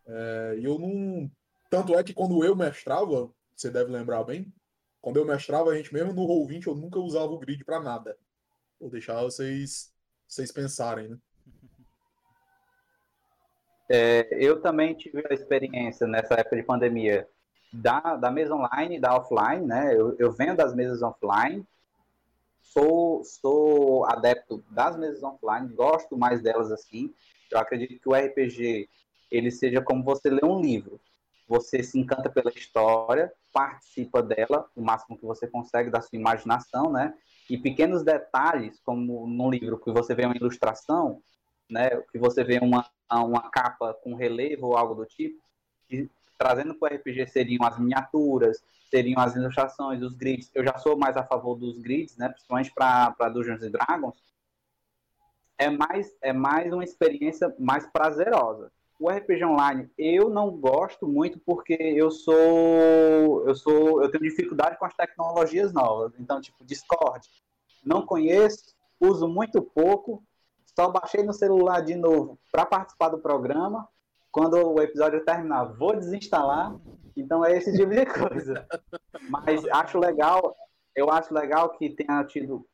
[0.06, 1.32] É, eu não.
[1.70, 4.52] Tanto é que quando eu mestrava, você deve lembrar bem,
[5.02, 8.18] quando eu mestrava, a gente mesmo no Roll20, eu nunca usava o grid pra nada.
[8.80, 9.94] Vou deixar vocês,
[10.28, 11.18] vocês pensarem, né?
[13.92, 17.28] É, eu também tive a experiência nessa época de pandemia
[17.74, 19.96] da, da mesa online e da offline, né?
[19.96, 21.66] Eu, eu venho das mesas offline,
[22.62, 27.14] sou, sou adepto das mesas offline, gosto mais delas assim.
[27.52, 28.88] Eu acredito que o RPG
[29.32, 31.00] ele seja como você lê um livro.
[31.50, 36.92] Você se encanta pela história, participa dela o máximo que você consegue da sua imaginação,
[36.92, 37.12] né?
[37.50, 41.24] E pequenos detalhes, como num livro que você vê uma ilustração,
[41.68, 41.90] né?
[42.12, 45.42] Que você vê uma, uma capa com relevo ou algo do tipo,
[45.88, 50.52] que, trazendo para o RPG seriam as miniaturas, seriam as ilustrações, os grids.
[50.54, 52.30] Eu já sou mais a favor dos grids, né?
[52.30, 54.22] Principalmente para Dungeons and Dragons.
[55.58, 58.72] É mais, é mais uma experiência mais prazerosa.
[59.00, 64.78] O RPG online eu não gosto muito porque eu sou eu sou eu tenho dificuldade
[64.78, 66.12] com as tecnologias novas.
[66.20, 67.26] Então, tipo, Discord,
[67.84, 70.22] não conheço, uso muito pouco,
[70.76, 73.88] só baixei no celular de novo para participar do programa.
[74.32, 76.76] Quando o episódio terminar, vou desinstalar.
[77.16, 78.68] Então é esse tipo de coisa.
[79.30, 80.56] Mas acho legal,
[81.00, 82.66] eu acho legal que tenha tido,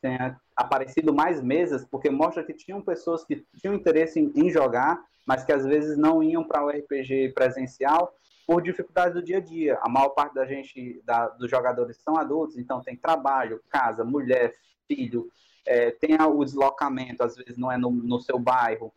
[0.00, 5.02] tenha aparecido mais mesas, porque mostra que tinham pessoas que tinham interesse em, em jogar,
[5.26, 8.14] mas que às vezes não iam para o RPG presencial
[8.46, 9.78] por dificuldade do dia a dia.
[9.82, 14.54] A maior parte da gente, da- dos jogadores são adultos, então tem trabalho, casa, mulher,
[14.86, 15.28] filho,
[15.66, 18.92] é, tem o deslocamento, às vezes não é no, no seu bairro.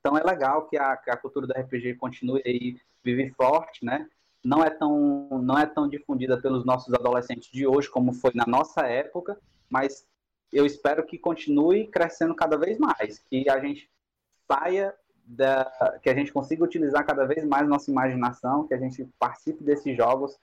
[0.00, 4.08] Então é legal que a, que a cultura do RPG continue aí, vive forte, né?
[4.44, 8.44] Não é, tão, não é tão difundida pelos nossos adolescentes de hoje como foi na
[8.44, 9.38] nossa época,
[9.70, 10.04] mas
[10.52, 13.88] eu espero que continue crescendo cada vez mais, que a gente
[14.50, 19.08] saia da, que a gente consiga utilizar cada vez mais nossa imaginação, que a gente
[19.18, 20.38] participe desses jogos.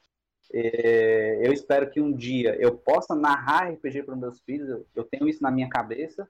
[0.51, 5.27] É, eu espero que um dia eu possa narrar RPG para meus filhos, eu tenho
[5.27, 6.27] isso na minha cabeça,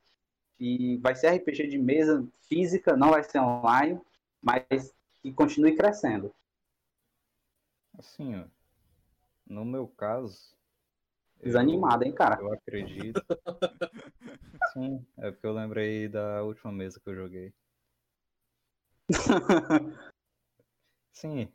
[0.59, 3.99] e vai ser RPG de mesa física, não vai ser online,
[4.41, 6.33] mas que continue crescendo.
[7.99, 8.45] Assim, ó,
[9.45, 10.55] no meu caso.
[11.41, 12.39] eu- Desanimado, hein, cara?
[12.39, 13.21] Eu acredito.
[14.73, 17.53] Sim, é porque eu lembrei da última mesa que eu joguei.
[21.11, 21.51] Sim,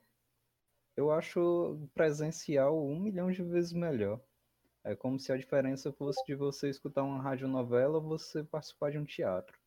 [0.94, 4.20] eu acho presencial um milhão de vezes melhor.
[4.84, 8.98] É como se a diferença fosse de você escutar uma radionovela ou você participar de
[8.98, 9.58] um teatro.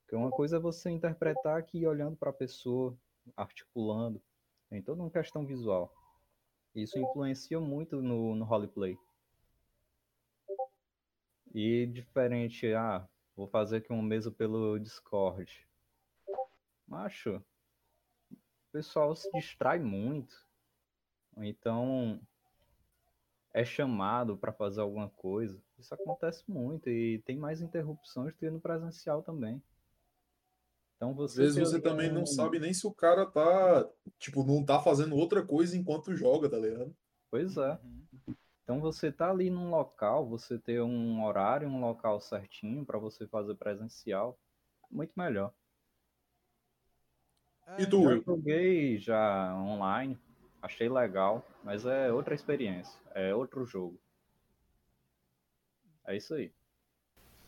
[0.00, 2.96] Porque uma coisa é você interpretar aqui olhando para a pessoa,
[3.36, 4.22] articulando,
[4.70, 5.92] tem toda uma questão visual.
[6.74, 8.96] Isso influencia muito no, no roleplay.
[11.52, 15.68] E diferente, ah, vou fazer aqui uma mesa pelo Discord.
[16.86, 17.44] Macho,
[18.30, 20.48] o pessoal se distrai muito.
[21.36, 22.20] Então
[23.52, 25.60] é chamado para fazer alguma coisa.
[25.76, 29.60] Isso acontece muito e tem mais interrupções do que no presencial também.
[31.00, 33.88] Então Às você vezes ter você também não sabe nem se o cara tá,
[34.18, 36.94] tipo, não tá fazendo outra coisa enquanto joga, tá ligado?
[37.30, 37.78] Pois é.
[37.82, 38.34] Uhum.
[38.62, 43.26] Então você tá ali num local, você ter um horário, um local certinho para você
[43.26, 44.38] fazer presencial,
[44.90, 45.54] muito melhor.
[47.66, 48.22] É, E tu, Will?
[48.22, 50.18] joguei já online,
[50.60, 53.98] achei legal, mas é outra experiência, é outro jogo.
[56.06, 56.52] É isso aí.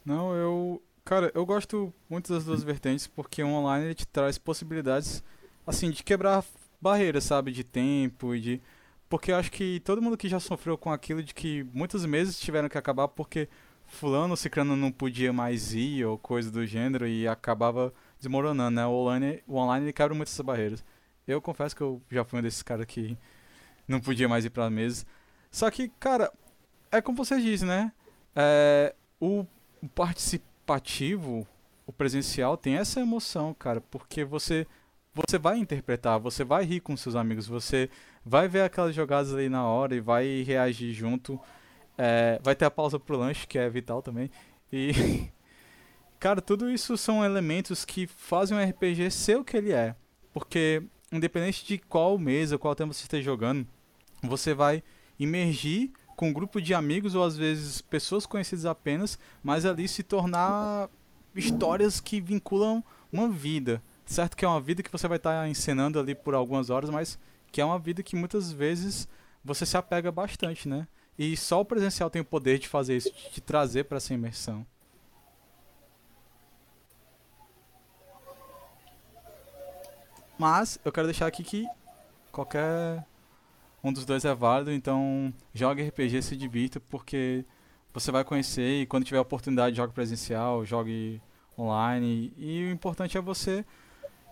[0.07, 0.83] Não, eu.
[1.05, 5.23] Cara, eu gosto muito das duas vertentes porque o online ele te traz possibilidades,
[5.67, 6.45] assim, de quebrar
[6.81, 7.51] barreiras, sabe?
[7.53, 8.63] De tempo e de.
[9.09, 12.39] Porque eu acho que todo mundo que já sofreu com aquilo de que muitos meses
[12.39, 13.49] tiveram que acabar porque
[13.87, 18.87] fulano ciclano não podia mais ir ou coisa do gênero e acabava desmoronando, né?
[18.87, 20.85] O online, o online ele quebra muito essas barreiras.
[21.27, 23.19] Eu confesso que eu já fui um desses caras que
[23.89, 25.05] não podia mais ir pra mesa.
[25.51, 26.33] Só que, cara,
[26.91, 27.93] é como você disse, né?
[28.37, 29.45] É, o
[29.83, 29.89] o
[30.67, 31.47] participativo,
[31.87, 34.67] o presencial, tem essa emoção, cara, porque você
[35.15, 37.91] você vai interpretar, você vai rir com seus amigos, você
[38.25, 41.39] vai ver aquelas jogadas ali na hora e vai reagir junto.
[41.99, 44.31] É, vai ter a pausa pro lanche, que é vital também.
[44.73, 45.29] E.
[46.19, 49.95] Cara, tudo isso são elementos que fazem o RPG ser o que ele é.
[50.33, 53.67] Porque, independente de qual mesa, qual tema você esteja jogando,
[54.23, 54.85] você vai
[55.19, 60.03] imergir com um grupo de amigos ou às vezes pessoas conhecidas apenas, mas ali se
[60.03, 60.89] tornar
[61.35, 62.83] histórias que vinculam
[63.13, 63.83] uma vida.
[64.05, 67.19] Certo que é uma vida que você vai estar encenando ali por algumas horas, mas
[67.51, 69.09] que é uma vida que muitas vezes
[69.45, 70.87] você se apega bastante, né?
[71.19, 74.15] E só o presencial tem o poder de fazer isso, de te trazer para essa
[74.15, 74.67] imersão.
[80.39, 81.67] Mas eu quero deixar aqui que
[82.33, 83.05] qualquer
[83.83, 87.45] um dos dois é válido, então jogue RPG, se divirta, porque
[87.93, 91.21] você vai conhecer e quando tiver oportunidade jogue presencial, jogue
[91.59, 92.33] online.
[92.39, 93.65] E o importante é você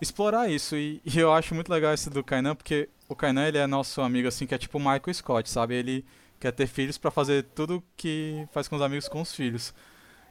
[0.01, 0.77] explorar isso.
[0.77, 4.01] E, e eu acho muito legal esse do Kainan, porque o Kainan ele é nosso
[4.01, 5.75] amigo assim, que é tipo o Michael Scott, sabe?
[5.75, 6.05] Ele
[6.39, 9.75] quer ter filhos para fazer tudo que faz com os amigos com os filhos.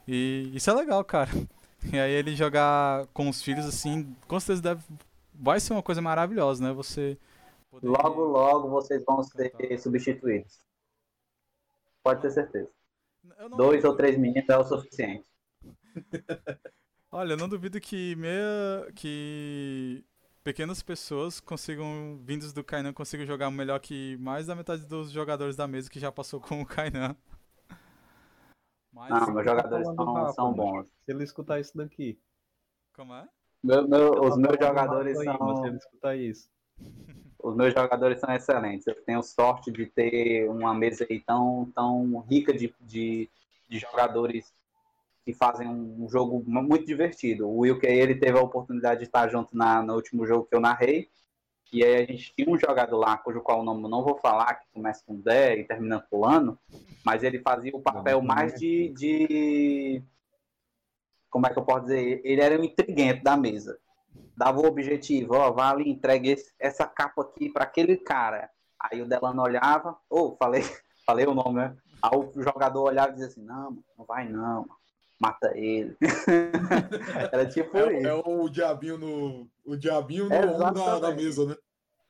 [0.08, 1.30] E isso é legal, cara.
[1.92, 4.82] E aí ele jogar com os filhos assim, com certeza deve
[5.34, 6.72] vai ser uma coisa maravilhosa, né?
[6.72, 7.16] Você
[7.70, 7.88] poder...
[7.88, 10.60] logo logo vocês vão ser substituídos.
[12.02, 12.70] Pode ter certeza.
[13.56, 15.26] Dois ou três meninos é o suficiente.
[17.12, 20.04] Olha, eu não duvido que meia que
[20.42, 25.56] pequenas pessoas consigam, vindos do Kainan, consigam jogar melhor que mais da metade dos jogadores
[25.56, 27.16] da mesa que já passou com o Kainan.
[28.92, 29.10] Mas...
[29.10, 30.88] Não, meus jogadores são, são bons.
[31.04, 32.20] Se ele escutar isso daqui.
[32.94, 33.28] Como é?
[33.62, 35.56] Meu, meu, os meus jogadores aí, são.
[35.56, 36.50] Se ele escutar isso.
[37.42, 38.86] Os meus jogadores são excelentes.
[38.86, 43.28] Eu tenho sorte de ter uma mesa aí tão, tão rica de, de,
[43.68, 44.52] de jogadores
[45.24, 47.48] que fazem um jogo muito divertido.
[47.48, 50.60] O Will ele teve a oportunidade de estar junto na, no último jogo que eu
[50.60, 51.08] narrei.
[51.72, 54.54] E aí a gente tinha um jogador lá, cujo qual nome eu não vou falar,
[54.54, 56.58] que começa com D e termina com ano,
[57.04, 60.02] mas ele fazia o papel mais de, de.
[61.30, 62.20] Como é que eu posso dizer?
[62.24, 63.78] Ele era o intriguente da mesa.
[64.40, 68.48] Dava o objetivo, ó, vai ali, entregue esse, essa capa aqui para aquele cara.
[68.80, 70.62] Aí o Delano olhava, ou oh, falei,
[71.04, 71.76] falei o nome, né?
[72.00, 74.66] Aí o jogador olhava e dizia assim, não, não vai não,
[75.20, 75.94] mata ele.
[77.30, 78.08] Era tipo é, isso.
[78.08, 81.54] É o diabinho no, o diabinho no ombro da, da, mesa, né?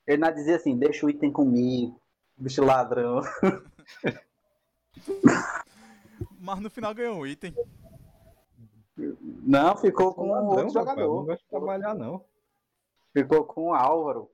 [0.07, 2.01] Ele não dizia assim, deixa o item comigo,
[2.39, 3.22] bicho ladrão.
[6.39, 7.53] Mas no final ganhou um item.
[9.20, 11.16] Não, ficou com ladrão, outro jogador.
[11.16, 12.24] Não gosta de trabalhar, não.
[13.12, 14.30] Ficou com o Álvaro.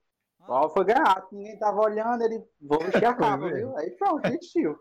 [0.47, 3.75] O Álvaro foi ganhado, ninguém tava olhando, ele vou vestir a capa, viu?
[3.77, 4.77] Aí pronto, vestiu.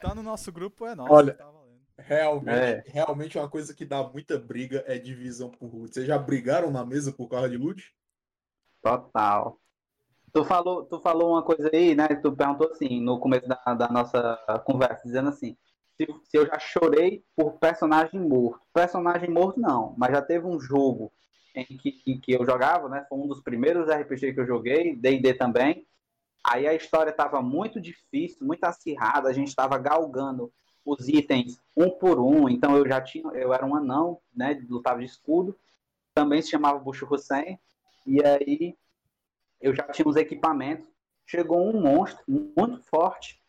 [0.00, 1.12] Tá no nosso grupo, é nosso.
[1.12, 1.52] Olha, tá
[1.98, 2.84] Realmente, é.
[2.86, 5.94] realmente uma coisa que dá muita briga é divisão por loot.
[5.94, 7.94] Vocês já brigaram na mesa por causa de loot?
[8.82, 9.58] Total.
[10.32, 12.08] Tu falou, tu falou uma coisa aí, né?
[12.08, 15.56] Tu perguntou assim, no começo da, da nossa conversa, dizendo assim,
[15.96, 18.60] se, se, eu já chorei por personagem morto.
[18.72, 21.12] Personagem morto não, mas já teve um jogo
[21.54, 23.04] em que, em que eu jogava, né?
[23.08, 25.86] Foi um dos primeiros RPG que eu joguei, D&D também.
[26.44, 30.52] Aí a história estava muito difícil, muito acirrada, a gente estava galgando
[30.84, 32.48] os itens um por um.
[32.48, 34.60] Então eu já tinha, eu era um anão, né?
[34.68, 35.56] Lutava de escudo.
[36.14, 37.58] Também se chamava Bucho Hussein.
[38.06, 38.76] E aí
[39.60, 40.88] eu já tinha os equipamentos.
[41.24, 43.41] Chegou um monstro muito forte.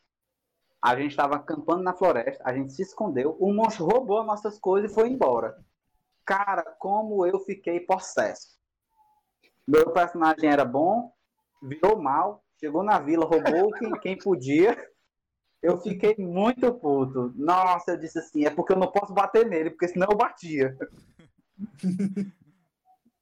[0.84, 3.38] A gente estava acampando na floresta, a gente se escondeu.
[3.40, 5.56] O monstro roubou as nossas coisas e foi embora.
[6.26, 8.58] Cara, como eu fiquei possesso.
[9.66, 11.14] Meu personagem era bom,
[11.62, 14.78] virou mal, chegou na vila, roubou quem, quem podia
[15.64, 17.34] eu fiquei muito puto.
[17.38, 20.78] Nossa, eu disse assim, é porque eu não posso bater nele, porque senão eu batia.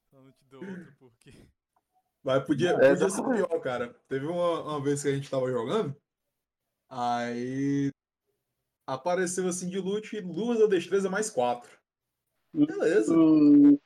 [0.09, 1.47] Só não te dou outro porque.
[2.23, 3.95] Mas podia, é, podia ser pior, cara.
[4.07, 5.95] Teve uma, uma vez que a gente tava jogando,
[6.91, 7.89] aí
[8.85, 11.71] apareceu assim de loot duas ou destreza mais quatro.
[12.53, 13.15] Beleza.
[13.15, 13.79] Hum,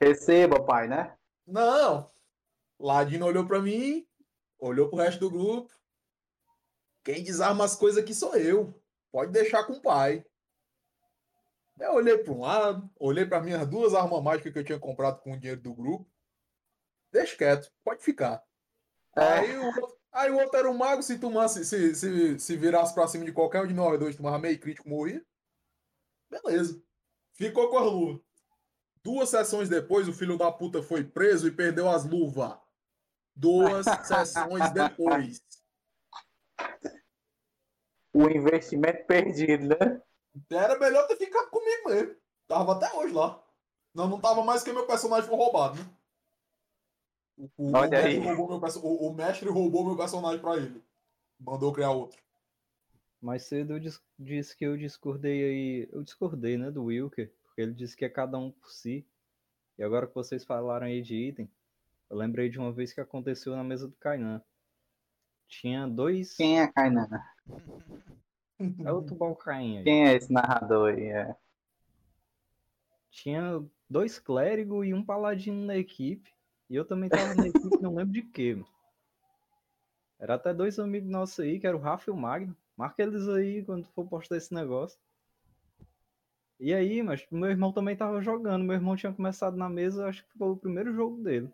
[0.00, 1.16] receba, pai, né?
[1.44, 2.10] Não.
[2.78, 4.06] Ladino olhou pra mim,
[4.58, 5.74] olhou pro resto do grupo.
[7.02, 8.80] Quem desarma as coisas aqui sou eu.
[9.10, 10.24] Pode deixar com o pai.
[11.78, 15.20] Eu olhei para um lado, olhei para minhas duas armas mágicas que eu tinha comprado
[15.20, 16.08] com o dinheiro do grupo.
[17.10, 18.44] Deixa quieto, pode ficar.
[19.16, 19.22] É.
[19.22, 22.94] Aí, o outro, aí o outro era um mago, se tomasse, se, se, se virasse
[22.94, 25.24] para cima de qualquer um de nós dois, tomava meio crítico, morria.
[26.30, 26.82] Beleza.
[27.34, 28.20] Ficou com as luvas.
[29.02, 32.56] Duas sessões depois, o filho da puta foi preso e perdeu as luvas.
[33.36, 35.42] Duas sessões depois
[38.14, 40.00] o investimento perdido, né?
[40.50, 42.16] Era melhor ter ficado comigo mesmo.
[42.46, 43.42] Tava até hoje lá.
[43.92, 45.90] Não, não tava mais que meu personagem foi roubado, né?
[47.36, 50.82] O, o- o mestre roubou meu o- o mestre roubou meu personagem pra ele.
[51.38, 52.22] Mandou criar outro.
[53.20, 55.88] Mais cedo eu dis- disse que eu discordei aí.
[55.92, 59.04] Eu discordei, né, do Wilker, porque ele disse que é cada um por si.
[59.78, 61.50] E agora que vocês falaram aí de item,
[62.08, 64.40] eu lembrei de uma vez que aconteceu na mesa do Kainan.
[65.48, 66.36] Tinha dois.
[66.36, 67.08] Quem é Kainan?
[68.84, 69.84] É o Tubal Caim aí.
[69.84, 71.06] Quem é esse narrador aí?
[71.06, 71.34] É.
[73.10, 76.33] Tinha dois clérigos e um paladino na equipe.
[76.68, 78.62] E eu também tava na equipe, não lembro de quê.
[80.18, 82.56] Era até dois amigos nossos aí, que era o Rafa e o Magno.
[82.76, 84.98] Marca eles aí quando for postar esse negócio.
[86.58, 88.64] E aí, mas meu irmão também tava jogando.
[88.64, 91.52] Meu irmão tinha começado na mesa, acho que foi o primeiro jogo dele.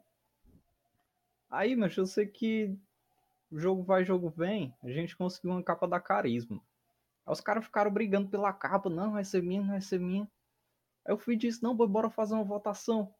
[1.51, 2.79] Aí, mas eu sei que
[3.51, 4.73] jogo vai, jogo vem.
[4.83, 6.63] A gente conseguiu uma capa da carisma.
[7.27, 8.89] Aí os caras ficaram brigando pela capa.
[8.89, 10.31] Não, vai ser minha, não vai ser minha.
[11.05, 13.13] Aí eu fui e disse, não, bora fazer uma votação.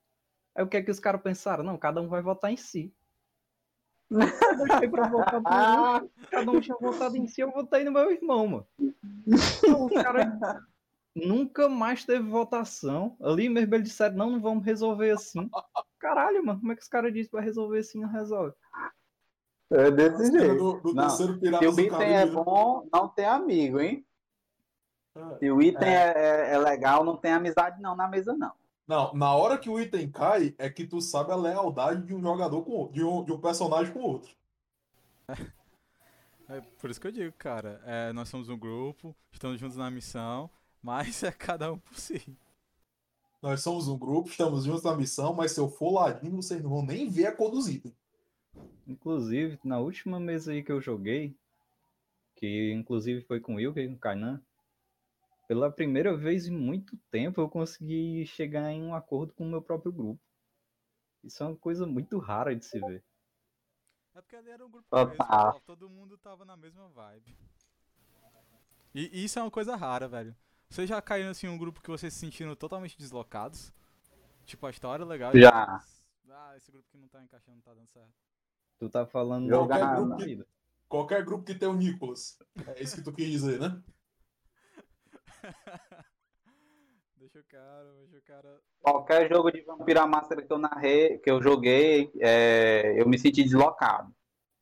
[0.55, 1.62] Aí o que é que os caras pensaram?
[1.64, 2.92] Não, cada um vai votar em si.
[4.11, 4.18] Eu
[4.66, 8.11] deixei pra votar por um, cada um tinha votado em si, eu votei no meu
[8.11, 8.66] irmão, mano.
[9.24, 10.26] Então, os caras
[11.14, 13.16] nunca mais teve votação.
[13.22, 15.48] Ali mesmo eles disseram, não, não vamos resolver assim.
[15.98, 18.53] Caralho, mano, como é que os caras dizem pra resolver assim e não resolve?
[19.72, 20.57] É desse jeito.
[20.57, 22.32] do, do Não, terceiro Se o item é né?
[22.32, 24.05] bom, não tem amigo, hein?
[25.14, 25.38] É.
[25.38, 28.53] Se o item é, é- é legal, não tem amizade não na mesa, não.
[28.91, 32.20] Não, na hora que o item cai, é que tu sabe a lealdade de um
[32.20, 34.34] jogador com outro, de um, de um personagem com outro.
[36.49, 37.80] É por isso que eu digo, cara.
[37.86, 40.51] é, nós somos um grupo, estamos juntos na missão,
[40.82, 42.36] mas é cada um por si.
[43.41, 46.70] Nós somos um grupo, estamos juntos na missão, mas se eu for ladino, vocês não
[46.70, 47.95] vão nem ver a cor dos itens.
[48.84, 51.36] Inclusive, na última mesa aí que eu joguei,
[52.34, 54.43] que inclusive foi com o Wilker e com o Kainan,
[55.51, 59.61] pela primeira vez em muito tempo eu consegui chegar em um acordo com o meu
[59.61, 60.22] próprio grupo.
[61.24, 63.03] Isso é uma coisa muito rara de se ver.
[64.14, 67.36] É porque ali era um grupo mesmo, todo mundo tava na mesma vibe.
[68.94, 70.36] E isso é uma coisa rara, velho.
[70.68, 73.72] Vocês já caíram assim em um grupo que vocês se sentiram totalmente deslocados?
[74.44, 75.32] Tipo, a história é legal.
[75.36, 75.66] Já.
[75.66, 78.14] mas, Ah, esse grupo que não tá encaixando não tá dando certo.
[78.78, 79.48] Tu tá falando
[80.07, 80.46] na- minha vida.
[80.88, 82.38] Qualquer grupo que tem o Nicolas.
[82.68, 83.82] É isso que tu quis dizer, né?
[87.16, 88.61] deixa o cara, deixa o cara.
[88.80, 93.42] Qualquer jogo de Vampira Máscara que eu narrei, que eu joguei, é, eu me senti
[93.42, 94.14] deslocado.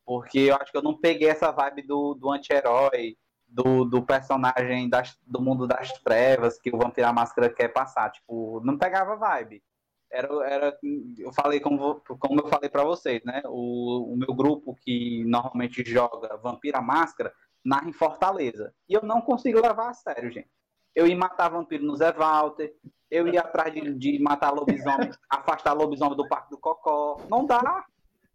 [0.05, 3.17] Porque eu acho que eu não peguei essa vibe do, do anti-herói,
[3.47, 8.11] do, do personagem das- do mundo das trevas que o Vampira Máscara quer passar.
[8.11, 9.63] Tipo, não pegava vibe.
[10.11, 10.79] Era, era,
[11.19, 13.43] eu falei como, como eu falei pra vocês, né?
[13.47, 17.33] O, o meu grupo que normalmente joga Vampira Máscara
[17.65, 18.75] narra em Fortaleza.
[18.89, 20.49] E eu não consigo levar a sério, gente.
[20.95, 22.75] Eu ia matar vampiro no Zé Walter,
[23.11, 27.21] eu ia atrás de, de matar lobisomem, afastar lobisomem do Parque do Cocó.
[27.29, 27.85] Não dá.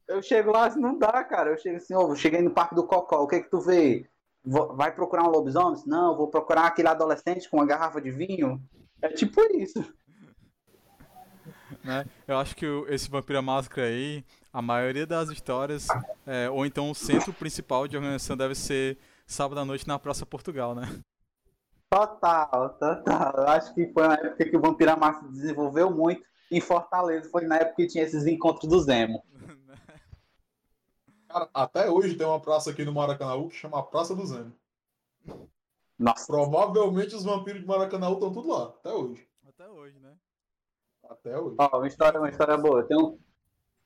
[0.07, 1.51] Eu chego lá assim, não dá, cara.
[1.51, 4.09] Eu chego assim, ô, eu cheguei no Parque do Cocó, o que que tu vê?
[4.43, 5.81] Vai procurar um lobisomem?
[5.85, 8.61] Não, eu vou procurar aquele adolescente com uma garrafa de vinho.
[9.01, 9.79] É tipo isso.
[11.83, 12.05] né?
[12.27, 15.87] Eu acho que esse Vampira Máscara aí, a maioria das histórias,
[16.25, 20.25] é, ou então o centro principal de organização deve ser sábado à noite na Praça
[20.25, 20.87] Portugal, né?
[21.93, 23.33] Total, total.
[23.37, 27.29] Eu acho que foi na época que o Vampira Massa desenvolveu muito em Fortaleza.
[27.29, 29.23] Foi na época que tinha esses encontros do Zemo.
[31.29, 34.51] Cara, até hoje tem uma praça aqui no Maracanã que chama Praça do Zeno.
[35.99, 39.27] Nossa, Provavelmente os vampiros de Maracanã estão tudo lá, até hoje.
[39.47, 40.15] Até hoje, né?
[41.07, 41.55] Até hoje.
[41.59, 42.79] Ó, uma história, uma história boa.
[42.79, 43.19] Eu tenho,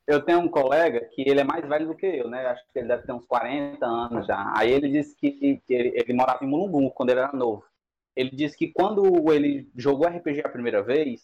[0.07, 2.47] eu tenho um colega que ele é mais velho do que eu, né?
[2.47, 4.53] Acho que ele deve ter uns 40 anos já.
[4.55, 7.65] Aí ele disse que, que ele, ele morava em Mulungu quando ele era novo.
[8.17, 11.21] Ele disse que quando ele jogou RPG a primeira vez,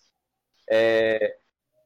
[0.69, 1.37] é,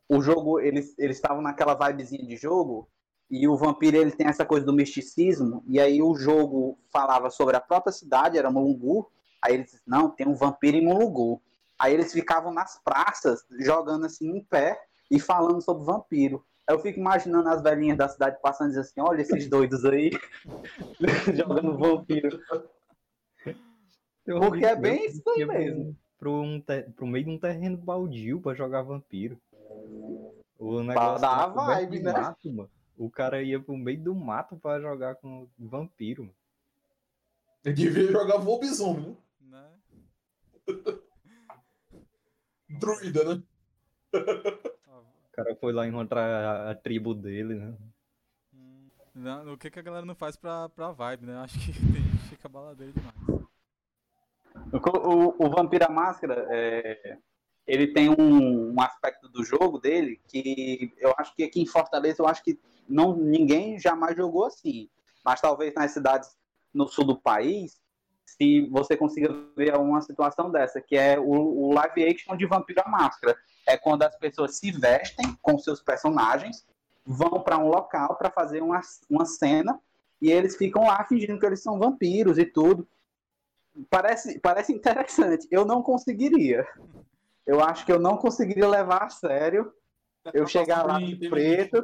[0.09, 2.89] o jogo, eles, eles estavam naquela vibezinha de jogo,
[3.31, 7.55] e o vampiro ele tem essa coisa do misticismo, e aí o jogo falava sobre
[7.55, 9.09] a própria cidade, era Mulungu,
[9.41, 11.41] aí ele disse, não, tem um vampiro em Mulungu.
[11.79, 14.77] Aí eles ficavam nas praças, jogando assim em pé
[15.09, 16.43] e falando sobre vampiro.
[16.67, 19.85] Aí eu fico imaginando as velhinhas da cidade passando e dizendo assim, olha esses doidos
[19.85, 20.11] aí,
[21.33, 22.41] jogando vampiro.
[24.27, 25.97] Eu Porque é bem isso aí mesmo.
[26.19, 29.39] Pro, um te- pro meio de um terreno baldio pra jogar vampiro.
[30.59, 32.11] O negócio dar a era coberto vibe, né?
[32.11, 32.69] mato, mano.
[32.97, 36.35] O cara ia pro meio do mato pra jogar com vampiro, mano.
[37.63, 39.69] Ele devia jogar lobisomem, né?
[40.67, 40.67] Né?
[42.69, 43.43] Druida, né?
[44.87, 47.77] O cara foi lá encontrar a, a tribo dele, né?
[48.55, 51.37] hum, não, o que, que a galera não faz pra, pra vibe, né?
[51.37, 53.36] Acho que tem gente que fica baladeiro demais.
[54.71, 57.17] O, o, o Vampira Máscara, é,
[57.65, 62.21] ele tem um, um aspecto do jogo dele que eu acho que aqui em Fortaleza
[62.21, 64.89] eu acho que não ninguém jamais jogou assim.
[65.23, 66.35] Mas talvez nas cidades
[66.73, 67.81] no sul do país,
[68.25, 72.81] se você consiga ver uma situação dessa, que é o, o live action de Vampiro
[72.85, 73.35] à Máscara.
[73.65, 76.65] É quando as pessoas se vestem com seus personagens,
[77.05, 78.79] vão para um local para fazer uma,
[79.09, 79.79] uma cena
[80.21, 82.87] e eles ficam lá fingindo que eles são vampiros e tudo.
[83.89, 85.47] Parece, parece interessante.
[85.51, 86.65] Eu não conseguiria.
[87.45, 89.71] Eu acho que eu não conseguiria levar a sério.
[90.33, 91.83] Eu chegar lá de preto.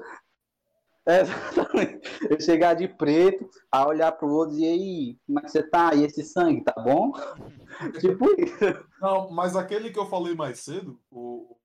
[1.06, 2.02] É, exatamente.
[2.30, 5.94] Eu chegar de preto, a olhar pro outro e aí, como é que você tá?
[5.94, 7.12] E esse sangue, tá bom?
[8.00, 8.88] tipo isso.
[9.02, 11.58] Não, mas aquele que eu falei mais cedo, o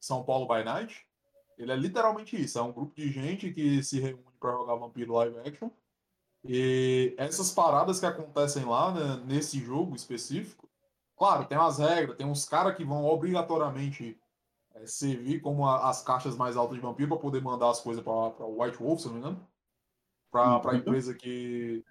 [0.00, 1.06] São Paulo by Night,
[1.58, 2.58] ele é literalmente isso.
[2.58, 5.70] É um grupo de gente que se reúne para jogar Vampiro Live Action.
[6.48, 10.68] E essas paradas que acontecem lá, né, nesse jogo específico,
[11.16, 14.18] claro, tem umas regras, tem uns caras que vão obrigatoriamente
[14.74, 18.02] é, servir como a, as caixas mais altas de vampiro para poder mandar as coisas
[18.04, 19.46] para o White Wolf, se não me engano.
[20.30, 20.74] Para a Uhum.
[20.76, 21.82] empresa que,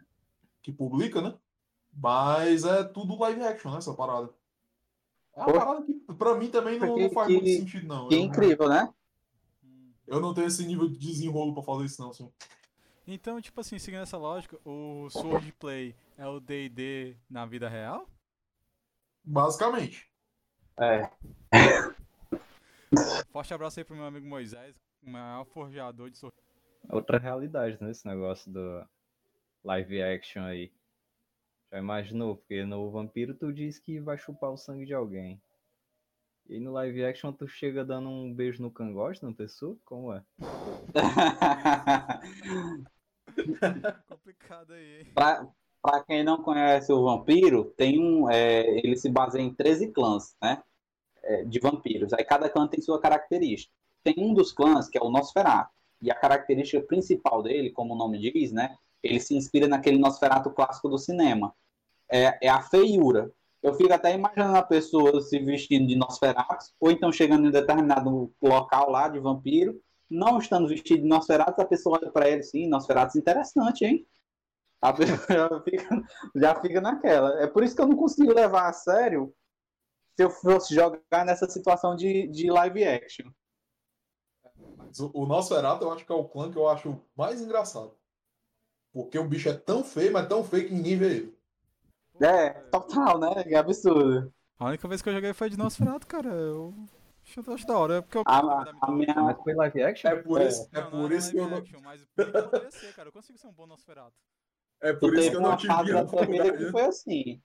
[0.62, 1.34] que publica, né?
[1.92, 3.78] Mas é tudo live action, né?
[3.80, 4.30] Essa parada.
[5.36, 5.54] É uma Pô.
[5.54, 8.08] parada que, pra mim, também não, não faz que- muito sentido, não.
[8.10, 8.94] Que Eu- incrível, né?
[10.06, 12.12] Eu não tenho esse nível de desenrolo pra fazer isso, não.
[12.12, 12.30] Assim.
[13.08, 18.10] Então, tipo assim, seguindo essa lógica, o Sword Play é o D&D na vida real?
[19.24, 20.10] Basicamente.
[20.80, 21.10] É.
[23.32, 26.36] Forte abraço aí pro meu amigo Moisés, o maior forjador de Sword
[26.90, 28.86] Outra realidade nesse negócio do
[29.64, 30.72] live action aí.
[31.72, 32.38] Já imaginou?
[32.38, 35.42] Porque no vampiro tu diz que vai chupar o sangue de alguém.
[36.48, 39.78] E no live action tu chega dando um beijo no cangote na pessoa?
[39.84, 40.24] Como é?
[44.08, 45.12] Complicado aí, hein?
[45.14, 45.48] Pra,
[45.82, 48.30] pra quem não conhece o vampiro, tem um.
[48.30, 50.62] é, ele se baseia em 13 clãs, né?
[51.26, 52.14] é, de vampiros.
[52.14, 53.74] Aí cada clã tem sua característica.
[54.04, 55.74] Tem um dos clãs que é o Nosferatu.
[56.02, 58.76] E a característica principal dele, como o nome diz, né?
[59.02, 61.54] Ele se inspira naquele Nosferatu clássico do cinema.
[62.10, 63.32] É, é a feiura.
[63.64, 68.32] Eu fico até imaginando a pessoa se vestindo de Nosferatu, ou então chegando em determinado
[68.42, 72.68] local lá de vampiro, não estando vestido de Nosferatu, a pessoa olha pra ele assim,
[72.68, 74.08] Nosferatu interessante, hein?
[74.82, 75.18] A pessoa
[75.50, 76.04] já fica,
[76.36, 77.42] já fica naquela.
[77.42, 79.34] É por isso que eu não consigo levar a sério
[80.16, 83.30] se eu fosse jogar nessa situação de, de live action.
[84.78, 87.98] Mas o, o Nosferatu eu acho que é o clã que eu acho mais engraçado.
[88.94, 91.38] Porque o bicho é tão feio, mas tão feio que ninguém vê ele.
[92.22, 93.44] É, total, né?
[93.44, 94.34] Que absurdo.
[94.58, 96.30] A única vez que eu joguei foi de Nosferatu, cara.
[96.30, 96.74] Eu
[97.36, 97.94] eu acho da hora.
[97.96, 100.10] É porque eu A, a, a minha, Mas foi live action?
[100.12, 100.48] É por É.
[100.48, 101.62] isso, é Não, por não é isso que eu live não.
[101.62, 102.08] action, Mas
[102.74, 103.10] ser, cara.
[103.10, 104.16] Eu consigo ser um bom Nosferatu.
[104.82, 106.58] É tu por isso que teve eu não uma te fase vi da na faculdade.
[106.58, 107.42] que foi assim.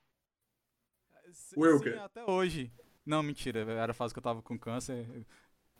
[1.33, 1.93] Sim, Wilker.
[1.93, 2.71] sim, até hoje.
[3.05, 3.59] Não, mentira.
[3.59, 5.07] Era a fase que eu tava com câncer.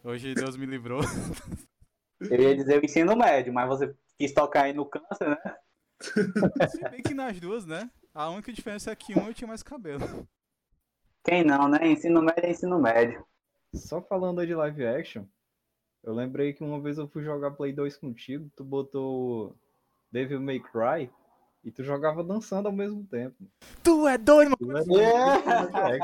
[0.03, 1.01] Hoje Deus me livrou.
[2.19, 5.55] Eu ia dizer o ensino médio, mas você quis tocar aí no câncer, né?
[6.69, 7.89] Se bem que nas duas, né?
[8.13, 10.27] A única diferença é que um eu tinha mais cabelo.
[11.23, 11.87] Quem não, né?
[11.87, 13.25] Ensino médio é ensino médio.
[13.73, 15.23] Só falando aí de live action,
[16.03, 19.55] eu lembrei que uma vez eu fui jogar Play 2 contigo, tu botou
[20.11, 21.09] Devil May Cry
[21.63, 23.35] e tu jogava dançando ao mesmo tempo.
[23.81, 24.85] Tu é doido, Tu mano.
[24.97, 26.01] era É.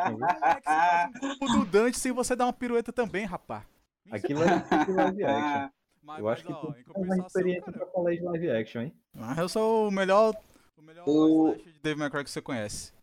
[1.19, 3.63] Como é um do Dante sem você dar uma pirueta também, rapaz?
[4.09, 4.45] Aquilo é
[4.87, 5.69] live action.
[6.01, 8.49] Mas, Eu acho que tu ó, em tem uma experiência cara, pra falar de live
[8.49, 8.93] action, hein?
[9.13, 10.33] mas eu sou o melhor,
[10.77, 12.93] o melhor O- de Devil May Cry que você conhece.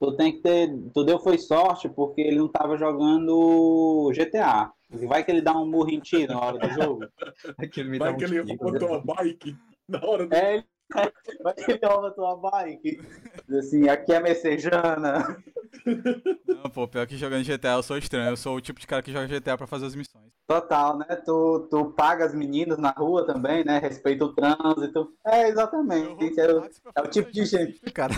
[0.00, 0.74] Tu tem que ter.
[0.94, 4.72] Tu deu foi sorte porque ele não tava jogando GTA.
[5.06, 7.00] Vai que ele dá um murro em ti na hora do jogo.
[7.98, 8.58] Vai dá um que ele tiro.
[8.58, 9.54] botou a bike
[9.88, 10.34] na hora do.
[10.34, 10.64] É, ele-
[11.44, 13.00] vai que ele rouba tua bike.
[13.48, 15.40] Diz assim, aqui é messejana.
[16.48, 18.30] Não, pô, pior que jogando GTA eu sou estranho.
[18.30, 20.24] Eu sou o tipo de cara que joga GTA pra fazer as missões.
[20.48, 21.04] Total, né?
[21.24, 23.78] Tu, tu paga as meninas na rua também, né?
[23.78, 25.12] Respeita o trânsito.
[25.26, 26.40] É, exatamente.
[26.40, 26.64] É, o-
[26.96, 27.80] é o tipo de gente.
[27.92, 28.14] Cara.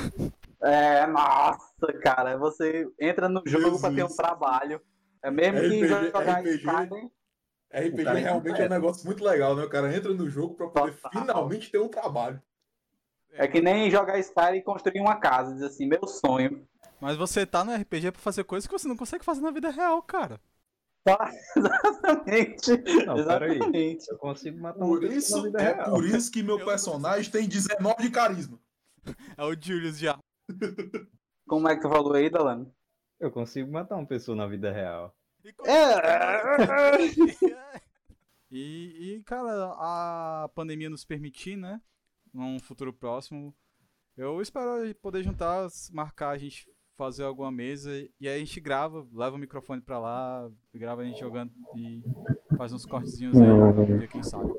[0.63, 2.37] É, nossa, cara.
[2.39, 4.17] Você entra no jogo pra ter um Jesus.
[4.17, 4.81] trabalho.
[5.23, 6.55] É mesmo que RPG, jogar RPG.
[6.57, 7.11] Skyrim.
[7.75, 9.63] RPG realmente é um negócio muito legal, né?
[9.65, 11.11] O cara entra no jogo pra poder Total.
[11.23, 12.43] finalmente ter um trabalho.
[13.33, 15.55] É que nem jogar Skyrim e construir uma casa.
[15.55, 16.67] Diz assim, meu sonho.
[17.01, 19.71] Mas você tá no RPG pra fazer coisas que você não consegue fazer na vida
[19.71, 20.39] real, cara.
[21.57, 22.77] Exatamente.
[23.07, 23.19] Não.
[23.19, 24.09] Exatamente.
[24.11, 25.91] Eu consigo matar uma Por isso, na vida é real.
[25.91, 28.59] por isso que meu Eu personagem tem 19 de carisma.
[29.37, 30.19] É o Julius de Ar-
[31.47, 32.73] Como é que tu falou aí, Dalano?
[33.21, 35.15] Eu consigo matar uma pessoa na vida real.
[35.45, 37.63] E É.
[38.55, 41.81] E, e, cara, a pandemia nos permitir, né?
[42.35, 43.55] Num futuro próximo.
[44.15, 47.91] Eu espero poder juntar, marcar a gente fazer alguma mesa
[48.21, 52.03] e aí a gente grava, leva o microfone pra lá, grava a gente jogando e
[52.59, 54.53] faz uns cortezinhos aí, quem sabe.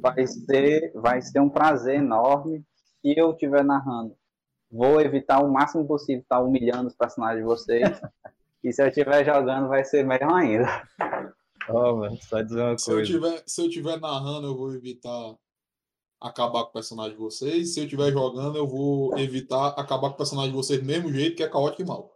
[0.00, 2.64] Vai ser, vai ser um prazer enorme
[3.02, 4.16] se eu estiver narrando.
[4.76, 7.82] Vou evitar o máximo possível estar humilhando os personagens de vocês.
[8.62, 10.66] e se eu estiver jogando, vai ser melhor ainda.
[11.68, 13.10] Ó, mano, só dizer uma Se eu, coisa.
[13.10, 15.34] tiver, se eu tiver narrando, eu vou evitar
[16.20, 17.72] acabar com o personagem de vocês.
[17.72, 21.10] Se eu estiver jogando, eu vou evitar acabar com o personagem de vocês do mesmo
[21.10, 22.12] jeito, que é caótico e mal.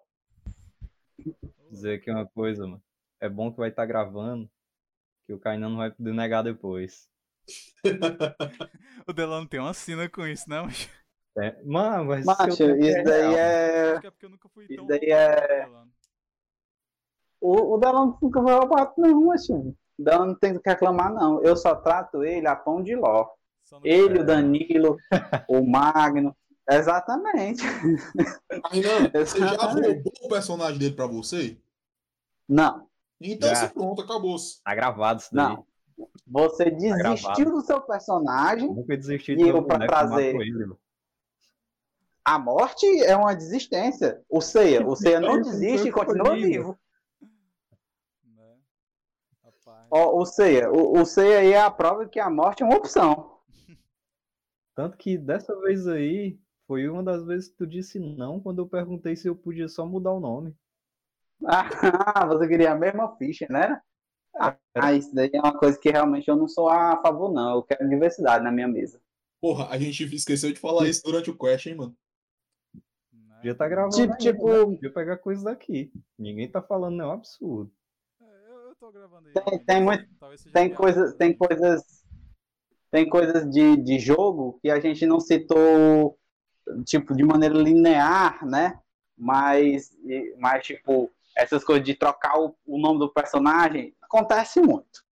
[1.71, 2.83] dizer aqui uma coisa, mano.
[3.21, 4.49] É bom que vai estar gravando,
[5.27, 7.09] que o Kainan não vai poder negar depois.
[9.07, 10.61] O Delano tem uma sina com isso, né?
[10.63, 10.89] Mas
[11.43, 13.93] É, mano, mas Macho, se eu isso daí é.
[13.93, 15.69] acho que é porque eu nunca fui Isso daí é-.
[17.41, 19.75] O, o Delano nunca foi roubado, não, assim.
[19.99, 21.43] O Delano não tem o que reclamar, não.
[21.43, 23.29] Eu só trato ele a pão de ló.
[23.85, 24.97] Ele, o Danilo,
[25.49, 26.37] o Magno.
[26.69, 27.63] Exatamente.
[27.65, 31.57] Kainan, você já roubou o personagem dele pra você?
[32.49, 32.87] Não,
[33.21, 33.55] Então, Já.
[33.55, 34.63] se pronto, acabou-se.
[34.63, 35.49] Tá gravado isso daí.
[35.49, 35.67] não.
[36.27, 37.45] Você desistiu gravado.
[37.51, 38.69] do seu personagem.
[38.73, 40.73] Nunca desisti E do meu eu pra trazer- ele.
[42.31, 44.23] A morte é uma desistência.
[44.31, 46.79] O Ceia, o Ceia não desiste e continua vivo.
[48.25, 48.57] Né?
[49.43, 49.89] Rapaz.
[49.91, 52.77] Ó, o Ceia, o, o Ceia aí é a prova que a morte é uma
[52.77, 53.41] opção.
[54.77, 56.39] Tanto que dessa vez aí,
[56.69, 59.85] foi uma das vezes que tu disse não quando eu perguntei se eu podia só
[59.85, 60.57] mudar o nome.
[62.15, 63.81] Ah, você queria a mesma ficha, né?
[64.37, 67.57] Ah, ah, isso daí é uma coisa que realmente eu não sou a favor, não.
[67.57, 69.01] Eu quero diversidade na minha mesa.
[69.41, 71.97] Porra, a gente esqueceu de falar isso durante o quest, hein, mano?
[73.41, 74.65] Podia tá gravando Tipo, ainda, tipo- né?
[74.77, 75.91] Podia pegar coisa daqui.
[76.19, 77.73] Ninguém tá falando nenhum absurdo.
[78.21, 79.33] É, eu, eu tô gravando aí.
[79.33, 80.07] Tem- tem muito-
[80.53, 82.05] Tem coisas, tem coisas,
[82.91, 86.19] tem coisas de, de jogo que a gente não citou,
[86.85, 88.79] tipo, de maneira linear, né?
[89.17, 89.91] Mas,
[90.39, 95.03] mas tipo, essas coisas de trocar o, o nome do personagem acontece muito.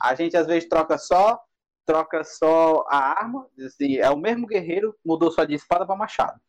[0.00, 1.42] A gente às vezes troca só,
[1.84, 6.40] troca só a arma, assim, é o mesmo guerreiro, mudou só de espada para machado.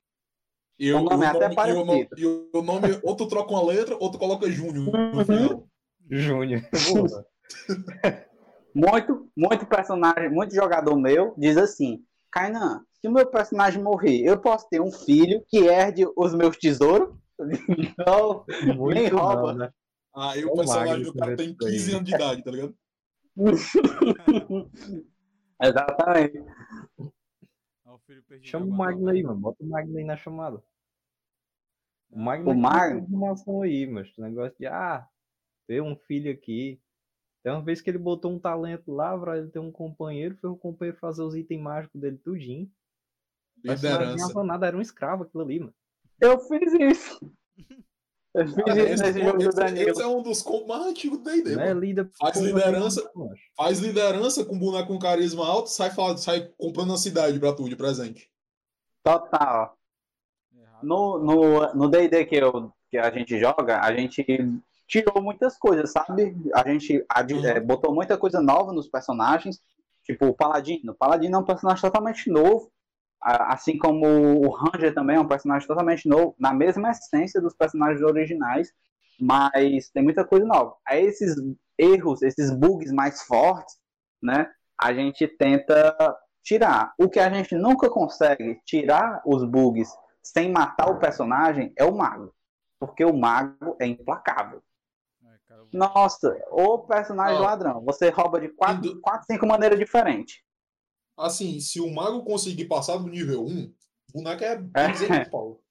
[0.82, 1.50] E O nome é até e o
[1.86, 2.16] nome, parecido.
[2.18, 2.26] e
[2.58, 5.12] o nome, ou tu troca uma letra, ou tu coloca Júnior Uhum.
[5.16, 5.68] no final.
[6.10, 6.62] Júnior.
[8.74, 12.02] Muito, muito personagem, muito jogador meu diz assim:
[12.32, 16.56] Kainan, se o meu personagem morrer, eu posso ter um filho que herde os meus
[16.58, 17.14] tesouros?
[18.08, 18.46] Não,
[18.76, 19.54] Muito Nem não, rouba.
[19.54, 19.70] né?
[20.16, 21.72] Aí o Ô, personagem do cara tem isso aí.
[21.74, 22.76] 15 anos de idade, tá ligado?
[25.62, 26.44] exatamente.
[27.86, 28.00] Ah, o
[28.42, 29.40] Chama o Magno aí, mano.
[29.40, 30.64] Bota o Magno aí na chamada.
[32.12, 35.08] O Magno O tem informação aí, mas o negócio de, ah,
[35.68, 36.80] ter um filho aqui.
[37.44, 40.50] Tem uma vez que ele botou um talento lá pra ele ter um companheiro, foi
[40.50, 42.70] o companheiro fazer os itens mágicos dele tudinho.
[43.64, 44.16] Não Liderança.
[44.16, 45.74] ganhava nada, era um escravo aquilo ali, mano.
[46.20, 47.34] Eu fiz isso.
[48.34, 49.90] Eu fiz Cara, isso esse, nesse jogo do esse- Danilo.
[49.90, 53.12] esse é um dos combos mais antigos do D&D, Não é líder Faz liderança.
[53.14, 53.42] macho.
[53.58, 57.76] Faz liderança com boneco com carisma alto, sai, sai comprando a cidade pra tu de
[57.76, 58.32] presente.
[59.04, 59.78] Total.
[60.84, 64.24] No no no D&D que, eu, que a gente joga, a gente
[64.88, 66.36] tirou muitas coisas, sabe?
[66.54, 67.06] A gente
[67.46, 69.62] é, botou muita coisa nova nos personagens,
[70.04, 70.92] tipo o Paladino.
[70.92, 72.70] O Paladino é um personagem totalmente novo,
[73.22, 78.02] assim como o Ranger também é um personagem totalmente novo, na mesma essência dos personagens
[78.02, 78.74] originais,
[79.20, 80.76] mas tem muita coisa nova.
[80.86, 81.36] Aí esses
[81.78, 83.76] erros, esses bugs mais fortes,
[84.22, 84.48] né?
[84.78, 85.96] A gente tenta
[86.44, 86.94] tirar.
[86.98, 89.90] O que a gente nunca consegue tirar os bugs
[90.24, 92.34] sem matar o personagem é o mago.
[92.80, 94.62] Porque o mago é implacável.
[95.24, 97.42] É, cara, eu- Nossa, o personagem Ó.
[97.42, 97.82] ladrão.
[97.86, 100.42] Você rouba de quatro, Indo- quatro cinco maneiras diferentes.
[101.18, 103.74] Assim, se o mago conseguir passar do nível 1,
[104.10, 105.26] o boneco é É.
[105.30, 105.62] pau.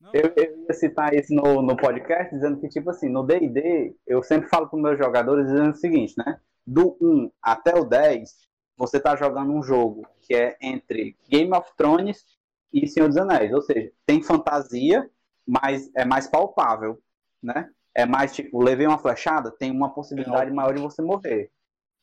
[0.00, 3.96] Não, Eu, eu ia citar isso no, no podcast, dizendo que, tipo assim, no D&D,
[4.06, 6.40] eu sempre falo para meus jogadores dizendo o seguinte, né?
[6.64, 8.30] Do 1 até o 10,
[8.76, 12.24] você tá jogando um jogo que é entre Game of Thrones
[12.72, 13.52] e Senhor dos Anéis.
[13.52, 15.08] Ou seja, tem fantasia,
[15.46, 17.02] mas é mais palpável,
[17.42, 17.70] né?
[17.94, 21.50] É mais, tipo, levei uma flechada, tem uma possibilidade É, maior de você morrer.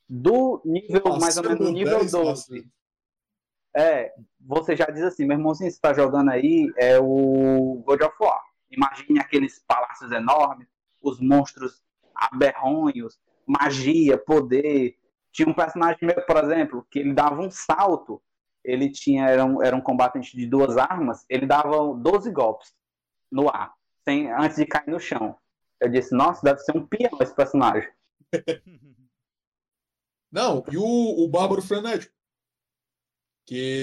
[0.10, 2.70] Do nível, mais ou menos, nível 10, 12, parceiro.
[3.76, 8.16] é, você já diz assim, meu irmãozinho, você tá jogando aí é o God of
[8.20, 8.42] War.
[8.72, 10.68] Imagine aqueles palácios enormes,
[11.02, 11.84] os monstros
[12.16, 14.98] aberronhos, magia, poder.
[15.32, 18.22] Tinha um personagem meu, por exemplo, que ele dava um salto,
[18.66, 22.74] ele tinha, era um, era um combatente de duas armas, ele dava 12 golpes
[23.32, 23.74] no ar,
[24.04, 25.38] sem, antes de cair no chão.
[25.80, 27.90] Eu disse, nossa, deve ser um peão esse personagem.
[30.32, 32.14] Não, e o, o Bárbaro Frenético.
[33.46, 33.82] Que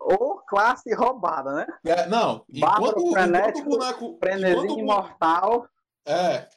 [0.00, 0.14] Oh.
[0.14, 1.66] Ô, classe roubada, né?
[1.84, 4.18] É, não, Bárbaro, enquanto, enquanto o frenético, boneco.
[4.18, 5.68] Frenesim enquanto o bu- imortal.
[6.06, 6.48] É.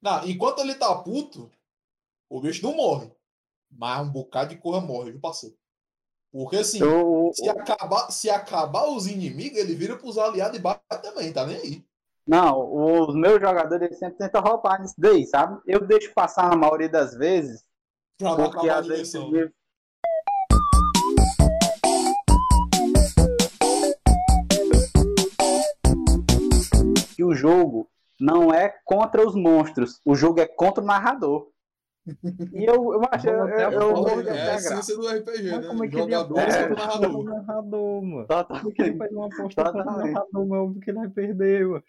[0.00, 1.50] Não, enquanto ele tá puto,
[2.28, 3.12] o bicho não morre.
[3.70, 5.56] Mas um bocado de corra morre, viu, parceiro?
[6.36, 10.82] Porque assim, O, se acabar, se acabar os inimigos, ele vira pros aliados e bate
[11.02, 11.84] também, tá nem aí.
[12.28, 15.58] Não, os meus jogadores sempre tentam roubar nisso daí, sabe?
[15.66, 17.64] Eu deixo passar na maioria das vezes,
[18.18, 19.14] Pra porque às vezes
[27.16, 27.88] que o jogo
[28.20, 31.48] não é contra os monstros, o jogo é contra o narrador.
[32.52, 35.60] E eu, eu acho, eu, eu, eu morro de É a essência do RPG, Mas
[35.62, 35.68] né?
[35.68, 36.68] como é que ele ia É.
[36.68, 37.12] narrador.
[37.12, 38.26] no narrador, mano?
[38.26, 38.62] Totalmente.
[38.62, 40.12] Como que ele faz uma aposta o Totalmente.
[40.12, 41.84] narrador, mas é óbvio que ele vai perder, mano.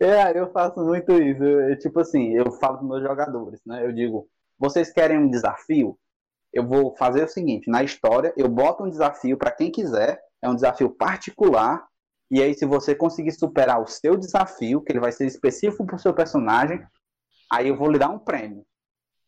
[0.00, 1.42] É, eu faço muito isso.
[1.42, 3.84] Eu- tipo assim, eu falo com meus jogadores, né?
[3.84, 4.28] Eu digo,
[4.58, 5.98] vocês querem um desafio?
[6.52, 10.48] Eu vou fazer o seguinte, na história, eu boto um desafio para quem quiser, é
[10.48, 11.84] um desafio particular,
[12.30, 15.98] e aí se você conseguir superar o seu desafio, que ele vai ser específico pro
[15.98, 16.80] seu personagem,
[17.54, 18.66] aí eu vou lhe dar um prêmio.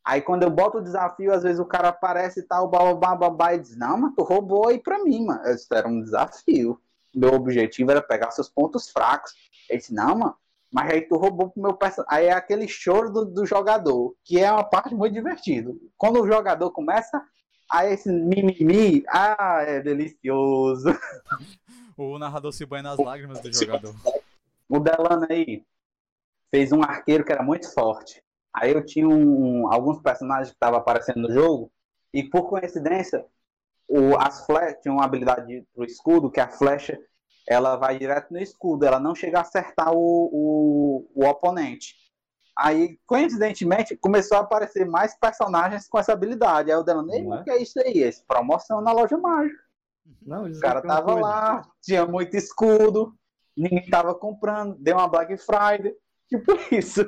[0.05, 3.55] Aí quando eu boto o desafio, às vezes o cara aparece e tal, babá, babá,
[3.55, 5.49] e diz, não, mas tu roubou aí pra mim, mano.
[5.49, 6.81] Isso era um desafio.
[7.15, 9.33] Meu objetivo era pegar seus pontos fracos.
[9.69, 10.37] Ele disse, não, mano,
[10.73, 12.19] mas aí tu roubou pro meu personagem.
[12.19, 15.73] Aí é aquele choro do, do jogador, que é uma parte muito divertida.
[15.97, 17.21] Quando o jogador começa,
[17.71, 20.89] aí esse mimimi, ah, é delicioso.
[21.99, 23.95] O narrador se banha nas lágrimas do jogador.
[24.69, 25.65] O Delano aí
[26.51, 28.23] fez um arqueiro que era muito forte.
[28.55, 31.71] Aí eu tinha um- alguns personagens que estavam aparecendo no jogo,
[32.13, 33.25] e por coincidência,
[33.89, 36.99] o, as flechas tinham uma habilidade pro escudo, que a flecha
[37.49, 39.99] ela vai direto no escudo, ela não chega a acertar o,
[40.33, 41.95] o, o oponente.
[42.59, 46.71] Aí, coincidentemente, começou a aparecer mais personagens com essa habilidade.
[46.73, 47.41] Aí o Delano, ei, Não é?
[47.41, 47.99] o que é isso aí?
[47.99, 49.63] Esse promoção na loja mágica.
[50.23, 53.15] Não, O cara tava lá, tinha muito escudo,
[53.57, 55.95] ninguém tava comprando, deu uma Black Friday.
[56.29, 57.03] Tipo isso.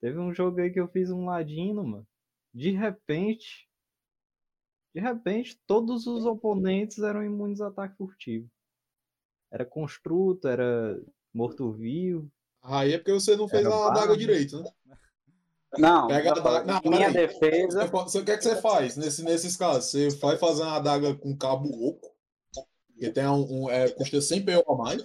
[0.00, 2.06] Teve um jogo aí que eu fiz um ladino, mano.
[2.52, 3.68] De repente.
[4.94, 8.46] De repente, todos os oponentes eram imunes a ataque furtivo.
[9.50, 11.00] Era construto, era
[11.32, 12.30] morto-vivo.
[12.62, 14.70] Aí é porque você não fez a adaga direito, né?
[15.78, 17.26] Não, Pega a não, adaga- não, minha peraí.
[17.26, 17.86] defesa.
[17.86, 19.90] Você- o que é que você faz nesse, nesses casos?
[19.90, 22.14] Você vai fazer uma adaga com cabo oco,
[22.98, 25.02] que tem um, um- é, custa 100 PO a mais,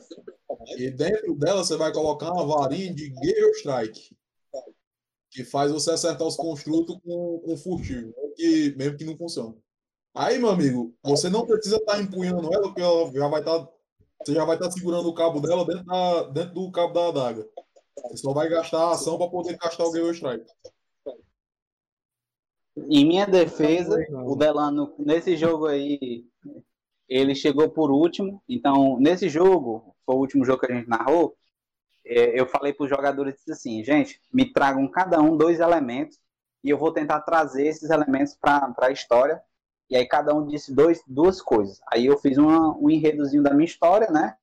[0.78, 4.16] e dentro dela você vai colocar uma varinha de Gale Strike,
[5.30, 9.56] que faz você acertar os construtos com, com furtivo, que, mesmo que não funcione.
[10.14, 13.68] Aí, meu amigo, você não precisa estar empunhando ela, porque ela já vai estar.
[14.26, 17.48] Você já vai estar segurando o cabo dela dentro, da, dentro do cabo da adaga.
[18.04, 20.46] Você só vai gastar a ação para poder castar o Gale Strike.
[22.90, 26.26] Em minha defesa, o Delano, nesse jogo aí,
[27.08, 28.42] ele chegou por último.
[28.48, 31.36] Então, nesse jogo, foi o último jogo que a gente narrou,
[32.08, 36.18] é, eu falei para os jogadores assim, gente, me tragam cada um dois elementos
[36.64, 39.42] e eu vou tentar trazer esses elementos para a história.
[39.90, 41.80] E aí cada um disse dois, duas coisas.
[41.92, 44.36] Aí eu fiz uma, um enredozinho da minha história, né?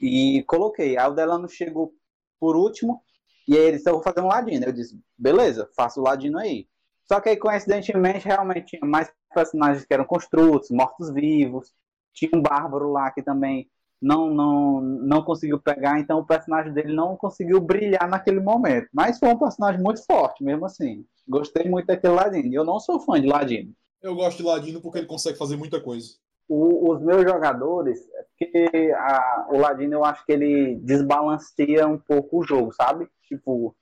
[0.00, 0.96] E coloquei.
[0.96, 1.92] Aí o Delano chegou
[2.38, 3.02] por último
[3.48, 4.66] e aí ele disse, fazer um ladino.
[4.66, 6.68] Eu disse, beleza, faço o ladino aí.
[7.10, 11.72] Só que aí, coincidentemente, realmente tinha mais personagens que eram construtos, mortos-vivos.
[12.12, 13.68] Tinha um bárbaro lá que também
[14.00, 18.88] não, não, não conseguiu pegar, então o personagem dele não conseguiu brilhar naquele momento.
[18.92, 21.04] Mas foi um personagem muito forte, mesmo assim.
[21.28, 22.54] Gostei muito daquele Ladino.
[22.54, 23.72] Eu não sou fã de Ladino.
[24.02, 26.14] Eu gosto de Ladino porque ele consegue fazer muita coisa.
[26.48, 31.98] O- os meus jogadores, é porque a- o Ladino eu acho que ele desbalanceia um
[31.98, 33.08] pouco o jogo, sabe?
[33.26, 33.74] Tipo,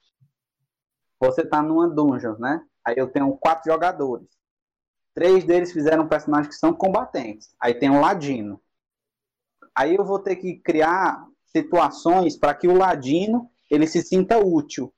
[1.20, 2.64] você tá numa dungeon, né?
[2.84, 4.28] Aí eu tenho quatro jogadores.
[5.14, 7.54] Três deles fizeram personagens que são combatentes.
[7.60, 8.60] Aí tem o Ladino.
[9.74, 14.92] Aí eu vou ter que criar situações para que o Ladino ele se sinta útil.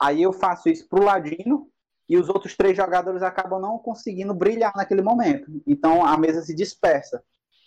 [0.00, 1.68] Aí eu faço isso pro Ladino
[2.08, 5.50] e os outros três jogadores acabam não conseguindo brilhar naquele momento.
[5.66, 7.22] Então a mesa se dispersa.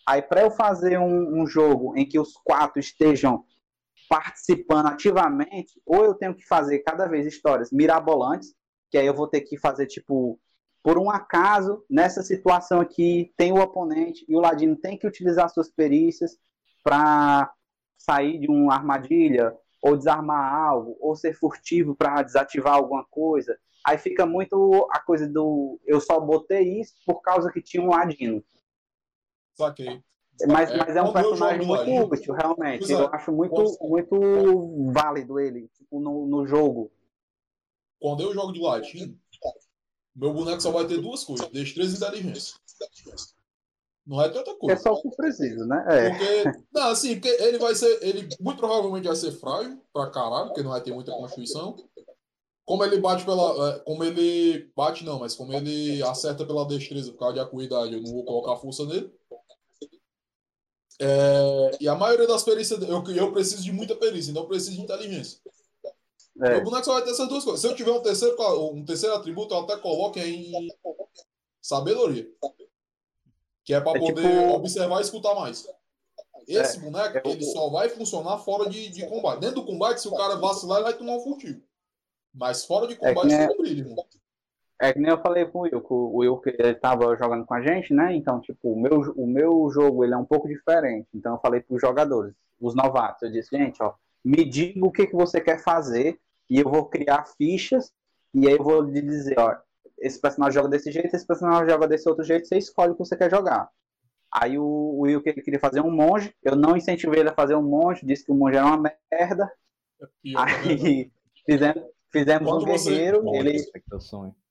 [0.08, 3.44] Aí para eu fazer um, um jogo em que os quatro estejam
[4.08, 8.54] participando ativamente, ou eu tenho que fazer cada vez histórias mirabolantes,
[8.90, 10.40] que aí eu vou ter que fazer tipo
[10.84, 15.50] por um acaso nessa situação aqui tem o oponente e o ladino tem que utilizar
[15.50, 16.38] suas perícias
[16.84, 17.52] para
[17.98, 23.58] sair de uma armadilha ou desarmar algo ou ser furtivo para desativar alguma coisa.
[23.84, 27.90] Aí fica muito a coisa do eu só botei isso por causa que tinha um
[27.90, 28.44] ladino.
[29.56, 30.04] Saquei.
[30.48, 32.80] Mas, É, mas é um eu personagem muito útil, realmente.
[32.80, 36.92] Pois é, Eu acho muito, muito válido ele tipo, no, no jogo.
[38.06, 39.20] Quando eu jogo de ladino,
[40.16, 42.56] meu boneco só vai ter duas coisas: destreza e inteligência.
[44.06, 44.80] Não é tanta É coisa.
[44.80, 45.84] só o que precisa, né?
[45.90, 46.10] É.
[46.12, 50.50] Porque, não, assim, porque ele vai ser, ele muito provavelmente vai ser frágil pra caralho,
[50.50, 51.76] porque não vai ter muita constituição.
[52.64, 57.12] Como ele bate pela, é, como ele bate não, mas como ele acerta pela destreza
[57.12, 59.12] por causa de acuidade, eu não vou colocar força nele.
[61.02, 64.76] É, e a maioria das perícias, eu, eu preciso de muita perícia, então eu preciso
[64.76, 65.40] de inteligência.
[66.42, 66.58] É.
[66.58, 67.62] O boneco só vai ter essas duas coisas.
[67.62, 68.36] Se eu tiver um terceiro,
[68.72, 70.68] um terceiro atributo, eu até coloco em
[71.62, 72.28] sabedoria.
[73.64, 75.68] Que é para É poder tipo- observar e escutar mais.
[76.48, 79.40] Esse boneco, é o- ele só vai funcionar fora de, de combate.
[79.40, 81.62] Dentro do combate, se o cara vacilar, ele vai tomar um furtivo.
[82.34, 84.06] Mas fora de É combate, que nem- brilho, irmão.
[84.80, 87.54] É que nem eu falei pro Will, que o Will que ele tava jogando com
[87.54, 88.14] a gente, né?
[88.14, 91.08] Então, tipo, o meu, o meu jogo ele é um pouco diferente.
[91.16, 93.94] Então eu falei pros jogadores, os novatos, eu disse, gente, ó,
[94.24, 96.20] me diga o que, que você quer fazer
[96.50, 97.92] e eu vou criar fichas
[98.34, 99.56] e aí eu vou lhe dizer, ó,
[99.98, 103.00] esse personagem joga desse jeito, esse personagem joga desse outro jeito, você escolhe o que
[103.06, 103.70] você quer jogar.
[104.32, 107.34] Aí o o Will que ele queria fazer um monge, eu não incentivei ele a
[107.34, 108.78] fazer um monge, disse que o monge era uma
[109.12, 109.52] merda.
[110.00, 110.42] Eu também, né?
[110.42, 111.12] Aí
[111.46, 113.58] fizemos, fizemos um Quando você- guerreiro, Bom, ele.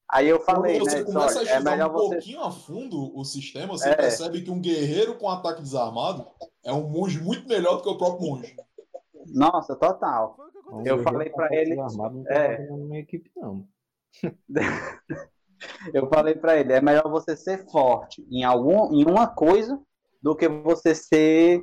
[0.09, 1.05] Aí eu Quando falei, você né?
[1.05, 2.15] começa a olha, é estudar um você.
[2.15, 3.95] pouquinho a fundo o sistema, você É.
[3.97, 6.27] percebe que um guerreiro com ataque desarmado
[6.62, 8.57] é um monge muito melhor do que o próprio monge.
[9.33, 10.37] Nossa, total.
[10.39, 10.97] O que Um aconteceu.
[10.99, 12.57] Eu falei pra com ele- Armado, não é.
[12.57, 13.67] tá na minha equipe, não.
[15.95, 19.81] Eu falei pra ele, é melhor você ser forte em algum, em uma coisa
[20.23, 21.63] do que você ser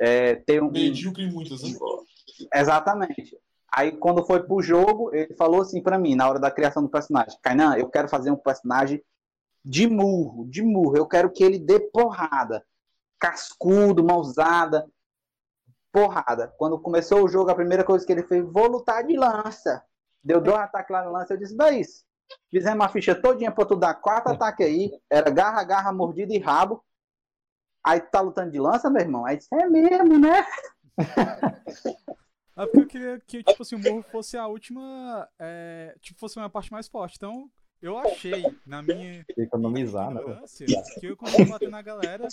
[0.00, 1.70] é, ter um Medíocre em muitas, né?
[2.54, 3.36] exatamente.
[3.72, 6.88] Aí quando foi pro jogo, ele falou assim pra mim na hora da criação do
[6.88, 9.02] personagem, Kainan, eu quero fazer um personagem
[9.64, 10.96] de murro, de murro.
[10.96, 12.64] Eu quero que ele dê porrada,
[13.18, 14.86] cascudo, mãozada,
[15.94, 16.52] porrada.
[16.58, 19.80] Quando começou o jogo, a primeira coisa que ele fez, vou lutar de lança.
[20.24, 22.04] Deu dois ataques lá na lança, eu disse, daí isso.
[22.50, 24.90] Fizemos a ficha todinha pra tu dar quatro ataques aí.
[25.08, 26.82] Era garra, garra, mordida e rabo.
[27.86, 29.24] Aí tu tá lutando de lança, meu irmão?
[29.24, 30.44] Aí disse, é mesmo, né?
[32.56, 35.28] É porque eu queria que, tipo assim, o morro fosse a última.
[35.40, 37.16] é, tipo, fosse uma parte mais forte.
[37.16, 37.50] Então,
[37.82, 40.20] eu achei, na minha Economizar, né?
[41.00, 42.28] que eu consegui bater na galera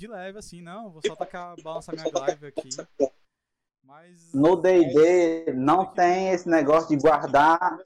[0.00, 2.70] de leve, assim, não, vou só tacar, balançar minha glaive aqui.
[3.84, 4.32] Mas.
[4.32, 7.78] No D&D não tem esse negócio de guardar,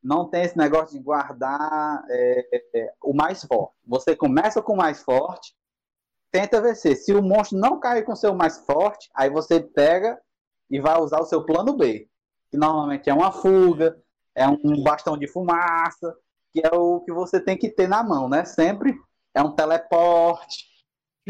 [0.00, 3.74] não tem esse negócio de guardar é, é, o mais forte.
[3.84, 5.52] Você começa com o mais forte,
[6.30, 6.96] tenta vencer.
[6.96, 10.20] Se o monstro não cair com o seu mais forte, aí você pega
[10.70, 12.08] e vai usar o seu plano B,
[12.48, 14.00] que normalmente é uma fuga,
[14.36, 16.16] é um bastão de fumaça,
[16.52, 18.44] que é o que você tem que ter na mão, né?
[18.44, 18.94] Sempre
[19.34, 20.69] é um teleporte.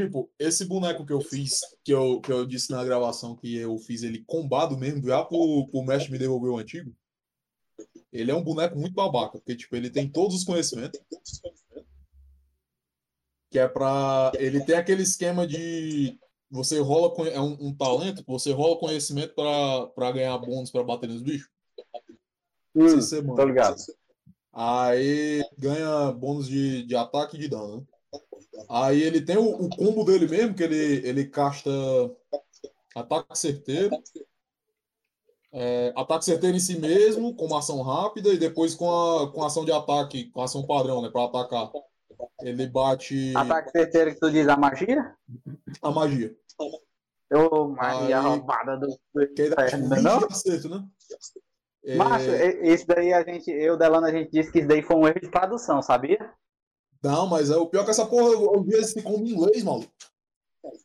[0.05, 3.77] Tipo, esse boneco que eu fiz, que eu, que eu disse na gravação que eu
[3.79, 6.95] fiz ele combado mesmo, já pro, pro mestre me devolver o antigo.
[8.13, 11.01] Ele é um boneco muito babaca, porque tipo, ele tem todos os conhecimentos.
[13.51, 14.33] Que é pra.
[14.37, 16.19] Ele tem aquele esquema de.
[16.51, 17.13] Você rola.
[17.29, 21.49] É um, um talento, você rola conhecimento pra, pra ganhar bônus pra bater nos bichos.
[23.23, 23.37] Manda.
[23.37, 23.77] Tô ligado.
[24.53, 27.87] Aí ganha bônus de, de ataque e de dano, né?
[28.69, 31.71] Aí ele tem o, o combo dele mesmo, que ele, ele casta
[32.95, 33.91] ataque certeiro.
[35.53, 39.43] é, ataque certeiro em si mesmo, com uma ação rápida, e depois com a, com
[39.43, 41.09] a ação de ataque, com ação padrão, né?
[41.11, 41.71] Pra atacar.
[42.43, 45.15] Ele bate Ataque certeiro que tu diz a magia?
[45.83, 46.37] a magia.
[47.33, 48.89] Ô, magia Aí- roubada do
[49.35, 50.19] Que dá tipo, 20 não?
[50.27, 50.85] acerto, né?
[51.85, 54.83] É, Macho, e- esse daí a gente, eu, Delano, a gente disse que isso daí
[54.83, 56.31] foi um erro de tradução, sabia?
[57.03, 59.91] Não, mas é o pior que essa porra, eu vi esse combo em inglês, maluco.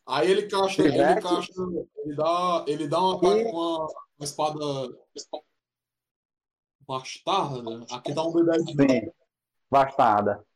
[0.06, 1.62] Aí ele casta, ele casta,
[1.98, 3.86] ele dá, ele dá um ataque com uma,
[4.18, 4.58] uma espada
[6.86, 7.86] bastarda, né?
[7.90, 8.72] Aqui dá um D10 de.
[8.72, 9.12] Sim.
[9.70, 10.46] Bastada.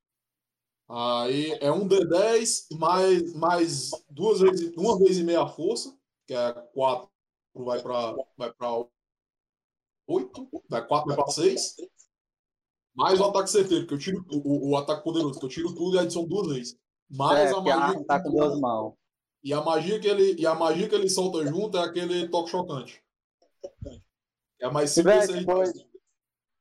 [0.89, 5.97] Aí é um D10 mais, mais duas vezes, uma vez e meia força,
[6.27, 7.09] que é 4,
[7.55, 8.85] vai pra, vai pra
[10.07, 11.77] 8, vai 4, vai pra 6.
[12.95, 15.97] Mais o ataque certeiro, que eu tiro o, o, ataque poderoso, que eu tiro tudo
[15.97, 16.77] e adiciono duas vezes.
[17.11, 18.05] Mais É, a a magia.
[18.05, 18.95] tá com duas mãos.
[19.43, 22.51] E a magia que ele, e a magia que ele solta junto é aquele toque
[22.51, 23.03] chocante.
[24.61, 25.45] É mais simples Pivete, aí.
[25.47, 25.73] pois,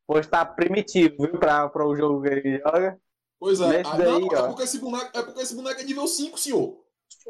[0.07, 2.99] pois tá primitivo, viu, pra, pra o jogo que ele joga.
[3.39, 3.81] Pois é.
[3.85, 6.77] Ah, daí, não, é porque, esse boneco, é porque esse boneco é nível 5, senhor.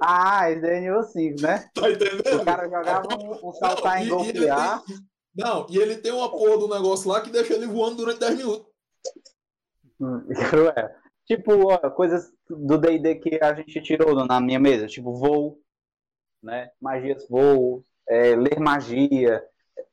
[0.01, 1.69] Ah, esse daí é nível 5, né?
[1.73, 2.41] Tá entendendo?
[2.41, 4.83] O cara jogava um, um saltar Não, e- e ele golpear.
[4.85, 4.97] tem-
[5.35, 8.37] Não, e ele tem uma porra do negócio lá que deixa ele voando durante 10
[8.37, 8.68] minutos.
[9.99, 10.89] Hum, Cruel.
[11.25, 15.61] Tipo, ó, coisas do D&D que a gente tirou na minha mesa, tipo voo,
[16.41, 16.71] né?
[16.81, 19.43] Magias voo, é, ler magia,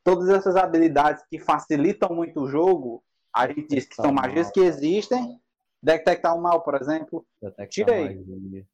[0.03, 3.03] todas essas habilidades que facilitam muito o jogo,
[3.33, 5.39] a gente diz que são magias que existem.
[5.83, 7.25] Detectar o mal, por exemplo.
[7.39, 8.65] Detectar magia.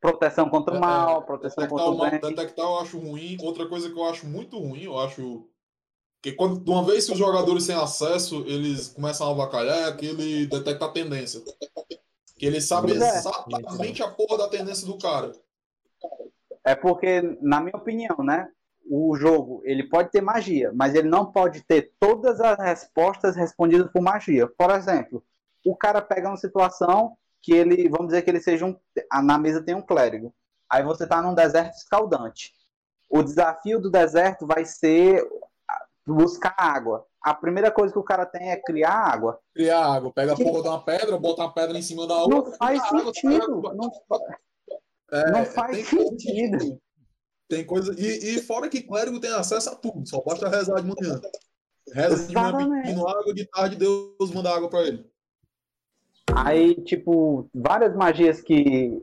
[0.00, 2.20] proteção contra o É, mal, proteção Detectar contra o o mal, bem.
[2.20, 3.36] detectar eu acho ruim.
[3.42, 5.46] Outra coisa que eu acho muito ruim, eu acho
[6.22, 9.84] que quando, de uma vez que os jogadores têm acesso, eles começam a avacalhar, é
[9.84, 11.40] aquele detectar a tendência.
[12.36, 12.96] Que ele sabe é.
[12.96, 15.32] exatamente a porra da tendência do cara.
[16.64, 18.48] É porque, na minha opinião, né?
[18.92, 23.90] O jogo ele pode ter magia, mas ele não pode ter todas as respostas respondidas
[23.92, 24.48] por magia.
[24.48, 25.22] Por exemplo,
[25.64, 28.76] o cara pega uma situação que ele, vamos dizer que ele seja um.
[29.22, 30.34] Na mesa tem um clérigo.
[30.68, 32.52] Aí você tá num deserto escaldante.
[33.08, 35.24] O desafio do deserto vai ser
[36.14, 37.06] buscar água.
[37.22, 39.38] A primeira coisa que o cara tem é criar água.
[39.54, 42.36] Criar água, pega a porra de uma pedra, bota uma pedra em cima da outra.
[42.50, 43.42] Não faz sentido.
[43.42, 43.74] água.
[43.74, 43.90] Não,
[45.12, 46.58] É, não faz coisa que, sentido.
[46.58, 46.82] tipo,
[47.48, 47.94] Tem coisa.
[47.98, 51.20] E, e fora que clérigo tem acesso a tudo, só basta rezar de manhã.
[51.92, 55.10] Reza de manhã pedindo água, de tarde Deus manda água pra ele.
[56.36, 59.02] Aí, tipo, várias magias que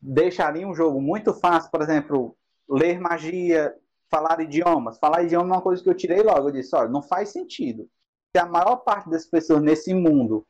[0.00, 2.36] deixariam o jogo muito fácil, por exemplo,
[2.68, 3.74] ler magia,
[4.10, 4.98] falar idiomas.
[4.98, 6.48] Falar idioma é uma coisa que eu tirei logo.
[6.48, 7.88] Eu disse, olha, não faz sentido.
[8.34, 10.46] Se a maior parte das pessoas nesse mundo,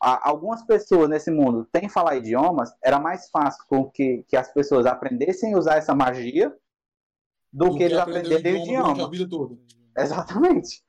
[0.00, 4.86] algumas pessoas nesse mundo têm falar idiomas, era mais fácil com que, que as pessoas
[4.86, 6.54] aprendessem a usar essa magia
[7.52, 9.06] do, que eles aprenderem idioma idioma.
[9.06, 9.56] a vida toda.
[9.96, 10.84] Exatamente.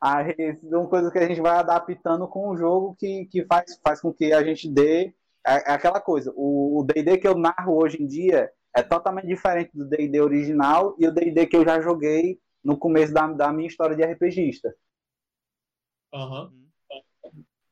[0.00, 4.00] Aí são coisas que a gente vai adaptando com o jogo que, que faz, faz
[4.00, 5.14] com que a gente dê.
[5.44, 6.32] É, é aquela coisa.
[6.36, 10.94] O o DD que eu narro hoje em dia é totalmente diferente do DD original
[10.98, 14.76] e o DD que eu já joguei no começo da, da minha história de RPGista.
[16.12, 16.52] Aham.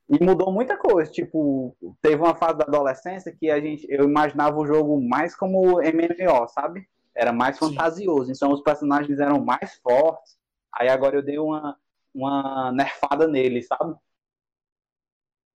[0.08, 1.10] E mudou muita coisa.
[1.10, 5.78] Tipo, teve uma fase da adolescência que a gente, eu imaginava o jogo mais como
[5.80, 6.88] MMO, sabe?
[7.14, 7.68] Era mais Sim.
[7.68, 8.32] fantasioso.
[8.32, 10.38] Então os personagens eram mais fortes.
[10.72, 11.78] Aí agora eu dei uma,
[12.14, 13.94] uma nerfada nele, sabe?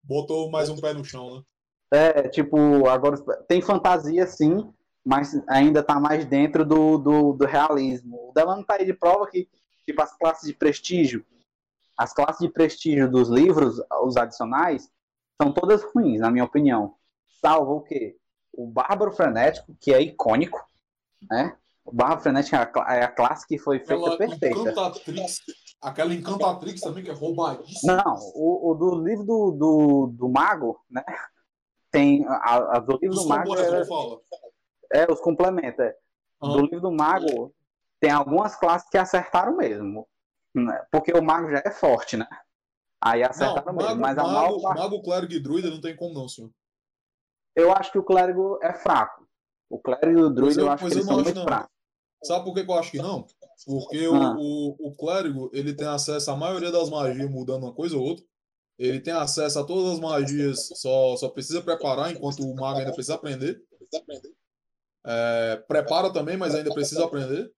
[0.02, 1.42] Botou mais um pé no chão, né?
[1.90, 3.16] É, tipo, agora
[3.46, 4.72] tem fantasia sim,
[5.08, 8.28] mas ainda tá mais dentro do, do, do realismo.
[8.28, 9.48] O Delano tá aí de prova que,
[9.86, 11.24] tipo, as classes de prestígio,
[11.96, 14.90] as classes de prestígio dos livros, os adicionais,
[15.40, 16.94] são todas ruins, na minha opinião.
[17.40, 18.18] Salvo o quê?
[18.52, 20.62] O Bárbaro Frenético, que é icônico,
[21.30, 21.56] né?
[21.86, 24.58] O Bárbaro Frenético é a, é a classe que foi feita Aquela perfeita.
[24.58, 25.40] Encantatrix.
[25.80, 27.96] Aquela Encantatrix também, que é roubadíssima.
[27.96, 31.02] Não, o, o do livro do, do, do Mago, né?
[31.90, 32.26] Tem.
[32.26, 34.22] A, a do livro Os do Mago era, eu falo.
[34.92, 35.82] É, os complementa.
[35.84, 35.96] é.
[36.40, 37.54] Do livro do Mago,
[38.00, 40.06] tem algumas classes que acertaram mesmo.
[40.54, 40.84] né?
[40.90, 42.26] Porque o Mago já é forte, né?
[43.00, 43.88] Aí Não, acertaram mesmo.
[43.88, 44.78] mago, Mas a mago, maior parte.
[44.80, 46.50] mago, clérigo e druida não tem como não, senhor.
[47.56, 49.26] Eu acho que o clérigo é fraco.
[49.70, 51.36] O clérigo e o druida eu- eu acho que eu eles não são acho, muito
[51.36, 51.44] não.
[51.44, 51.70] fracos.
[52.24, 53.26] Sabe por que, que eu acho que não?
[53.66, 54.36] Porque o, Ah.
[54.38, 58.24] o, o clérigo, ele tem acesso à maioria das magias, mudando uma coisa ou outra.
[58.78, 62.92] Ele tem acesso a todas as magias, só, só precisa preparar, enquanto o mago ainda
[62.92, 63.60] precisa aprender.
[65.06, 67.50] É, prepara também, mas ainda precisa aprender.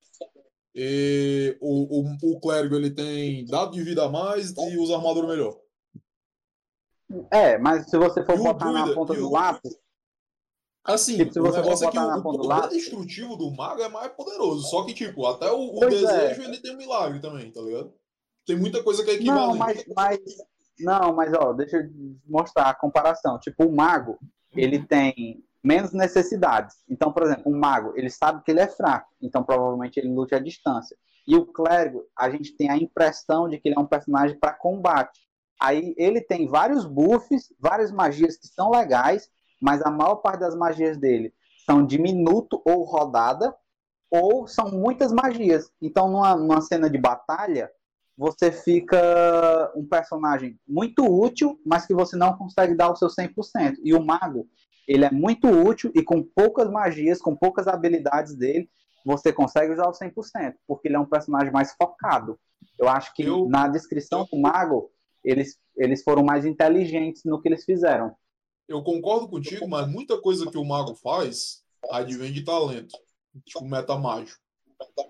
[0.74, 5.26] E o, o, o clérigo, ele tem dado de vida a mais e usa armadura
[5.26, 5.58] melhor.
[7.30, 9.76] É, mas se você for E o botar na druida- ponta e do o- lápis,
[10.82, 12.48] Assim, Tipo, se o você for negócio é que botar na o, ponta do o
[12.48, 14.66] poder lápis- destrutivo do mago é mais poderoso.
[14.68, 15.88] Só que, tipo, até o, o é.
[15.88, 17.92] desejo, ele tem um milagre também, tá ligado?
[18.46, 19.84] Tem muita coisa que é Não, equivalente.
[19.94, 20.18] mas, mas
[20.78, 21.90] não, mas ó, deixa eu
[22.26, 23.38] mostrar a comparação.
[23.38, 24.18] Tipo, o mago,
[24.52, 26.76] ele tem menos necessidades.
[26.88, 30.36] Então, por exemplo, um mago, ele sabe que ele é fraco, então provavelmente ele luta
[30.36, 30.96] à distância.
[31.26, 34.52] E o clérigo, a gente tem a impressão de que ele é um personagem para
[34.52, 35.20] combate.
[35.60, 39.28] Aí ele tem vários buffs, várias magias que são legais,
[39.60, 41.34] mas a maior parte das magias dele
[41.66, 43.54] são de minuto ou rodada,
[44.10, 45.70] ou são muitas magias.
[45.80, 47.70] Então, numa, numa cena de batalha,
[48.16, 53.76] você fica um personagem muito útil, mas que você não consegue dar o seu 100%.
[53.84, 54.48] E o mago,
[54.86, 58.68] ele é muito útil e com poucas magias, com poucas habilidades dele,
[59.04, 62.38] você consegue usar o 100%, porque ele é um personagem mais focado.
[62.78, 64.90] Eu acho que Eu- na descrição do mago,
[65.24, 68.14] eles, eles foram mais inteligentes no que eles fizeram.
[68.68, 72.96] Eu concordo contigo, mas muita coisa que o mago faz advém de talento.
[73.44, 74.38] Tipo, metamágico.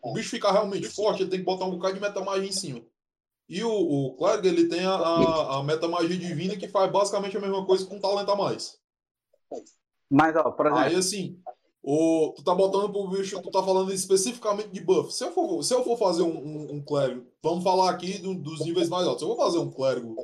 [0.03, 2.83] O bicho ficar realmente forte, ele tem que botar um bocado de metamagia em cima.
[3.49, 7.41] E o, o clérigo, ele tem a, a, a metamagia divina que faz basicamente a
[7.41, 8.79] mesma coisa com talento a mais.
[10.11, 11.39] Mas, ó, por exemplo, Aí, assim,
[11.83, 15.13] o, tu tá botando pro bicho, tu tá falando especificamente de buff.
[15.13, 18.35] Se eu for, se eu for fazer um, um, um clérigo, vamos falar aqui do-
[18.35, 19.21] dos níveis mais altos.
[19.21, 20.17] Se eu vou fazer um clérigo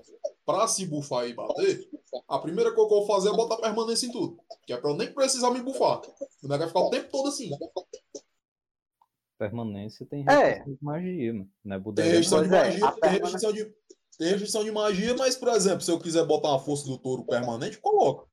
[0.44, 1.88] pra se bufar e bater,
[2.28, 4.38] a primeira coisa que eu vou fazer é botar permanência em tudo.
[4.66, 6.00] Que é pra eu nem precisar me bufar.
[6.42, 7.50] O negócio vai ficar o tempo todo assim.
[9.38, 10.32] Permanência tem É.
[10.64, 11.50] restrição de magia, mano.
[11.64, 13.74] Não é Tem restrição de é, magia, a tem permane- restrição de.
[14.18, 17.22] Tem restrição de magia, mas, por exemplo, se eu quiser botar uma força do touro
[17.24, 18.26] permanente, coloca.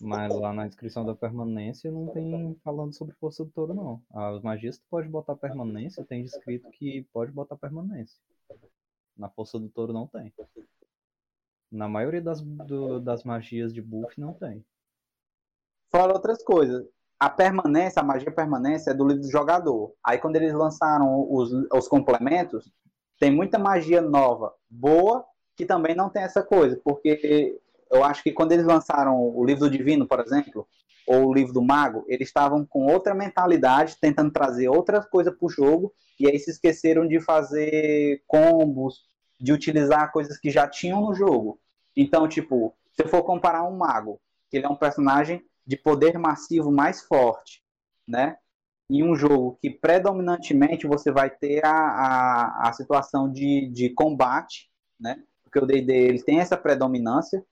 [0.00, 4.02] Mas lá na descrição da permanência não tem falando sobre força do touro, não.
[4.12, 8.18] As magias tu pode botar permanência, tem descrito que pode botar permanência.
[9.16, 10.32] Na força do touro não tem.
[11.70, 14.64] Na maioria das, do- das magias de buff não tem.
[15.90, 16.86] Fora outras coisas.
[17.18, 19.94] A permanência, a magia permanência é do livro do jogador.
[20.02, 22.72] Aí quando eles lançaram os, os complementos,
[23.18, 26.80] tem muita magia nova, boa, que também não tem essa coisa.
[26.82, 27.60] Porque
[27.92, 30.66] eu acho que quando eles lançaram o livro do Divino, por exemplo,
[31.06, 35.46] ou o livro do Mago, eles estavam com outra mentalidade, tentando trazer outras coisas para
[35.46, 39.02] o jogo, e aí se esqueceram de fazer combos,
[39.38, 41.60] de utilizar coisas que já tinham no jogo.
[41.96, 46.18] Então, tipo, se eu for comparar um mago, que ele é um personagem de poder
[46.18, 47.62] massivo mais forte,
[48.06, 48.36] né?
[48.90, 54.70] Em um jogo que predominantemente você vai ter a, a, a situação de, de combate,
[55.00, 55.22] né?
[55.42, 57.44] Porque o D&D ele tem essa predominância.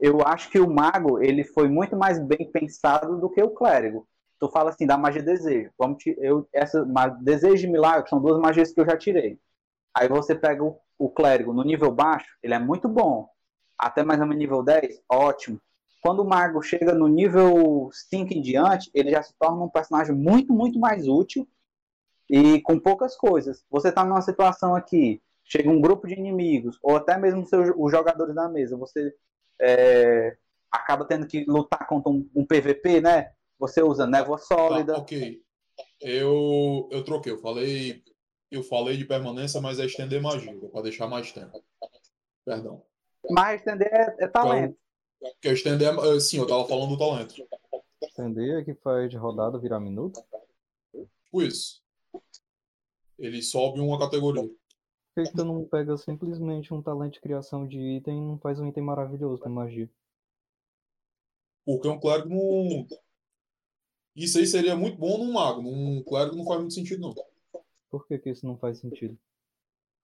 [0.00, 4.06] Eu acho que o mago ele foi muito mais bem pensado do que o clérigo.
[4.38, 5.70] Tu fala assim da magia desejo.
[5.78, 6.84] Vamos ti- eu essa
[7.20, 9.38] desejo e milagre são duas magias que eu já tirei.
[9.94, 13.28] Aí você pega o, o clérigo no nível baixo, ele é muito bom.
[13.78, 15.60] Até mais ou menos nível 10, ótimo.
[16.02, 20.14] Quando o mago chega no nível 5 em diante, ele já se torna um personagem
[20.14, 21.46] muito, muito mais útil
[22.28, 23.64] e com poucas coisas.
[23.70, 27.90] Você está numa situação aqui, chega um grupo de inimigos, ou até mesmo seus, os
[27.90, 29.14] jogadores da mesa, você
[29.60, 30.36] é,
[30.70, 33.32] acaba tendo que lutar contra um, um PVP, né?
[33.58, 34.94] Você usa névoa sólida.
[34.94, 35.42] Tá, ok.
[36.00, 38.02] Eu, eu troquei, eu falei,
[38.50, 41.62] eu falei de permanência, mas é estender magia, para deixar mais tempo.
[42.44, 42.82] Perdão.
[43.30, 44.76] Mas estender é, é talento.
[45.20, 47.34] Porque estender, é- sim, eu tava falando do talento.
[48.02, 50.22] Entender que faz de rodada virar minuto?
[50.92, 51.82] Tipo isso.
[53.18, 54.48] Ele sobe uma categoria.
[55.18, 58.38] Por que, que tu não pega simplesmente um talento de criação de item e não
[58.38, 59.90] faz um item maravilhoso com magia?
[61.64, 62.86] Porque um clérigo não.
[64.14, 65.60] Isso aí seria muito bom num mago.
[65.60, 67.14] Num clérigo não faz muito sentido, não.
[67.90, 69.18] Por que, que isso não faz sentido?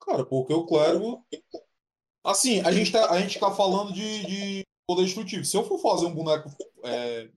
[0.00, 1.24] Cara, porque o clérigo.
[2.24, 5.44] Assim, a gente tá, a gente tá falando de, de poder destrutivo.
[5.44, 6.50] Se eu for fazer um boneco
[6.82, 7.30] é,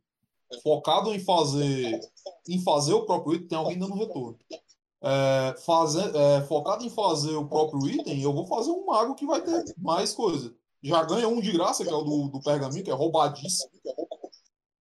[0.64, 2.02] focado em fazer
[2.50, 4.40] em fazer o próprio item, tem alguém dando retorno.
[5.02, 9.26] É, fazer, é, focado em fazer o próprio item, eu vou fazer um mago que
[9.28, 10.54] vai ter mais coisa.
[10.82, 13.70] Já ganha um de graça, que é o do, do pergaminho, que é roubadíssimo.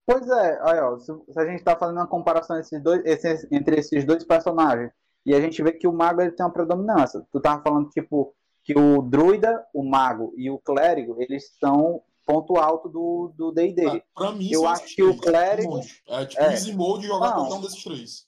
[0.06, 3.48] Pois é, olha, ó, se, se a gente tá fazendo uma comparação esses dois, esses-
[3.52, 4.92] entre esses dois personagens,
[5.26, 7.26] e a gente vê que o mago ele tem uma predominância.
[7.32, 8.34] Tu tava falando, tipo,
[8.64, 13.86] que o druida, o mago e o clérigo, eles são ponto alto do do D&D.
[13.88, 16.02] Ah, Pra mim, Eu acho que o três, clérigo- Monge.
[16.08, 16.52] É tipo É.
[16.54, 18.26] easy mode jogar qualquer um desses três.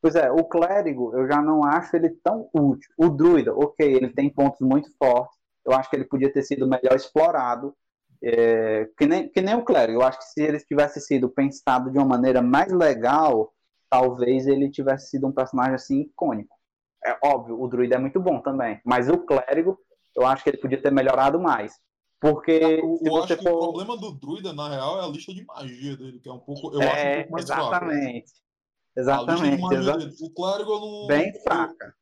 [0.00, 2.90] Pois é, o clérigo eu já não acho ele tão útil.
[2.96, 5.36] O druida, ok, ele tem pontos muito fortes.
[5.66, 7.74] Eu acho que ele podia ter sido melhor explorado.
[8.22, 10.00] É, que, nem, que nem o clérigo.
[10.00, 13.52] Eu acho que se ele tivesse sido pensado de uma maneira mais legal,
[13.90, 16.54] talvez ele tivesse sido um personagem assim icônico.
[17.04, 18.80] É óbvio, o druida é muito bom também.
[18.84, 19.78] Mas o clérigo,
[20.16, 21.74] eu acho que ele podia ter melhorado mais.
[22.20, 23.58] Porque Eu, se eu acho que o for.
[23.58, 26.72] problema do druida, na real, é a lista de magia dele, que é um pouco.
[26.74, 28.26] Eu acho um É, pouco mais exatamente.
[28.26, 28.47] De
[28.96, 29.60] Exatamente.
[29.62, 30.24] magia exa-.
[30.24, 31.06] O clérigo eu não.
[31.06, 31.94] Bem fraca.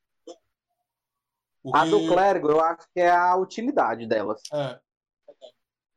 [1.63, 4.41] porque, A do clérigo, eu acho que é a utilidade delas.
[4.53, 4.79] É,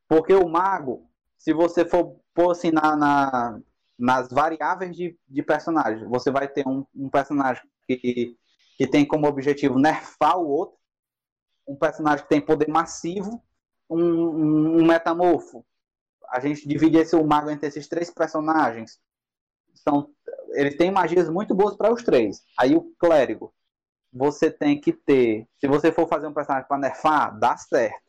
[0.08, 3.60] Porque o mago, se você for pôr assim na, na-
[3.98, 8.36] nas variáveis de, de personagem, você vai ter um, um personagem que,
[8.78, 10.78] que tem como objetivo nerfar o outro,
[11.68, 13.44] um personagem que tem poder massivo,
[13.90, 15.66] um, um, um metamorfo.
[16.30, 19.00] A gente divide esse o mago entre esses três personagens.
[19.76, 20.10] São,
[20.54, 22.42] eles têm magias muito boas para os três.
[22.58, 23.54] Aí o clérigo,
[24.12, 25.48] você tem que ter.
[25.60, 28.02] Se você for fazer um personagem para nerfar, dá certo.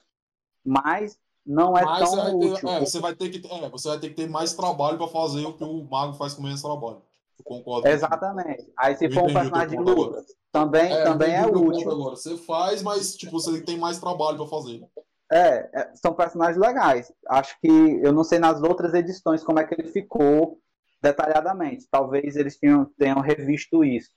[0.64, 2.68] Mas não é mas tão vai ter- útil.
[2.68, 5.44] é, você, vai ter que, é, você vai ter que ter mais trabalho pra fazer
[5.44, 7.02] o que o mago faz com menos trabalho.
[7.38, 7.88] Eu concordo.
[7.88, 8.70] Exatamente.
[8.76, 11.90] Aí se Eu for um personagem de luta, também é, também é útil.
[11.90, 12.16] Agora.
[12.16, 14.84] Você faz, mas tipo, você tem mais trabalho pra fazer.
[15.32, 17.12] É, é, são personagens legais.
[17.28, 20.58] Acho que eu não sei nas outras edições como é que ele ficou
[21.02, 21.86] detalhadamente.
[21.90, 24.10] Talvez eles tenham, tenham revisto isso.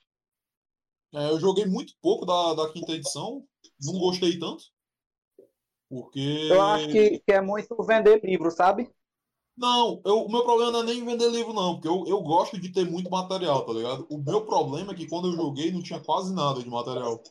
[1.14, 3.44] É, eu joguei muito pouco da, da quinta edição,
[3.80, 4.64] não gostei tanto.
[5.88, 6.48] Porque.
[6.50, 8.90] Eu acho que, que é muito vender livro, sabe?
[9.56, 12.58] Não, eu- o meu problema não é nem vender livro, não, porque eu, eu gosto
[12.58, 14.06] de ter muito material, tá ligado?
[14.10, 17.22] O meu problema é que quando eu joguei não tinha quase nada de material.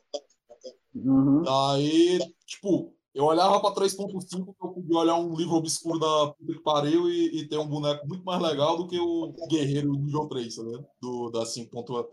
[0.96, 1.44] Uhum.
[1.44, 6.54] Daí, tipo, eu olhava pra 3.5 que eu podia olhar um livro obscuro da puta
[6.54, 10.28] que pariu e, e ter um boneco muito mais legal do que o Guerreiro nível
[10.28, 10.86] 3, tá ligado?
[11.02, 12.06] Do, da 5.1.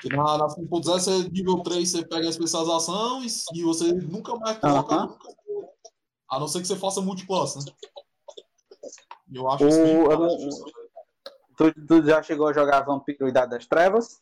[0.00, 4.34] Que na, na 5.0 você nível 3, você pega a especialização e, e você nunca
[4.36, 5.06] mais coloca Aham.
[5.06, 5.28] nunca.
[6.30, 7.72] A não ser que você faça multiclasse, né?
[9.32, 10.38] Eu acho isso bem O- eu não-
[11.56, 14.20] Tu, tu já chegou a jogar Vampiro Idade das Trevas?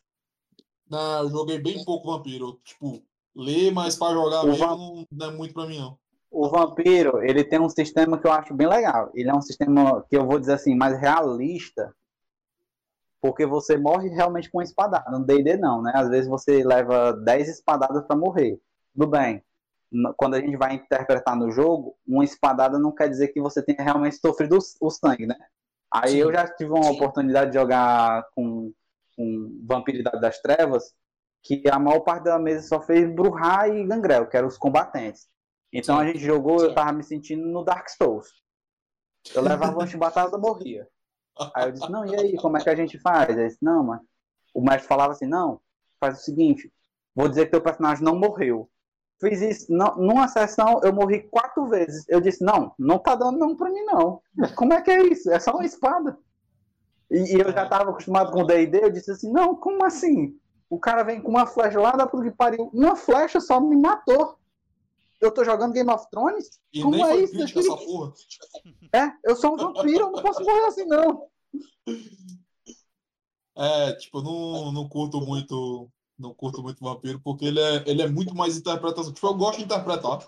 [0.89, 2.61] Não, eu joguei bem pouco Vampiro.
[2.65, 3.03] Tipo,
[3.35, 5.99] ler, mas pra jogar O mesmo Va- não, não é muito pra mim, não.
[6.31, 9.11] O Vampiro, ele tem um sistema que eu acho bem legal.
[9.15, 11.95] Ele é um sistema que eu vou dizer assim, mais realista,
[13.21, 15.11] porque você morre realmente com uma espadada.
[15.11, 15.93] No D&D não, né?
[15.95, 18.61] Às vezes você leva 10 espadadas pra morrer.
[18.93, 19.43] Tudo bem.
[20.17, 23.83] Quando a gente vai interpretar no jogo, uma espadada não quer dizer que você tenha
[23.83, 25.37] realmente sofrido o sangue, né?
[25.91, 26.17] Aí Sim.
[26.19, 28.73] eu já tive uma oportunidade de jogar com,
[29.17, 30.93] com Vampiridade das Trevas,
[31.45, 35.29] que a maior parte da mesa só fez Bruhá e Gangrel, que eram os combatentes.
[35.71, 38.29] Então a gente jogou, eu tava me sentindo no Dark Souls.
[39.35, 40.89] Eu levava uma chibatada e morria.
[41.55, 43.29] Aí eu disse, não, e aí, como é que a gente faz?
[43.29, 44.01] Ele disse, não, mas
[44.55, 45.61] o mestre falava assim, não,
[46.01, 46.73] faz o seguinte,
[47.15, 48.71] vou dizer que teu personagem não morreu.
[49.21, 52.05] Fiz isso, não, numa sessão eu morri quatro vezes.
[52.09, 54.23] Eu disse, não, não tá dando não pra mim não.
[54.57, 55.31] Como é que é isso?
[55.31, 56.17] É só uma espada.
[57.11, 60.39] E, e eu já tava acostumado com o D&D, eu disse assim, não, como assim?
[60.69, 62.71] O cara vem com uma flecha lá da que pariu.
[62.73, 64.39] Uma flecha só me matou.
[65.21, 66.61] Eu tô jogando Game of Thrones?
[66.73, 68.13] E Como é isso crítica essa porra.
[68.93, 71.29] É, eu sou um vampiro, eu não posso morrer assim não.
[73.57, 75.89] É, tipo, eu não, não curto muito.
[76.19, 79.13] Não curto muito vampiro, porque ele é, ele é muito mais interpretação.
[79.13, 80.21] Tipo, eu gosto de interpretar.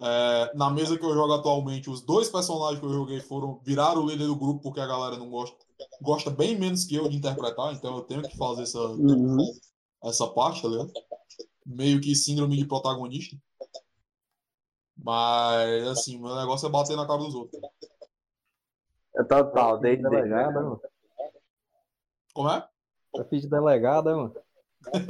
[0.00, 4.02] É, na mesa que eu jogo atualmente, os dois personagens que eu joguei foram viraram
[4.02, 5.63] o líder do grupo porque a galera não gosta.
[6.00, 8.78] Gosta bem menos que eu de interpretar, então eu tenho que fazer essa,
[10.04, 10.92] essa parte, tá ligado?
[11.66, 13.36] Meio que síndrome de protagonista.
[14.96, 17.60] Mas, assim, meu negócio é bater na cara dos outros.
[19.16, 20.02] É total, D&D.
[20.02, 20.80] Delegada, mano.
[22.32, 22.68] Como é?
[23.14, 24.34] Eu fiz de delegada, mano.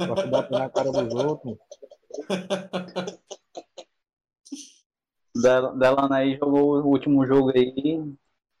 [0.07, 1.57] Gosto de bater na cara dos outros.
[5.35, 8.01] Del- Delano aí jogou o último jogo aí.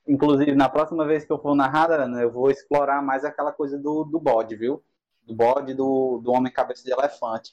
[0.07, 3.77] Inclusive, na próxima vez que eu for narrar, Delano, eu vou explorar mais aquela coisa
[3.77, 4.83] do, do bode, viu?
[5.23, 7.51] Do bode do, do homem cabeça de elefante.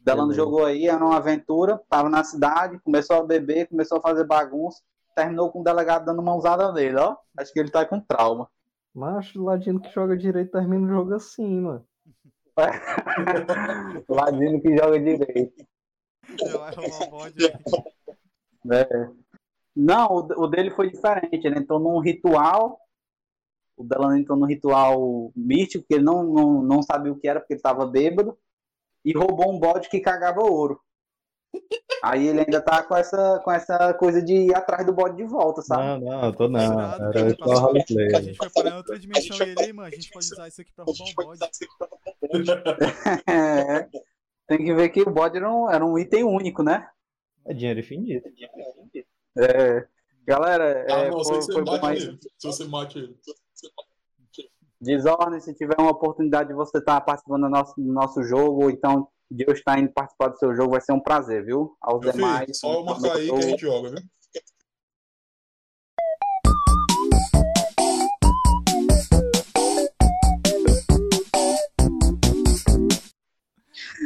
[0.00, 0.44] Delano Beleza.
[0.44, 4.82] jogou aí, era uma aventura, tava na cidade, começou a beber, começou a fazer bagunça,
[5.14, 7.16] terminou com o delegado dando uma usada nele, ó.
[7.38, 8.48] Acho que ele tá com trauma.
[8.94, 11.86] Mas o ladino que joga direito termina o jogo assim, mano.
[14.08, 15.66] Ladino que joga direito.
[16.38, 17.52] Já vai rolar um bode aí.
[18.72, 19.23] É.
[19.74, 21.46] Não, o, o dele foi diferente.
[21.46, 22.78] Ele entrou num ritual.
[23.76, 27.40] O Delano entrou num ritual místico, que ele não, não, não sabia o que era,
[27.40, 28.38] porque ele estava bêbado.
[29.04, 30.80] E roubou um bode que cagava ouro.
[32.02, 35.24] Aí ele ainda tá com essa, com essa coisa de ir atrás do bode de
[35.24, 35.82] volta, sabe?
[35.82, 36.80] Não, não, eu tô não.
[36.80, 38.14] Era só roleplay.
[38.14, 40.48] A gente foi parar em outra dimensão e ele aí, mano, a gente pode usar
[40.48, 41.40] isso aqui pra roubar um bode.
[43.26, 43.88] É.
[44.46, 46.88] Tem que ver que o bode era um, era um item único, né?
[47.46, 48.28] É dinheiro infinito.
[48.28, 49.04] É.
[50.26, 51.98] Galera, A é, não foi, você foi bom aí.
[51.98, 52.18] ele.
[52.38, 53.16] Se você mate ele.
[54.80, 58.70] Desordem, se tiver uma oportunidade de você estar participando do nosso, do nosso jogo, ou
[58.70, 61.76] então de eu estar indo participar do seu jogo, vai ser um prazer, viu?
[61.80, 62.40] Aos Meu demais.
[62.40, 64.00] filho, só eu marcar aí que a gente joga, viu?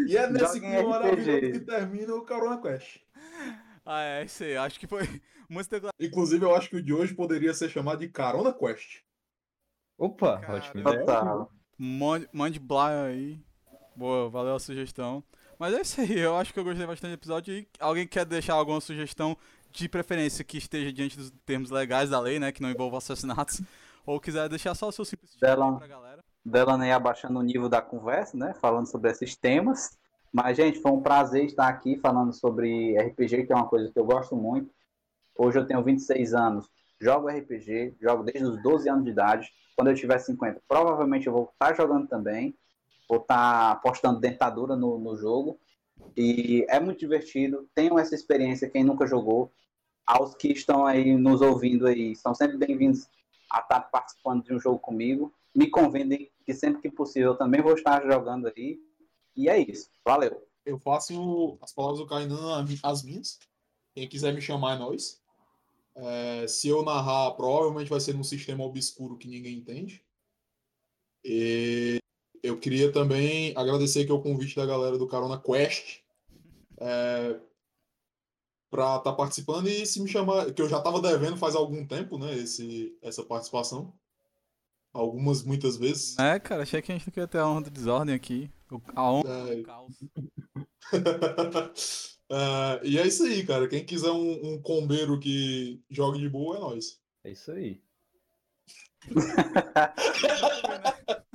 [0.07, 3.01] E é nesse clima maravilhoso que termina o Carona Quest.
[3.91, 4.55] Ah, é, isso aí.
[4.55, 5.01] Acho que foi.
[5.99, 9.01] Inclusive, eu acho que o de hoje poderia ser chamado de Carona Quest.
[9.97, 11.01] Opa, Cara, ótima ideia.
[11.01, 11.51] Total.
[11.79, 13.41] Mande, mande Blá aí.
[13.97, 15.25] Boa, valeu a sugestão.
[15.59, 17.55] Mas é isso aí, eu acho que eu gostei bastante do episódio.
[17.55, 19.35] E alguém quer deixar alguma sugestão
[19.73, 22.53] de preferência que esteja diante dos termos legais da lei, né?
[22.53, 23.63] Que não envolva assassinatos.
[24.05, 26.23] Ou quiser deixar só o seu simples aí pra galera.
[26.45, 28.55] Delano aí abaixando o nível da conversa, né?
[28.61, 29.98] Falando sobre esses temas.
[30.33, 33.99] Mas, gente, foi um prazer estar aqui falando sobre RPG, que é uma coisa que
[33.99, 34.71] eu gosto muito.
[35.37, 36.69] Hoje eu tenho 26 anos,
[37.01, 39.51] jogo RPG, jogo desde os 12 anos de idade.
[39.77, 42.55] Quando eu tiver 50, provavelmente eu vou estar jogando também.
[43.09, 45.59] Vou estar apostando dentadura no, no jogo.
[46.17, 47.69] E é muito divertido.
[47.75, 49.51] Tenham essa experiência, quem nunca jogou.
[50.07, 53.09] Aos que estão aí nos ouvindo aí, são sempre bem-vindos
[53.51, 55.33] a estar participando de um jogo comigo.
[55.55, 58.79] Me convidem, que sempre que possível eu também vou estar jogando aí.
[59.39, 59.89] E é isso.
[60.05, 60.45] Valeu.
[60.67, 63.39] Eu faço as palavras do Kainan as minhas.
[63.95, 65.23] Quem quiser me chamar é nós.
[65.95, 70.05] É, se eu narrar, provavelmente vai ser num sistema obscuro que ninguém entende.
[71.25, 72.01] E
[72.43, 76.01] eu queria também agradecer aqui o convite da galera do Carona Quest
[76.81, 77.41] é,
[78.69, 82.19] para estar participando e se me chamar, que eu já estava devendo faz algum tempo,
[82.19, 83.93] né, esse, essa participação.
[84.93, 86.19] Algumas, muitas vezes.
[86.19, 88.51] É, cara, achei que a gente não queria ter a honra da desordem aqui.
[88.71, 89.97] O- A honra É, do caos.
[92.31, 93.67] É, e é isso aí, cara.
[93.67, 97.01] Quem quiser um, um combeiro que jogue de boa é nós.
[97.25, 97.81] É isso aí.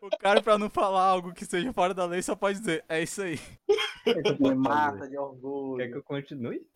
[0.00, 3.02] O cara, pra não falar algo que seja fora da lei, só pode dizer, é
[3.02, 3.38] isso aí.
[4.40, 5.76] Me mata de orgulho.
[5.78, 6.66] Quer que eu continue?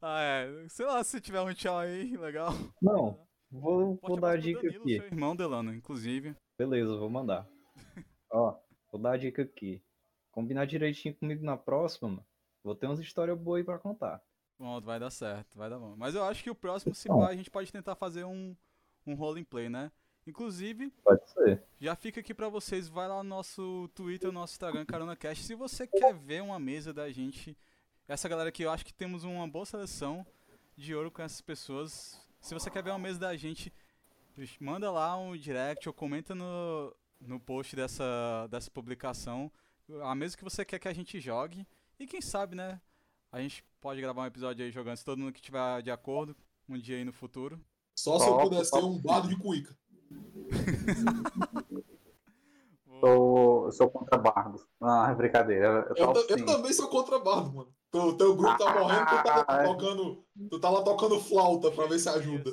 [0.00, 0.66] Ah, é.
[0.68, 2.52] Sei lá, se tiver um tchau aí, legal.
[2.80, 3.20] Não.
[3.50, 4.96] Vou, vou dar a dica Danilo, aqui.
[4.96, 6.34] seu irmão, Delano, inclusive.
[6.58, 7.46] Beleza, vou mandar.
[8.32, 8.56] Ó,
[8.90, 9.82] vou dar a dica aqui.
[10.30, 12.26] Combinar direitinho comigo na próxima, mano.
[12.62, 14.22] Vou ter umas histórias boas aí pra contar.
[14.56, 15.94] Pronto, vai dar certo, vai dar bom.
[15.96, 17.20] Mas eu acho que o próximo, se Bom.
[17.20, 18.54] pá, a gente pode tentar fazer um,
[19.06, 19.90] um role play, né?
[20.26, 21.64] Inclusive, Pode ser.
[21.80, 25.44] já fica aqui pra vocês, vai lá no nosso Twitter, no nosso Instagram, CaronaCast.
[25.44, 27.56] Se você quer ver uma mesa da gente,
[28.06, 30.24] essa galera aqui, eu acho que temos uma boa seleção
[30.76, 32.20] de ouro com essas pessoas.
[32.38, 33.72] Se você quer ver uma mesa da gente,
[34.60, 39.50] manda lá um direct ou comenta no, no post dessa, dessa publicação
[40.02, 41.66] a mesa que você quer que a gente jogue.
[41.98, 42.80] E quem sabe, né?
[43.32, 46.36] A gente pode gravar um episódio aí jogando, se todo mundo que tiver de acordo,
[46.68, 47.60] um dia aí no futuro.
[47.96, 49.76] Só se eu pudesse ter um bardo de cuíca.
[53.00, 54.62] Sou, eu sou contra bardos.
[54.80, 55.64] Ah, é brincadeira.
[55.66, 56.44] Eu, eu Eu, topo ta- eu sim.
[56.44, 57.74] também sou contra bardo, mano.
[57.94, 61.86] O teu grupo tá morrendo, tu tá, Ah, tocando, tu tá lá tocando flauta pra
[61.86, 62.50] ver se ajuda.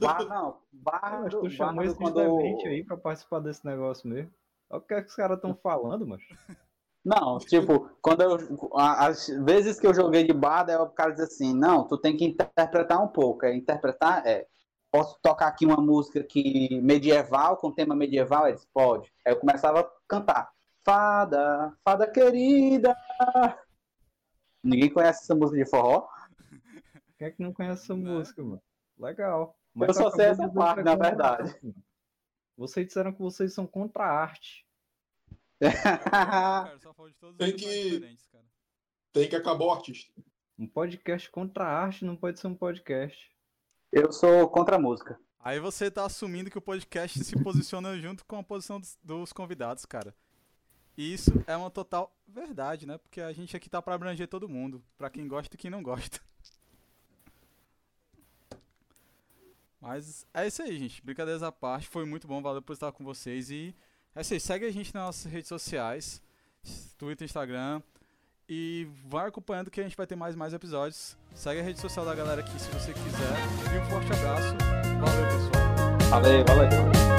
[0.00, 2.14] Bar, não, mas bardo, tu chamou esse quando...
[2.14, 4.32] demente aí pra participar desse negócio mesmo.
[4.70, 6.22] Olha o que, é que os caras estão falando, mano.
[7.04, 8.38] Não, tipo, quando eu.
[8.74, 12.16] As vezes que eu joguei de bardo, aí o cara diz assim: não, tu tem
[12.16, 13.44] que interpretar um pouco.
[13.44, 14.46] É, interpretar é.
[14.90, 18.46] Posso tocar aqui uma música que medieval, com tema medieval?
[18.46, 19.12] Ele disse, pode.
[19.26, 20.52] Aí eu começava a cantar.
[20.84, 22.96] Fada, fada querida.
[24.62, 26.06] Ninguém conhece essa música de forró?
[27.18, 28.62] Quem é que não conhece essa música, mano?
[28.96, 29.56] Legal.
[29.76, 31.56] Eu só tu sei essa parte, na verdade.
[31.62, 31.74] mano.
[32.56, 34.64] Vocês disseram que vocês são contra a arte.
[35.60, 38.18] Cara, só falou de todos os Tem que-.
[39.12, 40.12] Tem que acabar o artista.
[40.58, 43.32] Um podcast contra a arte não pode ser um podcast.
[43.90, 45.18] Eu sou contra a música.
[45.40, 49.32] Aí você tá assumindo que o podcast se posiciona junto com a posição dos, dos
[49.32, 50.14] convidados, cara.
[50.96, 52.98] E isso é uma total verdade, né?
[52.98, 55.82] Porque a gente aqui tá pra abranger todo mundo, pra quem gosta e quem não
[55.82, 56.20] gosta.
[59.84, 61.02] Mas é isso aí, gente.
[61.02, 63.74] Brincadeiras à parte, foi muito bom, valeu por estar com vocês e
[64.14, 66.22] é isso aí, segue a gente nas nossas redes sociais,
[66.96, 67.82] Twitter, Instagram
[68.48, 71.18] e vai acompanhando que a gente vai ter mais mais episódios.
[71.34, 73.74] Segue a rede social da galera aqui se você quiser.
[73.74, 74.56] E um forte abraço.
[75.00, 76.10] Valeu, pessoal.
[76.10, 77.13] Valeu, valeu.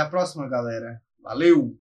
[0.00, 1.02] Até a próxima, galera.
[1.22, 1.76] Valeu!